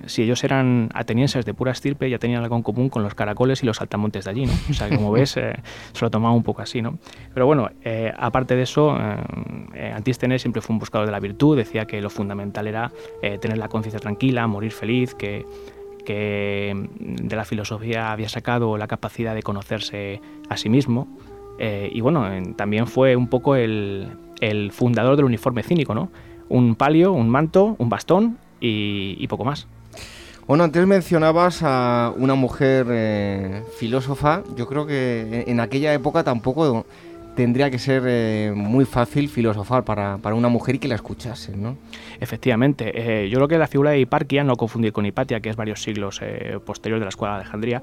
si 0.06 0.22
ellos 0.22 0.44
eran 0.44 0.90
atenienses 0.94 1.44
de 1.44 1.56
pura 1.56 1.72
estirpe, 1.72 2.08
ya 2.08 2.20
tenían 2.20 2.44
algo 2.44 2.56
en 2.56 2.62
común 2.62 2.90
con 2.90 3.02
los 3.02 3.16
caracoles 3.16 3.64
y 3.64 3.66
los 3.66 3.78
saltamontes 3.78 4.26
de 4.26 4.32
allí. 4.32 4.46
¿no? 4.46 4.54
O 4.70 4.74
sea, 4.74 4.90
como 4.90 5.12
ves 5.14 5.40
se 5.94 6.06
lo 6.06 6.12
tomaba 6.12 6.34
un 6.34 6.44
poco 6.44 6.62
así, 6.62 6.82
¿no? 6.82 7.00
Pero 7.34 7.46
bueno, 7.46 7.70
eh, 7.84 8.12
aparte 8.18 8.56
de 8.56 8.64
eso, 8.64 8.98
eh, 9.74 9.92
Antístenes 9.94 10.42
siempre 10.42 10.62
fue 10.62 10.74
un 10.74 10.80
buscador 10.80 11.06
de 11.06 11.12
la 11.12 11.20
virtud, 11.20 11.58
decía 11.58 11.86
que 11.86 12.02
lo 12.02 12.10
fundamental 12.10 12.68
era 12.68 12.92
tener 13.42 13.58
la 13.58 13.68
conciencia 13.68 14.00
tranquila, 14.00 14.48
morir 14.48 14.72
feliz, 14.72 15.14
que 15.16 15.46
que 16.06 16.74
de 17.00 17.36
la 17.36 17.46
filosofía 17.46 18.12
había 18.12 18.30
sacado 18.30 18.78
la 18.78 18.88
capacidad 18.88 19.36
de 19.36 19.44
conocerse 19.44 20.22
a 20.50 20.58
sí 20.58 20.68
mismo. 20.68 21.08
y 21.60 22.02
bueno, 22.02 22.26
también 22.56 22.88
fue 22.88 23.16
un 23.16 23.28
poco 23.28 23.56
el, 23.56 24.08
el, 24.40 24.72
fundador 24.72 25.18
del 25.18 25.26
uniforme 25.26 25.62
cínico, 25.62 25.94
¿no? 25.94 26.10
Un 26.48 26.74
palio, 26.76 27.12
un 27.12 27.30
manto, 27.30 27.76
un 27.78 27.90
bastón 27.90 28.40
y 28.60 29.28
poco 29.28 29.46
más. 29.46 29.68
Bueno, 30.50 30.64
antes 30.64 30.88
mencionabas 30.88 31.60
a 31.62 32.12
una 32.18 32.34
mujer 32.34 32.88
eh, 32.90 33.62
filósofa. 33.78 34.42
Yo 34.56 34.66
creo 34.66 34.88
que 34.88 35.44
en 35.46 35.60
aquella 35.60 35.94
época 35.94 36.24
tampoco 36.24 36.88
tendría 37.40 37.72
que 37.72 37.80
ser 37.80 38.04
eh, 38.06 38.52
muy 38.54 38.84
fácil 38.84 39.30
filosofar 39.30 39.86
para, 39.86 40.18
para, 40.18 40.36
una 40.36 40.50
mujer 40.50 40.76
y 40.76 40.80
que 40.80 40.90
la 40.90 40.96
escuchasen, 40.96 41.64
¿no? 41.64 41.78
Efectivamente. 42.20 42.92
Eh, 42.94 43.30
yo 43.30 43.38
creo 43.38 43.48
que 43.48 43.58
la 43.58 43.68
figura 43.68 43.92
de 43.92 44.00
Hiparquia, 44.02 44.44
no 44.44 44.58
confundir 44.58 44.92
con 44.92 45.06
Hipatia, 45.06 45.40
que 45.40 45.48
es 45.48 45.56
varios 45.56 45.82
siglos 45.82 46.20
eh, 46.22 46.60
posterior 46.66 47.00
de 47.00 47.06
la 47.06 47.10
escuela 47.10 47.36
de 47.36 47.40
Alejandría, 47.40 47.82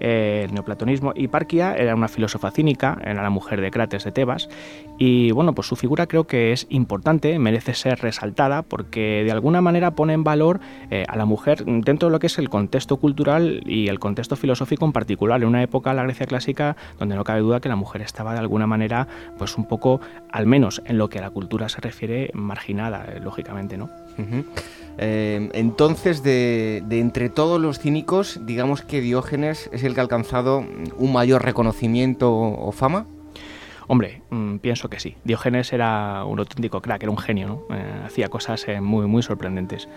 el 0.00 0.54
neoplatonismo. 0.54 1.12
Hiparquia 1.14 1.74
era 1.74 1.94
una 1.94 2.08
filósofa 2.08 2.50
cínica, 2.50 2.96
era 3.04 3.22
la 3.22 3.28
mujer 3.28 3.60
de 3.60 3.70
Crates 3.70 4.04
de 4.04 4.10
Tebas, 4.10 4.48
y 4.96 5.32
bueno, 5.32 5.54
pues 5.54 5.68
su 5.68 5.76
figura 5.76 6.06
creo 6.06 6.26
que 6.26 6.52
es 6.52 6.66
importante, 6.70 7.38
merece 7.38 7.74
ser 7.74 8.00
resaltada, 8.00 8.62
porque 8.62 9.22
de 9.22 9.32
alguna 9.32 9.60
manera 9.60 9.90
pone 9.90 10.14
en 10.14 10.24
valor 10.24 10.60
a 11.08 11.16
la 11.16 11.26
mujer 11.26 11.62
dentro 11.66 12.08
de 12.08 12.12
lo 12.12 12.18
que 12.20 12.28
es 12.28 12.38
el 12.38 12.48
contexto 12.48 12.96
cultural 12.96 13.62
y 13.66 13.88
el 13.88 13.98
contexto 13.98 14.36
filosófico 14.36 14.86
en 14.86 14.92
particular, 14.92 15.42
en 15.42 15.48
una 15.48 15.62
época, 15.62 15.92
la 15.92 16.04
Grecia 16.04 16.24
clásica, 16.24 16.76
donde 16.98 17.16
no 17.16 17.24
cabe 17.24 17.40
duda 17.40 17.60
que 17.60 17.68
la 17.68 17.76
mujer 17.76 18.00
estaba 18.00 18.32
de 18.32 18.38
alguna 18.38 18.66
manera 18.66 18.93
pues 19.38 19.56
un 19.56 19.66
poco, 19.66 20.00
al 20.30 20.46
menos 20.46 20.82
en 20.84 20.98
lo 20.98 21.08
que 21.08 21.18
a 21.18 21.22
la 21.22 21.30
cultura 21.30 21.68
se 21.68 21.80
refiere, 21.80 22.30
marginada, 22.34 23.04
eh, 23.04 23.20
lógicamente, 23.20 23.76
¿no? 23.76 23.90
Eh, 24.98 25.50
entonces, 25.52 26.22
de, 26.22 26.82
entre 26.90 27.28
todos 27.28 27.60
los 27.60 27.78
cínicos, 27.78 28.40
digamos 28.46 28.82
que 28.82 29.00
Diógenes 29.00 29.68
es 29.72 29.82
el 29.82 29.94
que 29.94 30.00
ha 30.00 30.02
alcanzado 30.02 30.64
un 30.96 31.12
mayor 31.12 31.44
reconocimiento 31.44 32.32
o 32.32 32.72
fama. 32.72 33.06
Hombre, 33.86 34.22
mm, 34.30 34.58
pienso 34.58 34.88
que 34.88 34.98
sí. 34.98 35.16
Diógenes 35.24 35.72
era 35.72 36.24
un 36.24 36.38
auténtico 36.38 36.80
crack, 36.80 37.02
era 37.02 37.10
un 37.10 37.18
genio, 37.18 37.48
¿no? 37.48 37.76
Eh, 37.76 38.02
hacía 38.06 38.28
cosas 38.28 38.64
muy, 38.80 39.06
muy 39.06 39.22
sorprendentes. 39.22 39.88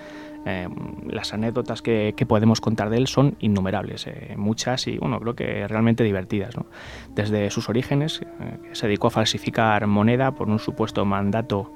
Eh, 0.46 0.68
las 1.08 1.34
anécdotas 1.34 1.82
que, 1.82 2.14
podemos 2.28 2.62
contar 2.62 2.90
de 2.90 2.98
él 2.98 3.08
son 3.08 3.36
innumerables, 3.40 4.08
eh, 4.08 4.36
muchas 4.38 4.88
y 4.88 4.98
bueno, 4.98 5.20
creo 5.20 5.36
que 5.36 5.68
realmente 5.68 6.04
divertidas. 6.04 6.56
Desde 7.16 7.50
sus 7.50 7.70
orígenes, 7.70 8.22
eh, 8.22 8.58
se 8.72 8.88
dedicó 8.88 9.08
a 9.08 9.12
falsificar 9.12 9.86
moneda 9.88 10.32
por 10.32 10.50
un 10.50 10.60
supuesto 10.60 11.04
mandato 11.06 11.72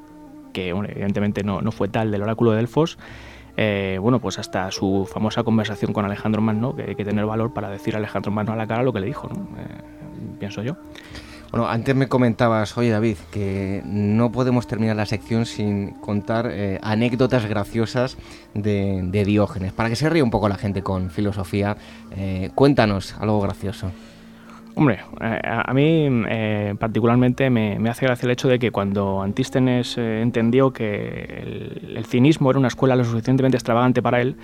que 0.54 0.70
evidentemente 0.70 1.44
no, 1.44 1.60
fue 1.72 1.88
tal 1.88 2.12
del 2.12 2.24
oráculo 2.24 2.52
de 2.52 2.58
Delfos, 2.58 2.98
bueno, 4.02 4.20
pues 4.20 4.40
hasta 4.40 4.72
su 4.72 5.08
famosa 5.12 5.44
conversación 5.44 5.94
con 5.94 6.04
Alejandro 6.04 6.42
Magno, 6.42 6.76
que 6.76 6.84
hay 6.84 6.96
que 6.96 7.06
tener 7.06 7.26
valor 7.26 7.54
para 7.54 7.70
decir 7.70 7.96
a 7.96 8.00
Alejandro 8.00 8.32
Magno 8.32 8.54
a 8.54 8.56
la 8.56 8.68
cara 8.68 8.84
lo 8.84 8.92
que 8.92 9.00
le 9.00 9.08
dijo, 9.08 9.30
pienso 10.40 10.64
yo. 10.64 10.76
Bueno, 11.52 11.68
antes 11.68 11.94
me 11.94 12.08
comentabas, 12.08 12.78
oye 12.78 12.92
David, 12.92 13.18
que 13.30 13.82
no 13.86 14.32
podemos 14.32 14.68
terminar 14.68 14.96
la 14.96 15.06
sección 15.06 15.46
sin 15.46 15.90
contar 15.96 16.48
eh, 16.50 16.80
anécdotas 16.82 17.46
graciosas 17.46 18.18
de, 18.54 19.24
Diógenes. 19.26 19.74
Para 19.74 19.90
que 19.90 19.98
se 19.98 20.10
ríe 20.10 20.24
un 20.24 20.32
poco 20.32 20.48
la 20.48 20.56
gente 20.56 20.82
con 20.82 21.10
filosofía, 21.10 21.76
eh, 22.16 22.52
cuéntanos 22.56 23.18
algo 23.20 23.42
gracioso. 23.42 23.92
Hombre, 24.76 25.02
eh, 25.20 25.42
a 25.44 25.74
mí 25.74 26.24
particularmente 26.80 27.50
me, 27.50 27.78
hace 27.90 28.06
gracia 28.06 28.26
el 28.28 28.32
hecho 28.32 28.48
de 28.48 28.58
que 28.58 28.72
cuando 28.72 29.22
Antístenes 29.22 29.98
entendió 29.98 30.72
que 30.72 30.86
el, 30.86 31.81
cinismo 32.06 32.50
era 32.50 32.60
una 32.60 32.68
escuela 32.68 32.96
lo 32.96 33.04
suficientemente 33.04 33.58
extravagante 33.58 34.02
para 34.02 34.22
él, 34.22 34.36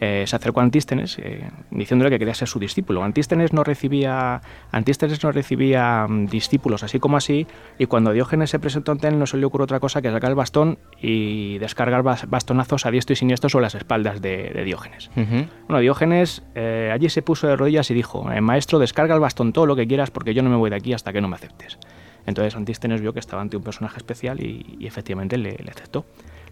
eh, 0.00 0.24
se 0.26 0.36
acercó 0.36 0.60
a 0.60 0.62
Antístenes 0.62 1.18
eh, 1.18 1.48
diciéndole 1.70 2.10
que 2.10 2.18
quería 2.18 2.34
ser 2.34 2.48
su 2.48 2.58
discípulo. 2.58 3.02
Antístenes 3.02 3.52
no 3.52 3.64
recibía, 3.64 4.42
Antístenes 4.70 5.22
no 5.22 5.32
recibía 5.32 6.06
mm, 6.08 6.26
discípulos 6.26 6.82
así 6.82 6.98
como 6.98 7.16
así 7.16 7.46
y 7.78 7.86
cuando 7.86 8.12
Diógenes 8.12 8.50
se 8.50 8.58
presentó 8.58 8.92
ante 8.92 9.08
él 9.08 9.18
no 9.18 9.26
se 9.26 9.36
le 9.36 9.46
ocurrió 9.46 9.64
otra 9.64 9.80
cosa 9.80 10.02
que 10.02 10.10
sacar 10.10 10.30
el 10.30 10.36
bastón 10.36 10.78
y 11.00 11.58
descargar 11.58 12.02
bastonazos 12.02 12.86
a 12.86 12.90
diestro 12.90 13.14
y 13.14 13.16
siniestro 13.16 13.48
sobre 13.48 13.64
las 13.64 13.74
espaldas 13.74 14.20
de, 14.20 14.62
Diógenes. 14.66 15.10
Bueno, 15.14 15.80
Diógenes 15.80 16.42
eh, 16.54 16.90
allí 16.92 17.08
se 17.08 17.22
puso 17.22 17.46
de 17.46 17.56
rodillas 17.56 17.90
y 17.90 17.94
dijo, 17.94 18.24
maestro, 18.40 18.78
descarga 18.78 19.14
el 19.14 19.20
bastón 19.20 19.52
todo 19.52 19.66
lo 19.66 19.76
que 19.76 19.86
quieras 19.86 20.10
porque 20.10 20.34
yo 20.34 20.42
no 20.42 20.50
me 20.50 20.56
voy 20.56 20.70
de 20.70 20.76
aquí 20.76 20.92
hasta 20.92 21.12
que 21.12 21.20
no 21.20 21.28
me 21.28 21.36
aceptes. 21.36 21.78
Entonces 22.26 22.56
Antístenes 22.56 23.00
vio 23.00 23.12
que 23.12 23.20
estaba 23.20 23.40
ante 23.40 23.56
un 23.56 23.62
personaje 23.62 23.98
especial 23.98 24.40
y, 24.40 24.84
efectivamente 24.84 25.38
le 25.38 25.56
aceptó. 25.70 26.04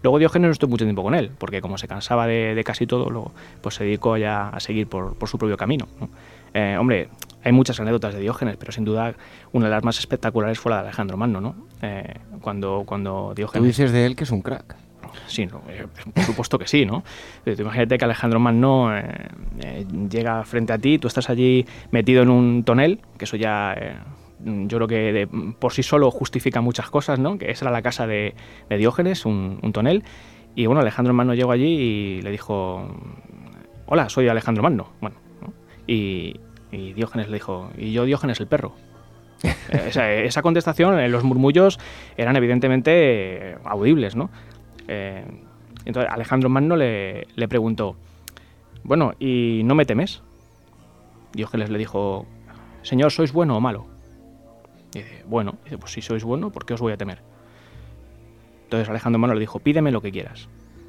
Luego 0.05 0.19
Diógenes 0.19 0.49
no 0.49 0.51
estuvo 0.51 0.69
mucho 0.69 0.85
tiempo 0.85 1.01
con 1.01 1.15
él, 1.15 1.31
porque 1.35 1.61
como 1.61 1.79
se 1.79 1.87
cansaba 1.87 2.27
de, 2.27 2.61
casi 2.63 2.85
todo, 2.85 3.09
luego, 3.09 3.31
pues 3.61 3.73
se 3.73 3.85
dedicó 3.85 4.17
ya 4.17 4.49
a 4.49 4.59
seguir 4.59 4.85
por, 4.85 5.15
su 5.27 5.39
propio 5.39 5.57
camino. 5.57 5.87
Eh, 6.53 6.77
hombre, 6.79 7.09
hay 7.43 7.51
muchas 7.51 7.79
anécdotas 7.79 8.13
de 8.13 8.19
Diógenes, 8.19 8.55
pero 8.57 8.71
sin 8.71 8.85
duda 8.85 9.15
una 9.51 9.65
de 9.65 9.71
las 9.71 9.83
más 9.83 9.97
espectaculares 9.97 10.59
fue 10.59 10.69
la 10.69 10.75
de 10.75 10.89
Alejandro 10.89 11.17
Magno, 11.17 11.41
¿no? 11.41 11.55
Eh, 11.81 12.19
cuando, 12.39 12.83
cuando 12.85 13.33
Diógenes... 13.35 13.63
Tú 13.63 13.65
dices 13.65 13.91
de 13.91 14.05
él 14.05 14.15
que 14.15 14.25
es 14.25 14.29
un 14.29 14.43
crack. 14.43 14.75
Sí, 15.25 15.49
eh, 15.69 15.87
por 16.13 16.23
supuesto 16.23 16.59
que 16.59 16.67
sí, 16.67 16.85
¿no? 16.85 17.03
imagínate 17.47 17.97
que 17.97 18.05
Alejandro 18.05 18.39
Magno 18.39 18.91
llega 20.07 20.43
frente 20.43 20.71
a 20.71 20.77
ti, 20.77 20.99
tú 20.99 21.07
estás 21.07 21.31
allí 21.31 21.65
metido 21.89 22.21
en 22.21 22.29
un 22.29 22.63
tonel, 22.63 22.99
que 23.17 23.25
eso 23.25 23.37
ya 23.37 23.73
Mm, 23.73 24.24
yo 24.43 24.77
creo 24.77 24.87
que 24.87 25.27
por 25.59 25.73
sí 25.73 25.83
solo 25.83 26.11
justifica 26.11 26.61
muchas 26.61 26.89
cosas, 26.89 27.19
¿no? 27.19 27.37
Que 27.37 27.51
esa 27.51 27.65
era 27.65 27.71
la 27.71 27.81
casa 27.81 28.07
de, 28.07 28.35
Diógenes, 28.69 29.25
un, 29.25 29.59
tonel. 29.73 30.03
Y 30.55 30.65
bueno, 30.65 30.81
Alejandro 30.81 31.13
Magno 31.13 31.33
llegó 31.33 31.51
allí 31.51 31.67
y 31.67 32.21
le 32.21 32.31
dijo, 32.31 32.87
hola, 33.85 34.09
soy 34.09 34.27
Alejandro 34.27 34.63
Magno. 34.63 34.89
Bueno, 35.01 35.15
y, 35.87 36.39
Diógenes 36.71 37.27
le 37.27 37.35
dijo, 37.35 37.69
y 37.77 37.93
yo 37.93 38.05
Diógenes 38.05 38.39
el 38.39 38.47
perro. 38.47 38.73
esa, 39.69 40.41
contestación, 40.41 40.99
eh, 40.99 41.07
los 41.09 41.23
murmullos 41.23 41.79
eran 42.17 42.35
evidentemente 42.35 43.57
audibles, 43.63 44.15
¿no? 44.15 44.29
Eh, 44.87 45.23
entonces 45.85 46.11
Alejandro 46.11 46.49
Magno 46.49 46.75
le, 46.75 47.27
le 47.35 47.47
preguntó, 47.47 47.95
bueno, 48.83 49.13
¿y 49.19 49.61
no 49.65 49.75
me 49.75 49.85
temes? 49.85 50.21
Diógenes 51.33 51.69
le 51.69 51.77
dijo, 51.77 52.25
Señor, 52.81 53.11
¿sois 53.11 53.31
bueno 53.31 53.57
o 53.57 53.61
malo? 53.61 53.94
Y 54.95 54.99
dice, 54.99 55.23
bueno, 55.27 55.57
pues 55.79 55.91
si 55.91 56.01
sois 56.01 56.23
bueno, 56.23 56.51
¿por 56.51 56.65
qué 56.65 56.73
os 56.73 56.81
voy 56.81 56.93
a 56.93 56.97
temer? 56.97 57.21
Entonces 58.63 58.89
Alejandro 58.89 59.19
Magno 59.19 59.33
le 59.33 59.41
dijo, 59.41 59.59
pídeme 59.59 59.91
lo 59.91 60.01
que 60.01 60.11
quieras. 60.11 60.47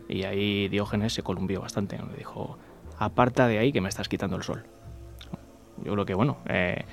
Y 0.08 0.22
ahí 0.22 0.68
Diógenes 0.68 1.12
se 1.12 1.22
columpió 1.22 1.60
bastante, 1.60 1.98
le 1.98 2.16
dijo, 2.16 2.56
aparta 2.98 3.48
de 3.48 3.58
ahí 3.58 3.72
que 3.72 3.80
me 3.80 3.88
estás 3.88 4.08
quitando 4.08 4.36
el 4.36 4.44
sol. 4.44 4.64
Yo 5.84 5.92
creo 5.92 6.06
que, 6.06 6.14
bueno, 6.14 6.38
eh, 6.48 6.84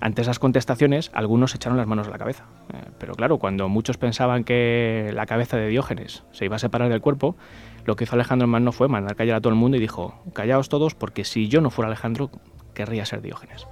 ante 0.00 0.22
esas 0.22 0.38
contestaciones 0.38 1.10
algunos 1.12 1.54
echaron 1.54 1.76
las 1.76 1.86
manos 1.86 2.08
a 2.08 2.10
la 2.10 2.18
cabeza. 2.18 2.46
Eh, 2.72 2.78
pero 2.98 3.14
claro, 3.14 3.38
cuando 3.38 3.68
muchos 3.68 3.98
pensaban 3.98 4.42
que 4.42 5.10
la 5.14 5.26
cabeza 5.26 5.58
de 5.58 5.68
Diógenes 5.68 6.24
se 6.32 6.46
iba 6.46 6.56
a 6.56 6.58
separar 6.58 6.88
del 6.88 7.02
cuerpo, 7.02 7.36
lo 7.84 7.96
que 7.96 8.04
hizo 8.04 8.16
Alejandro 8.16 8.48
Magno 8.48 8.72
fue 8.72 8.88
mandar 8.88 9.14
callar 9.14 9.36
a 9.36 9.40
todo 9.42 9.52
el 9.52 9.58
mundo 9.58 9.76
y 9.76 9.80
dijo, 9.80 10.22
callaos 10.32 10.70
todos 10.70 10.94
porque 10.94 11.24
si 11.24 11.48
yo 11.48 11.60
no 11.60 11.70
fuera 11.70 11.88
Alejandro, 11.88 12.30
querría 12.72 13.04
ser 13.04 13.20
Diógenes. 13.20 13.66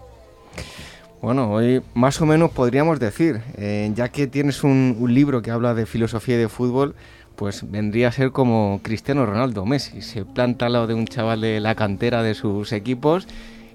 Bueno, 1.22 1.52
hoy 1.52 1.82
más 1.92 2.18
o 2.22 2.26
menos 2.26 2.50
podríamos 2.50 2.98
decir, 2.98 3.42
eh, 3.58 3.90
ya 3.94 4.08
que 4.08 4.26
tienes 4.26 4.64
un, 4.64 4.96
libro 5.08 5.42
que 5.42 5.50
habla 5.50 5.74
de 5.74 5.84
filosofía 5.84 6.36
y 6.36 6.38
de 6.38 6.48
fútbol, 6.48 6.94
pues 7.36 7.70
vendría 7.70 8.08
a 8.08 8.12
ser 8.12 8.30
como 8.30 8.80
Cristiano 8.82 9.26
Ronaldo, 9.26 9.66
Messi. 9.66 10.00
Se 10.00 10.24
planta 10.24 10.66
al 10.66 10.72
lado 10.72 10.86
de 10.86 10.94
un 10.94 11.06
chaval 11.06 11.42
de 11.42 11.60
la 11.60 11.74
cantera 11.74 12.22
de 12.22 12.32
sus 12.32 12.72
equipos 12.72 13.28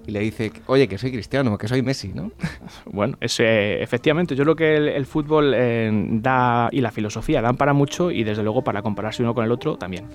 y 0.08 0.12
le 0.12 0.22
dice, 0.22 0.52
oye, 0.66 0.88
que 0.88 0.98
soy 0.98 1.12
cristiano, 1.12 1.56
que 1.60 1.68
soy 1.68 1.84
Messi, 1.84 2.12
¿no? 2.16 2.32
Bueno, 2.86 3.16
es, 3.22 3.40
eh, 3.40 3.82
efectivamente, 3.82 4.36
yo 4.36 4.44
creo 4.44 4.56
que 4.56 4.96
el, 4.96 5.06
fútbol 5.06 5.54
eh, 5.56 5.92
da 6.14 6.70
y 6.72 6.82
la 6.82 6.92
filosofía 6.92 7.44
dan 7.44 7.58
para 7.58 7.74
mucho 7.74 8.10
y 8.10 8.24
desde 8.24 8.42
luego 8.42 8.64
para 8.64 8.82
compararse 8.82 9.22
uno 9.22 9.36
con 9.36 9.46
el 9.46 9.52
otro 9.52 9.78
también. 9.78 10.06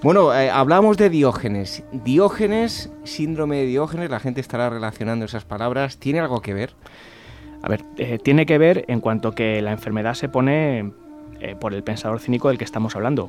Bueno, 0.00 0.32
eh, 0.32 0.48
hablamos 0.48 0.96
de 0.96 1.10
Diógenes. 1.10 1.82
Diógenes, 1.90 2.88
síndrome 3.02 3.56
de 3.56 3.66
Diógenes, 3.66 4.10
la 4.10 4.20
gente 4.20 4.40
estará 4.40 4.70
relacionando 4.70 5.24
esas 5.24 5.44
palabras. 5.44 5.98
¿Tiene 5.98 6.20
algo 6.20 6.40
que 6.40 6.54
ver? 6.54 6.74
A 7.64 7.68
ver, 7.68 7.84
eh, 7.96 8.20
tiene 8.22 8.46
que 8.46 8.58
ver 8.58 8.84
en 8.86 9.00
cuanto 9.00 9.32
que 9.32 9.60
la 9.60 9.72
enfermedad 9.72 10.14
se 10.14 10.28
pone 10.28 10.92
eh, 11.40 11.56
por 11.60 11.74
el 11.74 11.82
pensador 11.82 12.20
cínico 12.20 12.46
del 12.46 12.58
que 12.58 12.64
estamos 12.64 12.94
hablando. 12.94 13.28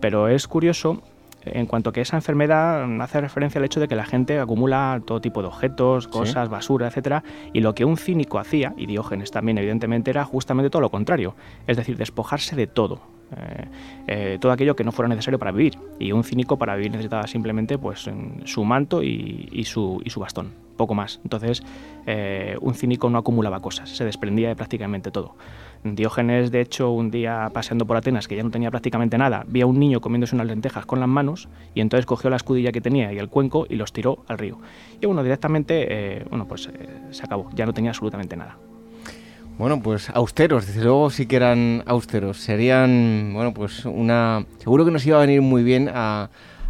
Pero 0.00 0.28
es 0.28 0.48
curioso 0.48 1.02
en 1.44 1.66
cuanto 1.66 1.92
que 1.92 2.00
esa 2.00 2.16
enfermedad 2.16 2.82
hace 3.02 3.20
referencia 3.20 3.58
al 3.58 3.66
hecho 3.66 3.78
de 3.78 3.86
que 3.86 3.94
la 3.94 4.06
gente 4.06 4.40
acumula 4.40 5.02
todo 5.06 5.20
tipo 5.20 5.42
de 5.42 5.48
objetos, 5.48 6.08
cosas, 6.08 6.48
basura, 6.48 6.88
etcétera, 6.88 7.24
y 7.52 7.60
lo 7.60 7.74
que 7.74 7.84
un 7.84 7.98
cínico 7.98 8.38
hacía, 8.38 8.72
y 8.78 8.86
Diógenes 8.86 9.30
también 9.30 9.58
evidentemente, 9.58 10.10
era 10.10 10.24
justamente 10.24 10.70
todo 10.70 10.80
lo 10.82 10.90
contrario, 10.90 11.36
es 11.68 11.76
decir, 11.76 11.98
despojarse 11.98 12.56
de 12.56 12.66
todo, 12.66 13.00
eh, 13.34 13.64
eh, 14.06 14.38
todo 14.40 14.52
aquello 14.52 14.76
que 14.76 14.84
no 14.84 14.92
fuera 14.92 15.08
necesario 15.08 15.38
para 15.38 15.52
vivir. 15.52 15.78
Y 15.98 16.12
un 16.12 16.24
cínico 16.24 16.58
para 16.58 16.76
vivir 16.76 16.92
necesitaba 16.92 17.26
simplemente 17.26 17.78
pues, 17.78 18.08
su 18.44 18.64
manto 18.64 19.02
y, 19.02 19.64
su, 19.64 20.00
bastón. 20.16 20.52
poco 20.76 20.94
más. 20.94 21.20
Entonces, 21.24 21.62
eh, 22.06 22.56
un 22.60 22.74
cínico 22.74 23.10
no 23.10 23.18
acumulaba 23.18 23.60
cosas, 23.60 23.90
se 23.90 24.04
desprendía 24.04 24.48
de 24.48 24.56
prácticamente 24.56 25.10
todo. 25.10 25.34
Diógenes, 25.84 26.50
de 26.50 26.60
hecho, 26.60 26.90
un 26.90 27.10
día 27.10 27.50
paseando 27.52 27.86
por 27.86 27.96
Atenas, 27.96 28.26
que 28.26 28.36
ya 28.36 28.42
no 28.42 28.50
tenía 28.50 28.70
prácticamente 28.70 29.18
nada, 29.18 29.44
vio 29.46 29.66
a 29.66 29.68
un 29.68 29.78
niño 29.78 30.00
comiéndose 30.00 30.34
unas 30.34 30.48
lentejas 30.48 30.84
con 30.84 30.98
las 30.98 31.08
manos 31.08 31.48
y 31.74 31.80
entonces 31.80 32.06
cogió 32.06 32.28
la 32.28 32.36
escudilla 32.36 32.72
que 32.72 32.80
tenía 32.80 33.12
y 33.12 33.18
el 33.18 33.28
cuenco 33.28 33.66
y 33.68 33.76
los 33.76 33.92
tiró 33.92 34.24
al 34.26 34.38
río. 34.38 34.58
Y 35.00 35.06
bueno, 35.06 35.22
directamente, 35.22 35.86
eh, 35.88 36.24
bueno, 36.28 36.48
pues 36.48 36.68
se 37.10 37.22
acabó, 37.22 37.50
ya 37.54 37.66
no 37.66 37.72
tenía 37.72 37.90
absolutamente 37.90 38.36
nada. 38.36 38.56
Bueno, 39.58 39.82
pues 39.82 40.10
austeros, 40.10 40.66
desde 40.66 40.82
luego 40.82 41.08
sí 41.08 41.26
que 41.26 41.36
eran 41.36 41.82
austeros. 41.86 42.38
Serían, 42.38 43.30
bueno, 43.32 43.54
pues 43.54 43.86
una... 43.86 44.44
Seguro 44.58 44.84
que 44.84 44.90
nos 44.90 45.06
iba 45.06 45.16
a 45.16 45.20
venir 45.20 45.40
muy 45.40 45.62
bien 45.62 45.90
a, 45.92 46.28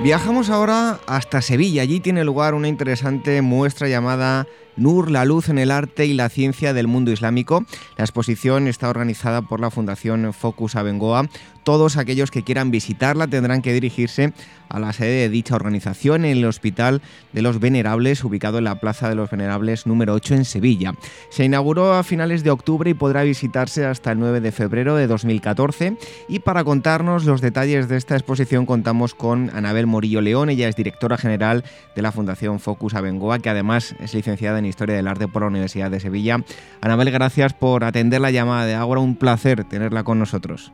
Viajamos 0.00 0.48
ahora 0.48 1.00
hasta 1.08 1.42
Sevilla. 1.42 1.82
Allí 1.82 1.98
tiene 1.98 2.22
lugar 2.22 2.54
una 2.54 2.68
interesante 2.68 3.42
muestra 3.42 3.88
llamada 3.88 4.46
Nur, 4.76 5.10
la 5.10 5.24
luz 5.24 5.48
en 5.48 5.58
el 5.58 5.72
arte 5.72 6.06
y 6.06 6.14
la 6.14 6.28
ciencia 6.28 6.72
del 6.72 6.86
mundo 6.86 7.10
islámico. 7.10 7.64
La 7.96 8.04
exposición 8.04 8.68
está 8.68 8.88
organizada 8.88 9.42
por 9.42 9.58
la 9.58 9.72
Fundación 9.72 10.32
Focus 10.32 10.76
Abengoa. 10.76 11.28
Todos 11.68 11.98
aquellos 11.98 12.30
que 12.30 12.44
quieran 12.44 12.70
visitarla 12.70 13.26
tendrán 13.26 13.60
que 13.60 13.74
dirigirse 13.74 14.32
a 14.70 14.80
la 14.80 14.94
sede 14.94 15.20
de 15.20 15.28
dicha 15.28 15.54
organización 15.54 16.24
en 16.24 16.38
el 16.38 16.46
Hospital 16.46 17.02
de 17.34 17.42
los 17.42 17.60
Venerables, 17.60 18.24
ubicado 18.24 18.56
en 18.56 18.64
la 18.64 18.80
Plaza 18.80 19.10
de 19.10 19.14
los 19.14 19.30
Venerables 19.30 19.86
número 19.86 20.14
8 20.14 20.36
en 20.36 20.44
Sevilla. 20.46 20.94
Se 21.28 21.44
inauguró 21.44 21.92
a 21.92 22.04
finales 22.04 22.42
de 22.42 22.48
octubre 22.52 22.88
y 22.88 22.94
podrá 22.94 23.22
visitarse 23.22 23.84
hasta 23.84 24.12
el 24.12 24.18
9 24.18 24.40
de 24.40 24.50
febrero 24.50 24.96
de 24.96 25.08
2014. 25.08 25.98
Y 26.26 26.38
para 26.38 26.64
contarnos 26.64 27.26
los 27.26 27.42
detalles 27.42 27.86
de 27.86 27.98
esta 27.98 28.16
exposición 28.16 28.64
contamos 28.64 29.14
con 29.14 29.50
Anabel 29.54 29.86
Morillo 29.86 30.22
León, 30.22 30.48
ella 30.48 30.70
es 30.70 30.76
directora 30.76 31.18
general 31.18 31.64
de 31.94 32.00
la 32.00 32.12
Fundación 32.12 32.60
Focus 32.60 32.94
Abengoa, 32.94 33.40
que 33.40 33.50
además 33.50 33.94
es 34.00 34.14
licenciada 34.14 34.58
en 34.58 34.64
Historia 34.64 34.96
del 34.96 35.06
Arte 35.06 35.28
por 35.28 35.42
la 35.42 35.48
Universidad 35.48 35.90
de 35.90 36.00
Sevilla. 36.00 36.42
Anabel, 36.80 37.10
gracias 37.10 37.52
por 37.52 37.84
atender 37.84 38.22
la 38.22 38.30
llamada 38.30 38.64
de 38.64 38.74
Ágora, 38.74 39.02
un 39.02 39.16
placer 39.16 39.64
tenerla 39.64 40.02
con 40.02 40.18
nosotros. 40.18 40.72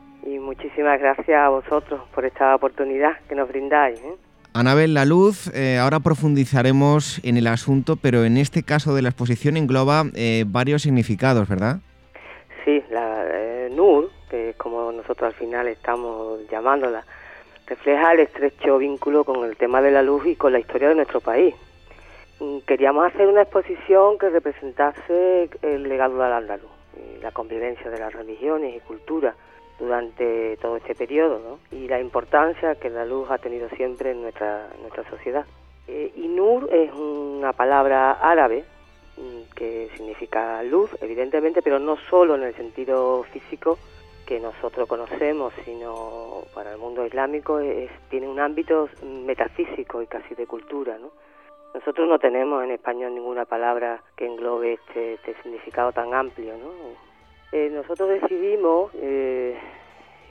Muchísimas 0.57 1.01
gracias 1.01 1.37
a 1.37 1.49
vosotros 1.49 2.01
por 2.13 2.23
esta 2.23 2.55
oportunidad 2.55 3.19
que 3.27 3.35
nos 3.35 3.49
brindáis. 3.49 3.99
¿eh? 3.99 4.15
Anabel, 4.53 4.93
la 4.93 5.03
luz, 5.03 5.53
eh, 5.53 5.77
ahora 5.77 5.99
profundizaremos 5.99 7.19
en 7.25 7.35
el 7.35 7.47
asunto, 7.47 7.97
pero 8.01 8.23
en 8.23 8.37
este 8.37 8.63
caso 8.63 8.95
de 8.95 9.01
la 9.01 9.09
exposición 9.09 9.57
engloba 9.57 10.03
eh, 10.15 10.45
varios 10.47 10.83
significados, 10.83 11.49
¿verdad? 11.49 11.79
Sí, 12.63 12.81
la 12.89 13.25
NUR, 13.69 14.09
que 14.29 14.51
es 14.51 14.55
como 14.55 14.93
nosotros 14.93 15.33
al 15.33 15.37
final 15.37 15.67
estamos 15.67 16.39
llamándola, 16.49 17.03
refleja 17.67 18.13
el 18.13 18.21
estrecho 18.21 18.77
vínculo 18.77 19.25
con 19.25 19.43
el 19.43 19.57
tema 19.57 19.81
de 19.81 19.91
la 19.91 20.01
luz 20.03 20.25
y 20.25 20.37
con 20.37 20.53
la 20.53 20.59
historia 20.59 20.87
de 20.87 20.95
nuestro 20.95 21.19
país. 21.19 21.53
Mm, 22.39 22.59
queríamos 22.59 23.05
hacer 23.05 23.27
una 23.27 23.41
exposición 23.41 24.17
que 24.17 24.29
representase 24.29 25.49
el 25.61 25.83
legado 25.83 26.17
del 26.17 26.31
andaluz, 26.31 26.71
la 27.21 27.31
convivencia 27.31 27.91
de 27.91 27.99
las 27.99 28.13
religiones 28.13 28.73
y 28.73 28.79
culturas 28.79 29.35
durante 29.79 30.57
todo 30.57 30.77
este 30.77 30.95
periodo 30.95 31.39
¿no? 31.39 31.77
y 31.77 31.87
la 31.87 31.99
importancia 31.99 32.75
que 32.75 32.89
la 32.89 33.05
luz 33.05 33.29
ha 33.29 33.37
tenido 33.37 33.69
siempre 33.69 34.11
en 34.11 34.21
nuestra, 34.21 34.69
nuestra 34.81 35.07
sociedad. 35.09 35.45
Eh, 35.87 36.11
Inur 36.15 36.69
es 36.73 36.91
una 36.93 37.53
palabra 37.53 38.13
árabe 38.13 38.63
mm, 39.17 39.53
que 39.55 39.89
significa 39.95 40.63
luz, 40.63 40.89
evidentemente, 41.01 41.61
pero 41.61 41.79
no 41.79 41.97
solo 42.09 42.35
en 42.35 42.43
el 42.43 42.55
sentido 42.55 43.23
físico 43.23 43.77
que 44.25 44.39
nosotros 44.39 44.87
conocemos, 44.87 45.53
sino 45.63 46.43
para 46.53 46.71
el 46.71 46.77
mundo 46.79 47.05
islámico 47.05 47.59
es, 47.59 47.91
tiene 48.09 48.27
un 48.27 48.39
ámbito 48.39 48.89
metafísico 49.03 50.01
y 50.01 50.07
casi 50.07 50.33
de 50.33 50.47
cultura, 50.47 50.97
¿no? 50.97 51.11
Nosotros 51.75 52.07
no 52.07 52.17
tenemos 52.17 52.63
en 52.63 52.71
español 52.71 53.13
ninguna 53.13 53.45
palabra 53.45 54.01
que 54.15 54.25
englobe 54.25 54.73
este, 54.73 55.15
este 55.15 55.35
significado 55.43 55.91
tan 55.91 56.13
amplio, 56.13 56.53
¿no? 56.57 56.71
Eh, 57.57 57.69
nosotros 57.73 58.09
decidimos 58.09 58.91
eh, 58.95 59.57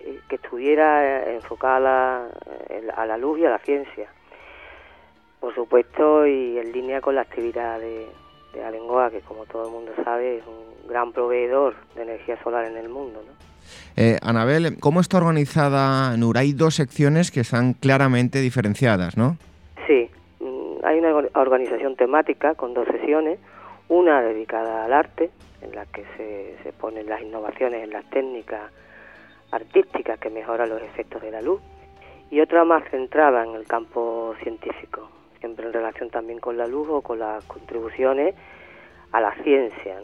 eh, 0.04 0.20
que 0.28 0.34
estuviera 0.34 1.32
enfocada 1.32 2.28
a 2.94 3.06
la 3.06 3.16
luz 3.16 3.38
y 3.38 3.46
a 3.46 3.48
la 3.48 3.58
ciencia, 3.60 4.10
por 5.40 5.54
supuesto, 5.54 6.26
y 6.26 6.58
en 6.58 6.70
línea 6.70 7.00
con 7.00 7.14
la 7.14 7.22
actividad 7.22 7.80
de, 7.80 8.08
de 8.52 8.62
Alengoa, 8.62 9.10
que 9.10 9.20
como 9.20 9.46
todo 9.46 9.64
el 9.64 9.72
mundo 9.72 9.92
sabe 10.04 10.36
es 10.36 10.44
un 10.46 10.86
gran 10.86 11.12
proveedor 11.12 11.74
de 11.94 12.02
energía 12.02 12.36
solar 12.42 12.66
en 12.66 12.76
el 12.76 12.90
mundo. 12.90 13.22
¿no? 13.26 14.18
Anabel, 14.20 14.76
¿cómo 14.78 15.00
está 15.00 15.16
organizada 15.16 16.14
NUR? 16.18 16.36
Hay 16.36 16.52
dos 16.52 16.74
secciones 16.74 17.30
que 17.30 17.40
están 17.40 17.72
claramente 17.72 18.42
diferenciadas, 18.42 19.16
¿no? 19.16 19.38
Sí, 19.86 20.10
hay 20.82 20.98
una 20.98 21.14
organización 21.36 21.96
temática 21.96 22.54
con 22.54 22.74
dos 22.74 22.86
sesiones, 22.86 23.38
una 23.88 24.20
dedicada 24.20 24.84
al 24.84 24.92
arte, 24.92 25.30
en 25.64 25.74
la 25.74 25.86
que 25.86 26.04
se, 26.16 26.56
se 26.62 26.72
ponen 26.72 27.08
las 27.08 27.20
innovaciones 27.22 27.82
en 27.82 27.90
las 27.90 28.08
técnicas 28.10 28.70
artísticas 29.50 30.18
que 30.18 30.30
mejoran 30.30 30.68
los 30.68 30.82
efectos 30.82 31.22
de 31.22 31.30
la 31.30 31.40
luz, 31.40 31.60
y 32.30 32.40
otra 32.40 32.64
más 32.64 32.82
centrada 32.90 33.44
en 33.44 33.54
el 33.54 33.66
campo 33.66 34.34
científico, 34.42 35.08
siempre 35.38 35.66
en 35.66 35.72
relación 35.72 36.10
también 36.10 36.40
con 36.40 36.56
la 36.56 36.66
luz 36.66 36.88
o 36.90 37.00
con 37.00 37.18
las 37.18 37.44
contribuciones 37.44 38.34
a 39.12 39.20
la 39.20 39.32
ciencia. 39.42 40.00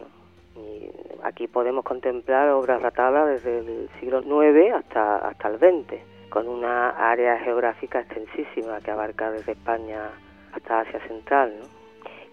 Y 0.55 0.89
aquí 1.23 1.47
podemos 1.47 1.83
contemplar 1.83 2.49
obras 2.49 2.81
datadas 2.81 3.27
desde 3.27 3.59
el 3.59 3.89
siglo 3.99 4.21
IX 4.21 4.75
hasta, 4.75 5.17
hasta 5.17 5.49
el 5.49 5.57
XX, 5.57 5.95
con 6.29 6.47
una 6.47 6.89
área 6.91 7.39
geográfica 7.39 7.99
extensísima 7.99 8.79
que 8.79 8.91
abarca 8.91 9.31
desde 9.31 9.53
España 9.53 10.11
hasta 10.53 10.81
Asia 10.81 10.99
Central. 11.07 11.53
¿no? 11.59 11.80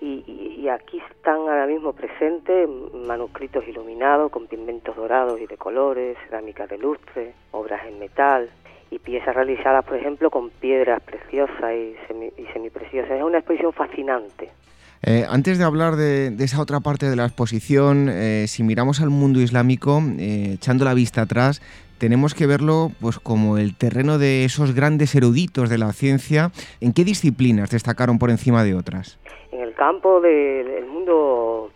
Y, 0.01 0.69
aquí 0.69 1.01
están 1.11 1.37
ahora 1.37 1.67
mismo 1.67 1.95
presentes 1.95 2.69
manuscritos 2.93 3.67
iluminados 3.67 4.31
con 4.31 4.47
pigmentos 4.47 4.95
dorados 4.95 5.41
y 5.41 5.47
de 5.47 5.57
colores, 5.57 6.17
cerámica 6.27 6.67
de 6.67 6.77
lustre, 6.77 7.33
obras 7.53 7.87
en 7.87 7.99
metal 7.99 8.51
y 8.91 8.99
piezas 8.99 9.35
realizadas, 9.35 9.85
por 9.85 9.97
ejemplo, 9.97 10.31
con 10.31 10.51
piedras 10.51 11.03
preciosas 11.03 11.73
y, 11.75 11.97
semipreciosas. 12.53 13.13
Es 13.13 13.23
una 13.23 13.39
exposición 13.39 13.73
fascinante. 13.73 14.51
Eh, 15.03 15.25
antes 15.29 15.59
de 15.59 15.65
hablar 15.65 15.97
de, 15.97 16.35
esa 16.39 16.61
otra 16.61 16.81
parte 16.81 17.09
de 17.09 17.17
la 17.17 17.25
exposición, 17.25 18.09
eh, 18.11 18.45
si 18.47 18.63
miramos 18.63 19.01
al 19.01 19.11
mundo 19.11 19.41
islámico, 19.41 20.03
eh, 20.19 20.53
echando 20.55 20.85
la 20.85 20.93
vista 20.93 21.23
atrás, 21.23 21.63
tenemos 21.99 22.35
que 22.35 22.47
verlo 22.47 22.93
pues 23.01 23.19
como 23.19 23.59
el 23.59 23.77
terreno 23.77 24.19
de 24.19 24.45
esos 24.45 24.75
grandes 24.75 25.15
eruditos 25.15 25.69
de 25.69 25.79
la 25.79 25.93
ciencia. 25.93 26.53
¿En 26.81 26.93
qué 26.93 27.05
disciplinas 27.05 27.71
destacaron 27.71 28.19
por 28.19 28.31
encima 28.31 28.65
de 28.65 28.75
otras? 28.75 29.19
Campo 29.79 30.21
del 30.21 30.87
mundo 30.87 31.71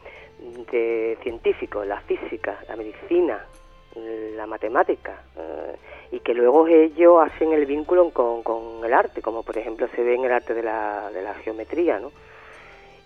de 0.72 1.16
científico, 1.22 1.84
la 1.84 2.00
física, 2.00 2.58
la 2.68 2.74
medicina, 2.74 3.46
la 3.94 4.44
matemática, 4.44 5.22
eh, 5.36 5.76
y 6.10 6.18
que 6.18 6.34
luego 6.34 6.66
ellos 6.66 7.22
hacen 7.24 7.52
el 7.52 7.64
vínculo 7.64 8.10
con, 8.10 8.84
el 8.84 8.92
arte, 8.92 9.22
como 9.22 9.44
por 9.44 9.56
ejemplo 9.56 9.86
se 9.94 10.02
ve 10.02 10.16
en 10.16 10.24
el 10.24 10.32
arte 10.32 10.52
de 10.52 10.64
la, 10.64 11.12
de 11.12 11.22
la 11.22 11.34
geometría, 11.34 12.00
¿no? 12.00 12.10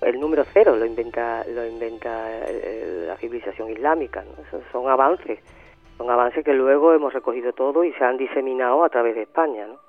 El 0.01 0.19
número 0.19 0.47
cero 0.55 0.75
lo 0.75 0.87
inventa, 0.87 1.45
lo 1.47 1.67
inventa 1.67 2.31
eh, 2.49 3.05
la 3.07 3.19
civilización 3.19 3.71
islámica, 3.71 4.25
¿no? 4.25 4.61
son 4.73 4.89
avances 4.89 5.41
son 5.99 6.09
avances 6.11 6.43
que 6.43 6.55
luego 6.55 6.95
hemos 6.95 7.13
recogido 7.13 7.53
todo 7.53 7.85
y 7.85 7.93
se 7.93 8.05
han 8.05 8.17
diseminado 8.17 8.83
a 8.83 8.89
través 8.89 9.15
de 9.15 9.23
España, 9.23 9.67
¿no? 9.67 9.86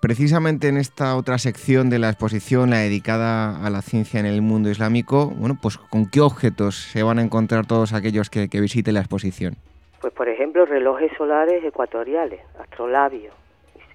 Precisamente 0.00 0.68
en 0.68 0.76
esta 0.76 1.16
otra 1.16 1.38
sección 1.38 1.90
de 1.90 1.98
la 1.98 2.10
exposición, 2.10 2.70
la 2.70 2.78
dedicada 2.78 3.64
a 3.64 3.70
la 3.70 3.82
ciencia 3.82 4.20
en 4.20 4.26
el 4.26 4.42
mundo 4.42 4.70
islámico, 4.70 5.30
bueno, 5.36 5.56
pues 5.60 5.78
¿con 5.78 6.08
qué 6.08 6.20
objetos 6.20 6.76
se 6.76 7.02
van 7.02 7.18
a 7.18 7.22
encontrar 7.22 7.66
todos 7.66 7.92
aquellos 7.92 8.30
que, 8.30 8.48
que 8.48 8.60
visiten 8.60 8.94
la 8.94 9.00
exposición? 9.00 9.56
Pues 10.00 10.12
por 10.12 10.28
ejemplo, 10.28 10.64
relojes 10.64 11.12
solares 11.16 11.64
ecuatoriales, 11.64 12.40
astrolabios, 12.58 13.34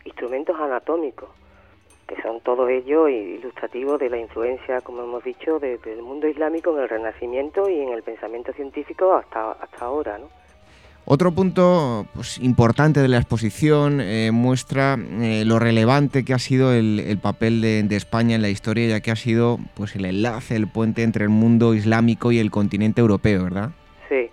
instrumentos 0.03 0.55
anatómicos, 0.59 1.29
que 2.07 2.21
son 2.21 2.39
todos 2.41 2.69
ellos 2.69 3.09
ilustrativos 3.09 3.99
de 3.99 4.09
la 4.09 4.17
influencia, 4.17 4.81
como 4.81 5.03
hemos 5.03 5.23
dicho, 5.23 5.59
del 5.59 6.01
mundo 6.03 6.27
islámico 6.27 6.75
en 6.75 6.83
el 6.83 6.89
Renacimiento 6.89 7.67
y 7.69 7.79
en 7.79 7.89
el 7.89 8.03
pensamiento 8.03 8.53
científico 8.53 9.15
hasta, 9.15 9.53
hasta 9.53 9.85
ahora, 9.85 10.17
¿no? 10.19 10.29
Otro 11.07 11.31
punto 11.31 12.07
pues, 12.15 12.39
importante 12.39 12.99
de 12.99 13.07
la 13.07 13.17
exposición 13.17 14.01
eh, 14.01 14.31
muestra 14.33 14.97
eh, 15.21 15.43
lo 15.45 15.59
relevante 15.59 16.25
que 16.25 16.33
ha 16.33 16.39
sido 16.39 16.73
el, 16.73 17.19
papel 17.21 17.61
de, 17.61 17.95
España 17.95 18.35
en 18.35 18.41
la 18.41 18.49
historia, 18.49 18.87
ya 18.87 19.01
que 19.01 19.11
ha 19.11 19.15
sido 19.15 19.59
pues, 19.75 19.95
el 19.95 20.05
enlace, 20.05 20.55
el 20.55 20.67
puente 20.67 21.03
entre 21.03 21.23
el 21.23 21.29
mundo 21.29 21.75
islámico 21.75 22.31
y 22.31 22.39
el 22.39 22.49
continente 22.49 23.01
europeo, 23.01 23.43
¿verdad? 23.43 23.69
Sí, 24.09 24.31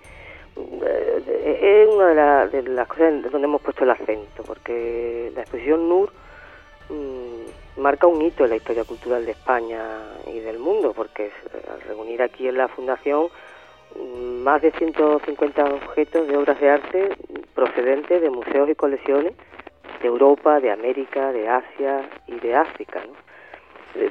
eh, 0.57 1.59
es 1.61 1.95
una 1.95 2.47
de, 2.47 2.63
las 2.63 2.89
cosas 2.89 3.23
donde 3.31 3.47
hemos 3.47 3.61
puesto 3.61 3.85
el 3.85 3.91
acento, 3.91 4.43
porque 4.43 5.31
la 5.35 5.43
exposición 5.43 5.91
NUR 5.91 6.11
mm, 6.89 7.83
marca 7.83 8.07
un 8.07 8.23
hito 8.23 8.45
en 8.45 8.51
la 8.51 8.57
historia 8.57 8.85
cultural 8.85 9.27
de 9.27 9.33
España 9.33 9.83
y 10.27 10.41
del 10.41 10.59
mundo, 10.59 10.95
porque 10.97 11.31
al 11.71 11.83
reunir 11.83 12.23
aquí 12.23 12.49
en 12.49 12.57
la 12.57 12.69
Fundación 12.69 13.29
más 14.43 14.63
de 14.63 14.73
150 14.73 15.65
objetos 15.65 16.27
de 16.27 16.37
obras 16.37 16.61
de 16.61 16.71
arte 16.71 17.17
procedentes 17.55 18.21
de 18.21 18.31
museos 18.31 18.69
y 18.69 18.75
colecciones 18.75 19.35
de 20.01 20.09
Europa, 20.09 20.61
de 20.61 20.71
América, 20.71 21.33
de 21.33 21.49
Asia 21.49 22.09
y 22.27 22.39
de 22.41 22.55
África. 22.55 23.03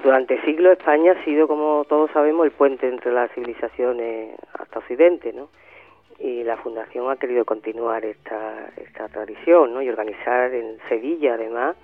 Durante 0.03 0.39
siglos 0.43 0.73
España 0.73 1.13
ha 1.13 1.23
sido, 1.25 1.47
como 1.47 1.85
todos 1.89 2.11
sabemos, 2.11 2.45
el 2.45 2.51
puente 2.51 2.87
entre 2.87 3.11
las 3.11 3.31
civilizaciones 3.31 4.35
hasta 4.53 4.79
Occidente, 4.79 5.33
¿no? 5.33 5.49
y 6.19 6.43
la 6.43 6.55
Fundación 6.57 7.09
ha 7.09 7.15
querido 7.15 7.45
continuar 7.45 8.05
esta, 8.05 8.69
esta 8.77 9.07
tradición 9.07 9.73
¿no? 9.73 9.81
y 9.81 9.89
organizar 9.89 10.53
en 10.53 10.77
Sevilla, 10.87 11.33
además, 11.33 11.75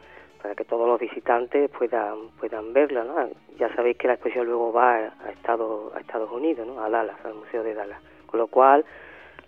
para 0.41 0.55
que 0.55 0.65
todos 0.65 0.87
los 0.87 0.99
visitantes 0.99 1.69
puedan 1.71 2.29
puedan 2.39 2.73
verla. 2.73 3.03
¿no? 3.03 3.29
Ya 3.57 3.73
sabéis 3.75 3.97
que 3.97 4.07
la 4.07 4.13
exposición 4.13 4.45
luego 4.45 4.71
va 4.71 4.95
a 4.95 5.31
Estados, 5.31 5.93
a 5.95 5.99
Estados 5.99 6.31
Unidos, 6.31 6.67
¿no? 6.67 6.83
a 6.83 6.89
Dallas, 6.89 7.17
al 7.23 7.35
Museo 7.35 7.63
de 7.63 7.73
Dallas. 7.73 8.01
Con 8.25 8.39
lo 8.39 8.47
cual, 8.47 8.85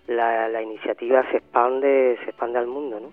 la, 0.08 0.50
la 0.50 0.62
iniciativa 0.62 1.24
se 1.32 1.38
expande 1.38 2.18
se 2.24 2.30
expande 2.32 2.60
al 2.60 2.68
mundo. 2.68 3.00
¿no? 3.00 3.12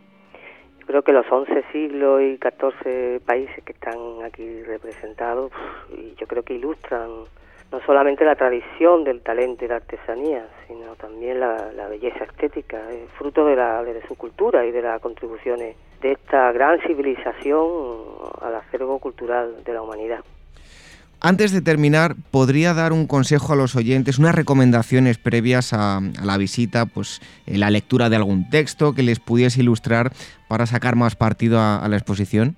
Yo 0.80 0.86
creo 0.86 1.02
que 1.02 1.12
los 1.12 1.30
11 1.30 1.64
siglos 1.72 2.22
y 2.22 2.38
14 2.38 3.20
países 3.26 3.64
que 3.64 3.72
están 3.72 4.22
aquí 4.24 4.62
representados, 4.62 5.50
y 5.92 6.14
yo 6.14 6.26
creo 6.26 6.44
que 6.44 6.54
ilustran 6.54 7.24
no 7.72 7.80
solamente 7.80 8.24
la 8.24 8.36
tradición 8.36 9.04
del 9.04 9.20
talento 9.22 9.64
y 9.64 9.68
la 9.68 9.76
artesanía, 9.76 10.46
sino 10.68 10.94
también 10.96 11.40
la, 11.40 11.88
belleza 11.88 12.24
estética, 12.24 12.90
es 12.90 13.10
fruto 13.18 13.44
de, 13.44 13.56
la, 13.56 13.82
de 13.82 14.00
su 14.06 14.16
cultura 14.16 14.64
y 14.64 14.70
de 14.70 14.82
las 14.82 15.00
contribuciones 15.00 15.76
de 16.01 16.12
esta 16.12 16.53
gran 16.53 16.80
civilización 16.80 17.66
al 18.40 18.55
acervo 18.57 18.99
cultural 18.99 19.64
de 19.64 19.72
la 19.72 19.82
humanidad. 19.82 20.20
Antes 21.20 21.51
de 21.51 21.62
terminar, 21.62 22.12
¿podría 22.30 22.74
dar 22.74 22.92
un 22.92 23.07
consejo 23.07 23.55
a 23.55 23.57
los 23.57 23.74
oyentes, 23.74 24.18
unas 24.18 24.34
recomendaciones 24.34 25.16
previas 25.16 25.72
a, 25.72 26.01
la 26.22 26.36
visita, 26.36 26.84
pues 26.86 27.20
la 27.47 27.70
lectura 27.70 28.11
de 28.11 28.16
algún 28.16 28.51
texto 28.51 28.92
que 28.94 29.03
les 29.03 29.18
pudiese 29.18 29.62
ilustrar 29.62 30.11
para 30.47 30.66
sacar 30.66 30.94
más 30.94 31.16
partido 31.16 31.59
a, 31.59 31.86
la 31.88 31.97
exposición? 31.97 32.57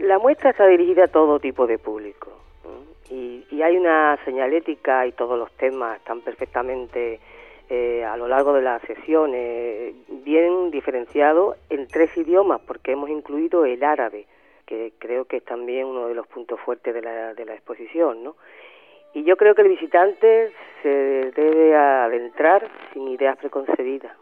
La 0.00 0.18
muestra 0.18 0.50
está 0.50 0.66
dirigida 0.66 1.04
a 1.04 1.08
todo 1.08 1.38
tipo 1.38 1.68
de 1.68 1.78
público 1.78 2.32
y, 3.08 3.44
y 3.48 3.62
hay 3.62 3.76
una 3.76 4.18
señalética 4.24 5.06
y 5.06 5.12
todos 5.12 5.38
los 5.38 5.52
temas 5.52 5.98
están 5.98 6.20
perfectamente 6.22 7.20
eh, 7.72 8.04
a 8.04 8.16
lo 8.16 8.26
largo 8.26 8.52
de 8.52 8.62
las 8.62 8.82
sesiones, 8.82 9.94
bien 10.24 10.72
diferenciado 10.72 11.54
en 11.68 11.86
tres 11.86 12.10
idiomas, 12.16 12.60
porque 12.66 12.90
hemos 12.90 13.08
incluido 13.08 13.64
el 13.64 13.84
árabe, 13.84 14.26
que 14.66 14.92
creo 14.98 15.26
que 15.26 15.36
es 15.36 15.44
también 15.44 15.86
uno 15.86 16.08
de 16.08 16.14
los 16.14 16.26
puntos 16.26 16.58
fuertes 16.58 16.92
de 16.92 17.00
la, 17.00 17.32
de 17.32 17.44
la 17.44 17.54
exposición, 17.54 18.24
¿no? 18.24 18.34
Y 19.14 19.22
yo 19.22 19.36
creo 19.36 19.54
que 19.54 19.62
el 19.62 19.68
visitante 19.68 20.50
se 20.82 20.88
debe 20.88 21.76
adentrar 21.76 22.68
sin 22.92 23.06
ideas 23.06 23.36
preconcebidas 23.36 24.16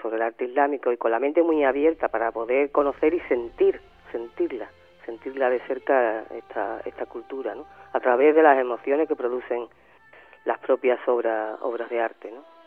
sobre 0.00 0.16
el 0.16 0.22
arte 0.22 0.46
islámico 0.46 0.90
y 0.90 0.96
con 0.96 1.10
la 1.10 1.18
mente 1.18 1.42
muy 1.42 1.62
abierta 1.64 2.08
para 2.08 2.32
poder 2.32 2.70
conocer 2.70 3.12
y 3.12 3.20
sentir, 3.20 3.78
sentirla, 4.10 4.70
sentirla 5.04 5.50
de 5.50 5.60
cerca 5.60 6.24
esta, 6.34 6.80
esta 6.86 7.04
cultura, 7.04 7.54
¿no? 7.54 7.66
A 7.92 8.00
través 8.00 8.34
de 8.34 8.42
las 8.42 8.58
emociones 8.58 9.06
que 9.06 9.16
producen 9.16 9.68
las 10.46 10.58
propias 10.60 10.98
obras, 11.06 11.58
obras 11.60 11.90
de 11.90 12.00
arte, 12.00 12.30
¿no? 12.30 12.59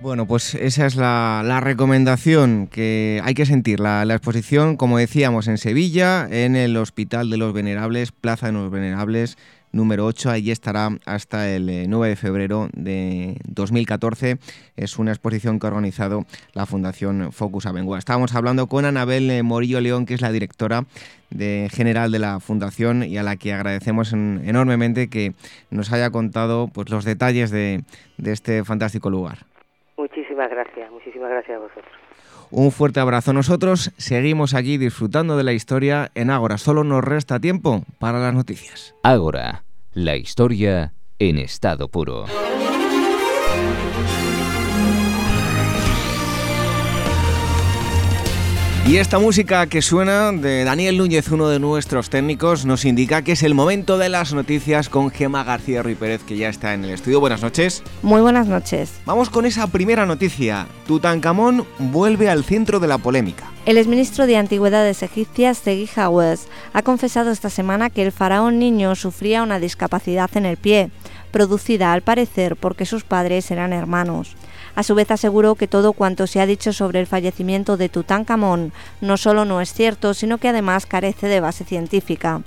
Bueno, 0.00 0.26
pues 0.26 0.54
esa 0.54 0.86
es 0.86 0.94
la, 0.94 1.60
recomendación 1.60 2.68
que 2.68 3.20
hay 3.24 3.34
que 3.34 3.44
sentir. 3.46 3.80
La, 3.80 4.04
exposición, 4.04 4.76
como 4.76 4.96
decíamos, 4.96 5.48
en 5.48 5.58
Sevilla, 5.58 6.28
en 6.30 6.54
el 6.54 6.76
Hospital 6.76 7.30
de 7.30 7.36
los 7.36 7.52
Venerables, 7.52 8.12
Plaza 8.12 8.46
de 8.46 8.52
los 8.52 8.70
Venerables, 8.70 9.36
número 9.72 10.06
8. 10.06 10.30
Allí 10.30 10.52
estará 10.52 10.90
hasta 11.04 11.50
el 11.50 11.90
9 11.90 12.06
eh, 12.06 12.10
de 12.10 12.16
febrero 12.16 12.68
de 12.74 13.40
2014. 13.48 14.38
Es 14.76 15.00
una 15.00 15.10
exposición 15.10 15.58
que 15.58 15.66
ha 15.66 15.70
organizado 15.70 16.26
la 16.52 16.64
Fundación 16.64 17.32
Focus 17.32 17.66
Abengoa. 17.66 17.98
Estábamos 17.98 18.36
hablando 18.36 18.68
con 18.68 18.84
Anabel 18.84 19.28
eh, 19.32 19.42
Morillo 19.42 19.80
León, 19.80 20.06
que 20.06 20.14
es 20.14 20.20
la 20.20 20.30
directora 20.30 20.86
general 21.70 22.12
de 22.12 22.20
la 22.20 22.38
Fundación 22.38 23.02
y 23.02 23.18
a 23.18 23.24
la 23.24 23.34
que 23.34 23.52
agradecemos 23.52 24.12
enormemente 24.12 25.08
que 25.08 25.34
nos 25.70 25.90
haya 25.92 26.10
contado 26.10 26.68
pues, 26.68 26.88
los 26.88 27.04
detalles 27.04 27.50
de 27.50 27.82
este 28.22 28.64
fantástico 28.64 29.10
lugar. 29.10 29.48
Muchísimas 30.38 30.50
gracias, 30.50 30.90
muchísimas 30.92 31.30
gracias 31.30 31.56
a 31.56 31.58
vosotros. 31.58 31.92
Un 32.52 32.70
fuerte 32.70 33.00
abrazo. 33.00 33.32
Nosotros 33.32 33.90
seguimos 33.96 34.54
aquí 34.54 34.78
disfrutando 34.78 35.36
de 35.36 35.42
la 35.42 35.52
historia 35.52 36.12
en 36.14 36.30
Ágora. 36.30 36.58
Solo 36.58 36.84
nos 36.84 37.02
resta 37.02 37.40
tiempo 37.40 37.82
para 37.98 38.20
las 38.20 38.32
noticias. 38.32 38.94
Ágora, 39.02 39.64
la 39.92 40.16
historia 40.16 40.92
en 41.18 41.38
estado 41.38 41.88
puro. 41.88 42.26
Y 48.88 48.96
esta 48.96 49.18
música 49.18 49.66
que 49.66 49.82
suena 49.82 50.32
de 50.32 50.64
Daniel 50.64 50.96
Núñez, 50.96 51.30
uno 51.30 51.50
de 51.50 51.60
nuestros 51.60 52.08
técnicos, 52.08 52.64
nos 52.64 52.86
indica 52.86 53.20
que 53.20 53.32
es 53.32 53.42
el 53.42 53.54
momento 53.54 53.98
de 53.98 54.08
las 54.08 54.32
noticias 54.32 54.88
con 54.88 55.10
Gema 55.10 55.44
García 55.44 55.82
Ruiz 55.82 55.98
Pérez, 55.98 56.22
que 56.22 56.38
ya 56.38 56.48
está 56.48 56.72
en 56.72 56.84
el 56.84 56.92
estudio. 56.92 57.20
Buenas 57.20 57.42
noches. 57.42 57.82
Muy 58.00 58.22
buenas 58.22 58.46
noches. 58.46 58.94
Vamos 59.04 59.28
con 59.28 59.44
esa 59.44 59.66
primera 59.66 60.06
noticia. 60.06 60.66
Tutankamón 60.86 61.66
vuelve 61.78 62.30
al 62.30 62.44
centro 62.44 62.80
de 62.80 62.88
la 62.88 62.96
polémica. 62.96 63.44
El 63.66 63.76
exministro 63.76 64.26
de 64.26 64.38
Antigüedades 64.38 65.02
egipcias, 65.02 65.58
Segui 65.58 65.86
Hawes, 65.94 66.48
ha 66.72 66.80
confesado 66.80 67.30
esta 67.30 67.50
semana 67.50 67.90
que 67.90 68.00
el 68.02 68.10
faraón 68.10 68.58
niño 68.58 68.94
sufría 68.94 69.42
una 69.42 69.60
discapacidad 69.60 70.30
en 70.34 70.46
el 70.46 70.56
pie, 70.56 70.88
producida 71.30 71.92
al 71.92 72.00
parecer 72.00 72.56
porque 72.56 72.86
sus 72.86 73.04
padres 73.04 73.50
eran 73.50 73.74
hermanos. 73.74 74.34
A 74.78 74.84
su 74.84 74.94
vez 74.94 75.10
aseguró 75.10 75.56
que 75.56 75.66
todo 75.66 75.92
cuanto 75.92 76.28
se 76.28 76.40
ha 76.40 76.46
dicho 76.46 76.72
sobre 76.72 77.00
el 77.00 77.08
fallecimiento 77.08 77.76
de 77.76 77.88
Tutankamón 77.88 78.72
no 79.00 79.16
solo 79.16 79.44
no 79.44 79.60
es 79.60 79.72
cierto, 79.72 80.14
sino 80.14 80.38
que 80.38 80.46
además 80.46 80.86
carece 80.86 81.26
de 81.26 81.40
base 81.40 81.64
científica. 81.64 82.42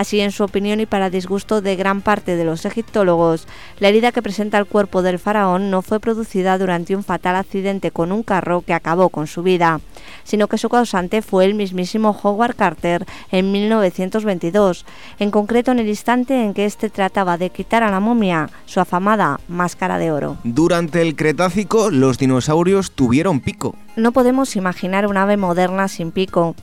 Así, 0.00 0.18
en 0.20 0.32
su 0.32 0.44
opinión 0.44 0.80
y 0.80 0.86
para 0.86 1.10
disgusto 1.10 1.60
de 1.60 1.76
gran 1.76 2.00
parte 2.00 2.34
de 2.34 2.44
los 2.46 2.64
egiptólogos, 2.64 3.46
la 3.80 3.88
herida 3.88 4.12
que 4.12 4.22
presenta 4.22 4.56
el 4.56 4.64
cuerpo 4.64 5.02
del 5.02 5.18
faraón 5.18 5.70
no 5.70 5.82
fue 5.82 6.00
producida 6.00 6.56
durante 6.56 6.96
un 6.96 7.04
fatal 7.04 7.36
accidente 7.36 7.90
con 7.90 8.10
un 8.10 8.22
carro 8.22 8.62
que 8.62 8.72
acabó 8.72 9.10
con 9.10 9.26
su 9.26 9.42
vida, 9.42 9.82
sino 10.24 10.48
que 10.48 10.56
su 10.56 10.70
causante 10.70 11.20
fue 11.20 11.44
el 11.44 11.52
mismísimo 11.52 12.18
Howard 12.22 12.56
Carter 12.56 13.04
en 13.30 13.52
1922, 13.52 14.86
en 15.18 15.30
concreto 15.30 15.70
en 15.70 15.80
el 15.80 15.88
instante 15.90 16.44
en 16.44 16.54
que 16.54 16.64
éste 16.64 16.88
trataba 16.88 17.36
de 17.36 17.50
quitar 17.50 17.82
a 17.82 17.90
la 17.90 18.00
momia 18.00 18.48
su 18.64 18.80
afamada 18.80 19.38
máscara 19.48 19.98
de 19.98 20.12
oro. 20.12 20.38
Durante 20.44 21.02
el 21.02 21.14
Cretácico, 21.14 21.90
los 21.90 22.16
dinosaurios 22.16 22.92
tuvieron 22.92 23.40
pico. 23.40 23.76
No 23.96 24.12
podemos 24.12 24.56
imaginar 24.56 25.06
un 25.06 25.18
ave 25.18 25.36
moderna 25.36 25.88
sin 25.88 26.10
pico. 26.10 26.54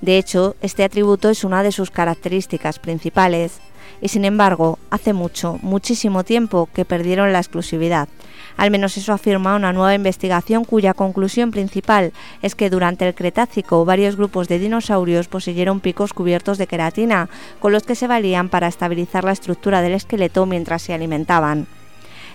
De 0.00 0.18
hecho, 0.18 0.56
este 0.60 0.84
atributo 0.84 1.30
es 1.30 1.44
una 1.44 1.62
de 1.62 1.72
sus 1.72 1.90
características 1.90 2.78
principales. 2.86 3.58
Y 4.00 4.08
sin 4.08 4.24
embargo, 4.24 4.78
hace 4.90 5.12
mucho, 5.12 5.58
muchísimo 5.62 6.22
tiempo 6.22 6.68
que 6.72 6.84
perdieron 6.84 7.32
la 7.32 7.40
exclusividad. 7.40 8.08
Al 8.56 8.70
menos 8.70 8.96
eso 8.96 9.12
afirma 9.12 9.56
una 9.56 9.72
nueva 9.72 9.94
investigación 9.94 10.64
cuya 10.64 10.94
conclusión 10.94 11.50
principal 11.50 12.12
es 12.42 12.54
que 12.54 12.70
durante 12.70 13.06
el 13.06 13.14
Cretácico 13.14 13.84
varios 13.84 14.16
grupos 14.16 14.48
de 14.48 14.58
dinosaurios 14.58 15.28
poseyeron 15.28 15.80
picos 15.80 16.12
cubiertos 16.12 16.58
de 16.58 16.66
queratina, 16.66 17.28
con 17.60 17.72
los 17.72 17.82
que 17.82 17.94
se 17.94 18.06
valían 18.06 18.48
para 18.48 18.68
estabilizar 18.68 19.24
la 19.24 19.32
estructura 19.32 19.82
del 19.82 19.92
esqueleto 19.92 20.46
mientras 20.46 20.82
se 20.82 20.94
alimentaban. 20.94 21.66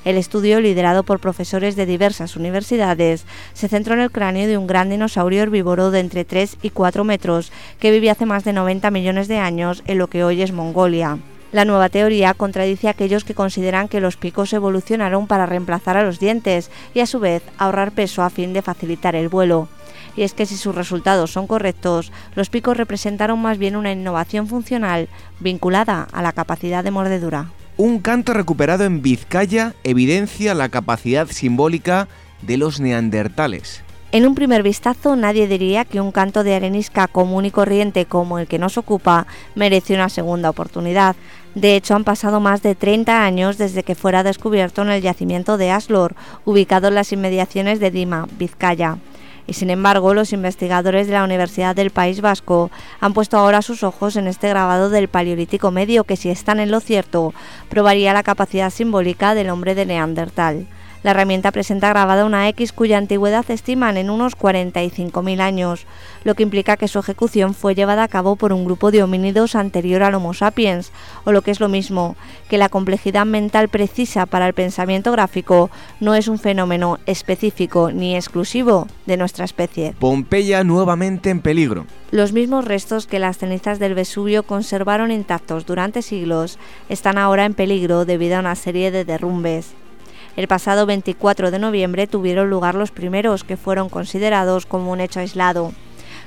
El 0.03 0.17
estudio, 0.17 0.59
liderado 0.61 1.03
por 1.03 1.19
profesores 1.19 1.75
de 1.75 1.85
diversas 1.85 2.35
universidades, 2.35 3.25
se 3.53 3.67
centró 3.67 3.93
en 3.93 3.99
el 3.99 4.11
cráneo 4.11 4.47
de 4.47 4.57
un 4.57 4.65
gran 4.65 4.89
dinosaurio 4.89 5.43
herbívoro 5.43 5.91
de 5.91 5.99
entre 5.99 6.25
3 6.25 6.57
y 6.63 6.71
4 6.71 7.03
metros 7.03 7.51
que 7.79 7.91
vivía 7.91 8.13
hace 8.13 8.25
más 8.25 8.43
de 8.43 8.53
90 8.53 8.89
millones 8.89 9.27
de 9.27 9.37
años 9.37 9.83
en 9.85 9.99
lo 9.99 10.07
que 10.07 10.23
hoy 10.23 10.41
es 10.41 10.53
Mongolia. 10.53 11.19
La 11.51 11.65
nueva 11.65 11.89
teoría 11.89 12.33
contradice 12.33 12.87
a 12.87 12.91
aquellos 12.91 13.25
que 13.25 13.35
consideran 13.35 13.89
que 13.89 13.99
los 13.99 14.17
picos 14.17 14.53
evolucionaron 14.53 15.27
para 15.27 15.45
reemplazar 15.45 15.97
a 15.97 16.03
los 16.03 16.19
dientes 16.19 16.71
y 16.95 17.01
a 17.01 17.05
su 17.05 17.19
vez 17.19 17.43
ahorrar 17.59 17.91
peso 17.91 18.23
a 18.23 18.31
fin 18.31 18.53
de 18.53 18.63
facilitar 18.63 19.15
el 19.15 19.29
vuelo. 19.29 19.67
Y 20.15 20.23
es 20.23 20.33
que 20.33 20.47
si 20.47 20.57
sus 20.57 20.73
resultados 20.73 21.31
son 21.31 21.45
correctos, 21.45 22.11
los 22.35 22.49
picos 22.49 22.75
representaron 22.75 23.39
más 23.39 23.59
bien 23.59 23.75
una 23.75 23.91
innovación 23.91 24.47
funcional 24.47 25.09
vinculada 25.39 26.07
a 26.11 26.23
la 26.23 26.31
capacidad 26.31 26.83
de 26.83 26.91
mordedura. 26.91 27.51
Un 27.78 27.99
canto 27.99 28.34
recuperado 28.34 28.84
en 28.84 29.01
Vizcaya 29.01 29.74
evidencia 29.84 30.53
la 30.53 30.69
capacidad 30.69 31.28
simbólica 31.28 32.07
de 32.41 32.57
los 32.57 32.80
neandertales. 32.80 33.84
En 34.11 34.28
un 34.28 34.36
primer 34.36 34.61
vistazo 34.61 35.15
nadie 35.15 35.47
diría 35.47 35.86
que 35.86 36.01
un 36.01 36.11
canto 36.11 36.43
de 36.43 36.53
arenisca 36.53 37.07
común 37.07 37.45
y 37.45 37.51
corriente 37.51 38.05
como 38.05 38.39
el 38.39 38.47
que 38.47 38.59
nos 38.59 38.78
ocupa 38.78 39.26
merece 39.55 39.93
una 39.93 40.09
segunda 40.09 40.49
oportunidad. 40.49 41.15
De 41.55 41.78
hecho, 41.78 41.95
han 41.95 42.03
pasado 42.03 42.41
más 42.41 42.61
de 42.61 42.76
30 42.76 43.24
años 43.24 43.57
desde 43.57 43.84
que 43.84 43.95
fuera 43.95 44.24
descubierto 44.24 44.82
en 44.82 44.89
el 44.89 45.01
yacimiento 45.01 45.57
de 45.57 45.72
Aslor, 45.72 46.15
ubicado 46.43 46.89
en 46.89 46.95
las 46.95 47.13
inmediaciones 47.13 47.80
de 47.80 47.89
Dima, 47.89 48.28
Vizcaya. 48.38 48.97
Y 49.47 49.53
sin 49.53 49.69
embargo, 49.69 50.13
los 50.13 50.33
investigadores 50.33 51.07
de 51.07 51.13
la 51.13 51.23
Universidad 51.23 51.75
del 51.75 51.89
País 51.89 52.21
Vasco 52.21 52.71
han 52.99 53.13
puesto 53.13 53.37
ahora 53.37 53.61
sus 53.61 53.83
ojos 53.83 54.15
en 54.15 54.27
este 54.27 54.49
grabado 54.49 54.89
del 54.89 55.07
Paleolítico 55.07 55.71
Medio 55.71 56.03
que, 56.03 56.15
si 56.15 56.29
están 56.29 56.59
en 56.59 56.71
lo 56.71 56.79
cierto, 56.79 57.33
probaría 57.69 58.13
la 58.13 58.23
capacidad 58.23 58.69
simbólica 58.69 59.35
del 59.35 59.49
hombre 59.49 59.75
de 59.75 59.85
Neandertal. 59.85 60.67
La 61.03 61.11
herramienta 61.11 61.51
presenta 61.51 61.89
grabada 61.89 62.25
una 62.25 62.47
X 62.49 62.73
cuya 62.73 62.99
antigüedad 62.99 63.49
estiman 63.49 63.97
en 63.97 64.11
unos 64.11 64.37
45.000 64.37 65.41
años, 65.41 65.87
lo 66.23 66.35
que 66.35 66.43
implica 66.43 66.77
que 66.77 66.87
su 66.87 66.99
ejecución 66.99 67.55
fue 67.55 67.73
llevada 67.73 68.03
a 68.03 68.07
cabo 68.07 68.35
por 68.35 68.53
un 68.53 68.65
grupo 68.65 68.91
de 68.91 69.01
homínidos 69.01 69.55
anterior 69.55 70.03
al 70.03 70.13
Homo 70.13 70.35
sapiens, 70.35 70.91
o 71.23 71.31
lo 71.31 71.41
que 71.41 71.49
es 71.49 71.59
lo 71.59 71.69
mismo, 71.69 72.15
que 72.49 72.59
la 72.59 72.69
complejidad 72.69 73.25
mental 73.25 73.67
precisa 73.69 74.27
para 74.27 74.47
el 74.47 74.53
pensamiento 74.53 75.11
gráfico 75.11 75.71
no 75.99 76.13
es 76.13 76.27
un 76.27 76.37
fenómeno 76.37 76.99
específico 77.07 77.91
ni 77.91 78.15
exclusivo 78.15 78.87
de 79.07 79.17
nuestra 79.17 79.45
especie. 79.45 79.95
Pompeya 79.97 80.63
nuevamente 80.63 81.31
en 81.31 81.41
peligro. 81.41 81.87
Los 82.11 82.31
mismos 82.31 82.65
restos 82.65 83.07
que 83.07 83.17
las 83.17 83.39
cenizas 83.39 83.79
del 83.79 83.95
Vesubio 83.95 84.43
conservaron 84.43 85.11
intactos 85.11 85.65
durante 85.65 86.03
siglos 86.03 86.59
están 86.89 87.17
ahora 87.17 87.45
en 87.45 87.55
peligro 87.55 88.05
debido 88.05 88.37
a 88.37 88.41
una 88.41 88.55
serie 88.55 88.91
de 88.91 89.03
derrumbes. 89.03 89.73
El 90.38 90.47
pasado 90.47 90.86
24 90.86 91.51
de 91.51 91.59
noviembre 91.59 92.07
tuvieron 92.07 92.49
lugar 92.49 92.75
los 92.75 92.91
primeros 92.91 93.43
que 93.43 93.57
fueron 93.57 93.89
considerados 93.89 94.65
como 94.65 94.91
un 94.91 95.01
hecho 95.01 95.19
aislado. 95.19 95.73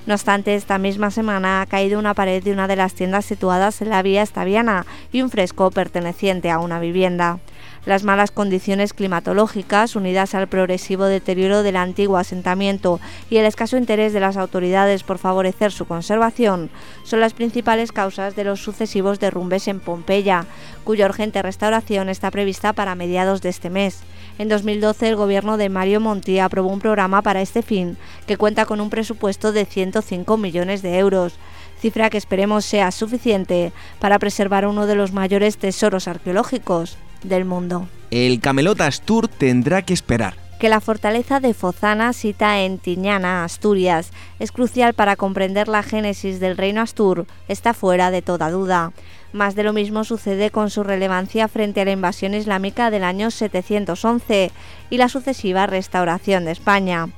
No 0.06 0.12
obstante, 0.12 0.54
esta 0.54 0.76
misma 0.76 1.10
semana 1.10 1.62
ha 1.62 1.66
caído 1.66 1.98
una 1.98 2.12
pared 2.12 2.42
de 2.44 2.52
una 2.52 2.68
de 2.68 2.76
las 2.76 2.92
tiendas 2.92 3.24
situadas 3.24 3.80
en 3.80 3.88
la 3.88 4.02
vía 4.02 4.22
estaviana 4.22 4.84
y 5.10 5.22
un 5.22 5.30
fresco 5.30 5.70
perteneciente 5.70 6.50
a 6.50 6.58
una 6.58 6.78
vivienda. 6.78 7.38
Las 7.86 8.02
malas 8.02 8.30
condiciones 8.30 8.94
climatológicas, 8.94 9.94
unidas 9.94 10.34
al 10.34 10.48
progresivo 10.48 11.04
deterioro 11.04 11.62
del 11.62 11.76
antiguo 11.76 12.16
asentamiento 12.16 12.98
y 13.28 13.36
el 13.36 13.44
escaso 13.44 13.76
interés 13.76 14.14
de 14.14 14.20
las 14.20 14.38
autoridades 14.38 15.02
por 15.02 15.18
favorecer 15.18 15.70
su 15.70 15.84
conservación, 15.84 16.70
son 17.02 17.20
las 17.20 17.34
principales 17.34 17.92
causas 17.92 18.36
de 18.36 18.44
los 18.44 18.60
sucesivos 18.60 19.20
derrumbes 19.20 19.68
en 19.68 19.80
Pompeya, 19.80 20.46
cuya 20.82 21.04
urgente 21.04 21.42
restauración 21.42 22.08
está 22.08 22.30
prevista 22.30 22.72
para 22.72 22.94
mediados 22.94 23.42
de 23.42 23.50
este 23.50 23.68
mes. 23.68 24.00
En 24.38 24.48
2012 24.48 25.06
el 25.06 25.16
gobierno 25.16 25.58
de 25.58 25.68
Mario 25.68 26.00
Monti 26.00 26.38
aprobó 26.38 26.70
un 26.70 26.80
programa 26.80 27.20
para 27.20 27.42
este 27.42 27.60
fin 27.60 27.98
que 28.26 28.38
cuenta 28.38 28.64
con 28.64 28.80
un 28.80 28.88
presupuesto 28.88 29.52
de 29.52 29.66
105 29.66 30.38
millones 30.38 30.80
de 30.80 30.98
euros 30.98 31.34
cifra 31.80 32.08
que 32.08 32.16
esperemos 32.16 32.64
sea 32.64 32.90
suficiente 32.90 33.72
para 34.00 34.18
preservar 34.18 34.66
uno 34.66 34.86
de 34.86 34.94
los 34.94 35.12
mayores 35.12 35.58
tesoros 35.58 36.08
arqueológicos 36.08 36.96
del 37.24 37.44
mundo. 37.44 37.88
El 38.10 38.40
Camelot 38.40 38.80
Astur 38.80 39.28
tendrá 39.28 39.82
que 39.82 39.94
esperar. 39.94 40.34
Que 40.60 40.68
la 40.68 40.80
fortaleza 40.80 41.40
de 41.40 41.52
Fozana, 41.52 42.12
cita 42.12 42.60
en 42.60 42.78
Tiñana, 42.78 43.44
Asturias, 43.44 44.12
es 44.38 44.52
crucial 44.52 44.94
para 44.94 45.16
comprender 45.16 45.68
la 45.68 45.82
génesis 45.82 46.38
del 46.38 46.56
reino 46.56 46.80
Astur, 46.80 47.26
está 47.48 47.74
fuera 47.74 48.10
de 48.10 48.22
toda 48.22 48.50
duda. 48.50 48.92
Más 49.32 49.56
de 49.56 49.64
lo 49.64 49.72
mismo 49.72 50.04
sucede 50.04 50.50
con 50.50 50.70
su 50.70 50.84
relevancia 50.84 51.48
frente 51.48 51.80
a 51.80 51.84
la 51.84 51.90
invasión 51.90 52.34
islámica 52.34 52.90
del 52.92 53.02
año 53.02 53.32
711 53.32 54.52
y 54.90 54.96
la 54.96 55.08
sucesiva 55.08 55.66
restauración 55.66 56.44
de 56.44 56.52
España. 56.52 57.08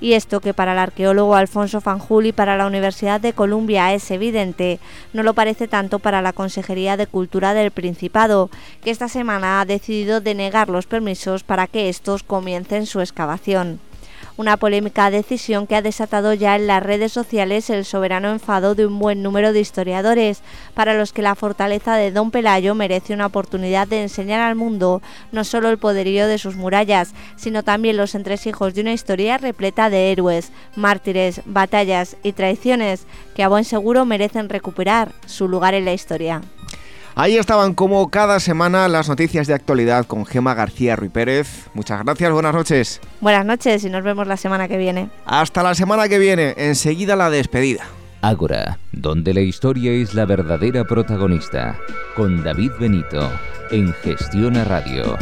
Y 0.00 0.12
esto 0.12 0.40
que 0.40 0.54
para 0.54 0.72
el 0.72 0.78
arqueólogo 0.78 1.34
Alfonso 1.34 1.80
Fanjul 1.80 2.26
y 2.26 2.32
para 2.32 2.56
la 2.56 2.66
Universidad 2.66 3.20
de 3.20 3.32
Columbia 3.32 3.92
es 3.94 4.10
evidente, 4.10 4.78
no 5.12 5.22
lo 5.22 5.34
parece 5.34 5.66
tanto 5.66 5.98
para 5.98 6.22
la 6.22 6.32
Consejería 6.32 6.96
de 6.96 7.06
Cultura 7.06 7.54
del 7.54 7.72
Principado, 7.72 8.50
que 8.82 8.90
esta 8.90 9.08
semana 9.08 9.60
ha 9.60 9.64
decidido 9.64 10.20
denegar 10.20 10.68
los 10.68 10.86
permisos 10.86 11.42
para 11.42 11.66
que 11.66 11.88
estos 11.88 12.22
comiencen 12.22 12.86
su 12.86 13.00
excavación 13.00 13.80
una 14.38 14.56
polémica 14.56 15.10
decisión 15.10 15.66
que 15.66 15.74
ha 15.74 15.82
desatado 15.82 16.32
ya 16.32 16.54
en 16.54 16.68
las 16.68 16.82
redes 16.82 17.12
sociales 17.12 17.68
el 17.70 17.84
soberano 17.84 18.30
enfado 18.30 18.76
de 18.76 18.86
un 18.86 18.98
buen 19.00 19.20
número 19.20 19.52
de 19.52 19.60
historiadores, 19.60 20.42
para 20.74 20.94
los 20.94 21.12
que 21.12 21.22
la 21.22 21.34
fortaleza 21.34 21.96
de 21.96 22.12
Don 22.12 22.30
Pelayo 22.30 22.76
merece 22.76 23.12
una 23.12 23.26
oportunidad 23.26 23.88
de 23.88 24.00
enseñar 24.00 24.40
al 24.40 24.54
mundo 24.54 25.02
no 25.32 25.42
solo 25.42 25.70
el 25.70 25.78
poderío 25.78 26.28
de 26.28 26.38
sus 26.38 26.54
murallas, 26.54 27.14
sino 27.36 27.64
también 27.64 27.96
los 27.96 28.14
entresijos 28.14 28.74
de 28.74 28.82
una 28.82 28.92
historia 28.92 29.38
repleta 29.38 29.90
de 29.90 30.12
héroes, 30.12 30.52
mártires, 30.76 31.42
batallas 31.44 32.16
y 32.22 32.32
traiciones 32.32 33.06
que 33.34 33.42
a 33.42 33.48
buen 33.48 33.64
seguro 33.64 34.04
merecen 34.04 34.48
recuperar 34.48 35.10
su 35.26 35.48
lugar 35.48 35.74
en 35.74 35.84
la 35.84 35.94
historia. 35.94 36.42
Ahí 37.20 37.36
estaban 37.36 37.74
como 37.74 38.08
cada 38.10 38.38
semana 38.38 38.86
las 38.86 39.08
noticias 39.08 39.48
de 39.48 39.54
actualidad 39.54 40.06
con 40.06 40.24
Gema 40.24 40.54
García 40.54 40.94
Ruy 40.94 41.08
Pérez. 41.08 41.66
Muchas 41.74 42.04
gracias, 42.04 42.30
buenas 42.30 42.54
noches. 42.54 43.00
Buenas 43.20 43.44
noches 43.44 43.82
y 43.82 43.90
nos 43.90 44.04
vemos 44.04 44.28
la 44.28 44.36
semana 44.36 44.68
que 44.68 44.78
viene. 44.78 45.10
Hasta 45.26 45.64
la 45.64 45.74
semana 45.74 46.08
que 46.08 46.20
viene, 46.20 46.54
enseguida 46.56 47.16
la 47.16 47.28
despedida. 47.28 47.82
Ágora, 48.22 48.78
donde 48.92 49.34
la 49.34 49.40
historia 49.40 49.90
es 49.90 50.14
la 50.14 50.26
verdadera 50.26 50.84
protagonista, 50.84 51.76
con 52.14 52.44
David 52.44 52.70
Benito, 52.78 53.28
en 53.72 53.92
Gestión 53.94 54.56
a 54.56 54.62
Radio. 54.62 55.16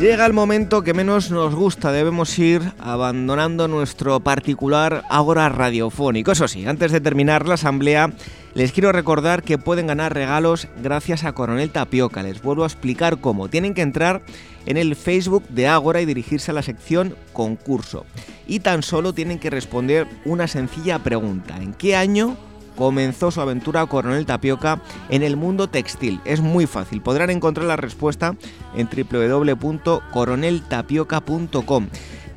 Llega 0.00 0.26
el 0.26 0.32
momento 0.32 0.82
que 0.82 0.94
menos 0.94 1.32
nos 1.32 1.56
gusta, 1.56 1.90
debemos 1.90 2.38
ir 2.38 2.62
abandonando 2.78 3.66
nuestro 3.66 4.20
particular 4.20 5.02
Ágora 5.10 5.48
radiofónico. 5.48 6.30
Eso 6.30 6.46
sí, 6.46 6.64
antes 6.66 6.92
de 6.92 7.00
terminar 7.00 7.48
la 7.48 7.54
asamblea, 7.54 8.12
les 8.54 8.70
quiero 8.70 8.92
recordar 8.92 9.42
que 9.42 9.58
pueden 9.58 9.88
ganar 9.88 10.14
regalos 10.14 10.68
gracias 10.80 11.24
a 11.24 11.32
Coronel 11.32 11.70
Tapioca. 11.70 12.22
Les 12.22 12.40
vuelvo 12.40 12.62
a 12.62 12.68
explicar 12.68 13.18
cómo. 13.20 13.48
Tienen 13.48 13.74
que 13.74 13.82
entrar 13.82 14.22
en 14.66 14.76
el 14.76 14.94
Facebook 14.94 15.42
de 15.48 15.66
Ágora 15.66 16.00
y 16.00 16.06
dirigirse 16.06 16.52
a 16.52 16.54
la 16.54 16.62
sección 16.62 17.16
concurso. 17.32 18.06
Y 18.46 18.60
tan 18.60 18.84
solo 18.84 19.12
tienen 19.12 19.40
que 19.40 19.50
responder 19.50 20.06
una 20.24 20.46
sencilla 20.46 21.00
pregunta. 21.00 21.56
¿En 21.56 21.74
qué 21.74 21.96
año 21.96 22.36
comenzó 22.78 23.30
su 23.32 23.40
aventura 23.40 23.84
Coronel 23.86 24.24
Tapioca 24.24 24.80
en 25.10 25.24
el 25.24 25.36
mundo 25.36 25.68
textil. 25.68 26.20
Es 26.24 26.40
muy 26.40 26.66
fácil, 26.66 27.02
podrán 27.02 27.30
encontrar 27.30 27.66
la 27.66 27.76
respuesta 27.76 28.36
en 28.76 28.88
www.coroneltapioca.com. 28.88 31.86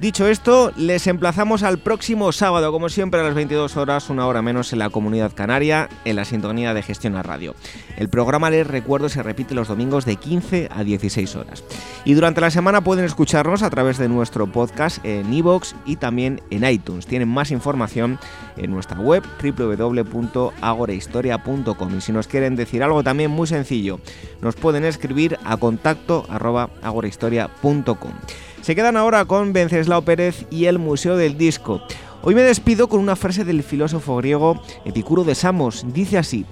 Dicho 0.01 0.27
esto, 0.27 0.73
les 0.77 1.05
emplazamos 1.05 1.61
al 1.61 1.77
próximo 1.77 2.31
sábado, 2.31 2.71
como 2.71 2.89
siempre 2.89 3.21
a 3.21 3.23
las 3.23 3.35
22 3.35 3.77
horas, 3.77 4.09
una 4.09 4.25
hora 4.25 4.41
menos 4.41 4.73
en 4.73 4.79
la 4.79 4.89
comunidad 4.89 5.31
canaria, 5.31 5.89
en 6.05 6.15
la 6.15 6.25
sintonía 6.25 6.73
de 6.73 6.81
Gestión 6.81 7.15
a 7.15 7.21
Radio. 7.21 7.53
El 7.97 8.09
programa, 8.09 8.49
les 8.49 8.65
recuerdo, 8.65 9.09
se 9.09 9.21
repite 9.21 9.53
los 9.53 9.67
domingos 9.67 10.05
de 10.05 10.15
15 10.15 10.69
a 10.71 10.83
16 10.83 11.35
horas. 11.35 11.63
Y 12.03 12.15
durante 12.15 12.41
la 12.41 12.49
semana 12.49 12.83
pueden 12.83 13.05
escucharnos 13.05 13.61
a 13.61 13.69
través 13.69 13.99
de 13.99 14.09
nuestro 14.09 14.47
podcast 14.47 15.05
en 15.05 15.31
iVoox 15.31 15.75
y 15.85 15.97
también 15.97 16.41
en 16.49 16.63
iTunes. 16.63 17.05
Tienen 17.05 17.29
más 17.29 17.51
información 17.51 18.17
en 18.57 18.71
nuestra 18.71 18.99
web 18.99 19.21
www.agorahistoria.com. 19.39 21.95
Y 21.95 22.01
si 22.01 22.11
nos 22.11 22.27
quieren 22.27 22.55
decir 22.55 22.81
algo 22.81 23.03
también 23.03 23.29
muy 23.29 23.45
sencillo, 23.45 23.99
nos 24.41 24.55
pueden 24.55 24.83
escribir 24.83 25.37
a 25.43 25.57
contacto 25.57 26.25
agorahistoria.com. 26.27 28.13
Se 28.61 28.75
quedan 28.75 28.95
ahora 28.95 29.25
con 29.25 29.53
Venceslao 29.53 30.03
Pérez 30.03 30.45
y 30.51 30.65
el 30.65 30.77
Museo 30.77 31.17
del 31.17 31.35
Disco. 31.35 31.81
Hoy 32.21 32.35
me 32.35 32.43
despido 32.43 32.87
con 32.87 32.99
una 32.99 33.15
frase 33.15 33.43
del 33.43 33.63
filósofo 33.63 34.17
griego 34.17 34.61
Epicuro 34.85 35.23
de 35.23 35.33
Samos. 35.33 35.83
Dice 35.91 36.19
así, 36.19 36.45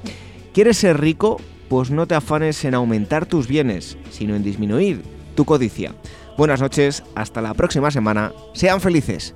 ¿quieres 0.52 0.78
ser 0.78 1.00
rico? 1.00 1.40
Pues 1.70 1.92
no 1.92 2.08
te 2.08 2.16
afanes 2.16 2.66
en 2.66 2.74
aumentar 2.74 3.28
tus 3.28 3.48
bienes, 3.48 3.96
sino 4.10 4.36
en 4.36 4.44
disminuir 4.44 5.04
tu 5.36 5.46
codicia. 5.46 5.94
Buenas 6.36 6.62
noches, 6.62 7.04
hasta 7.14 7.42
la 7.42 7.54
próxima 7.54 7.92
semana, 7.92 8.34
sean 8.54 8.82
felices. 8.82 9.36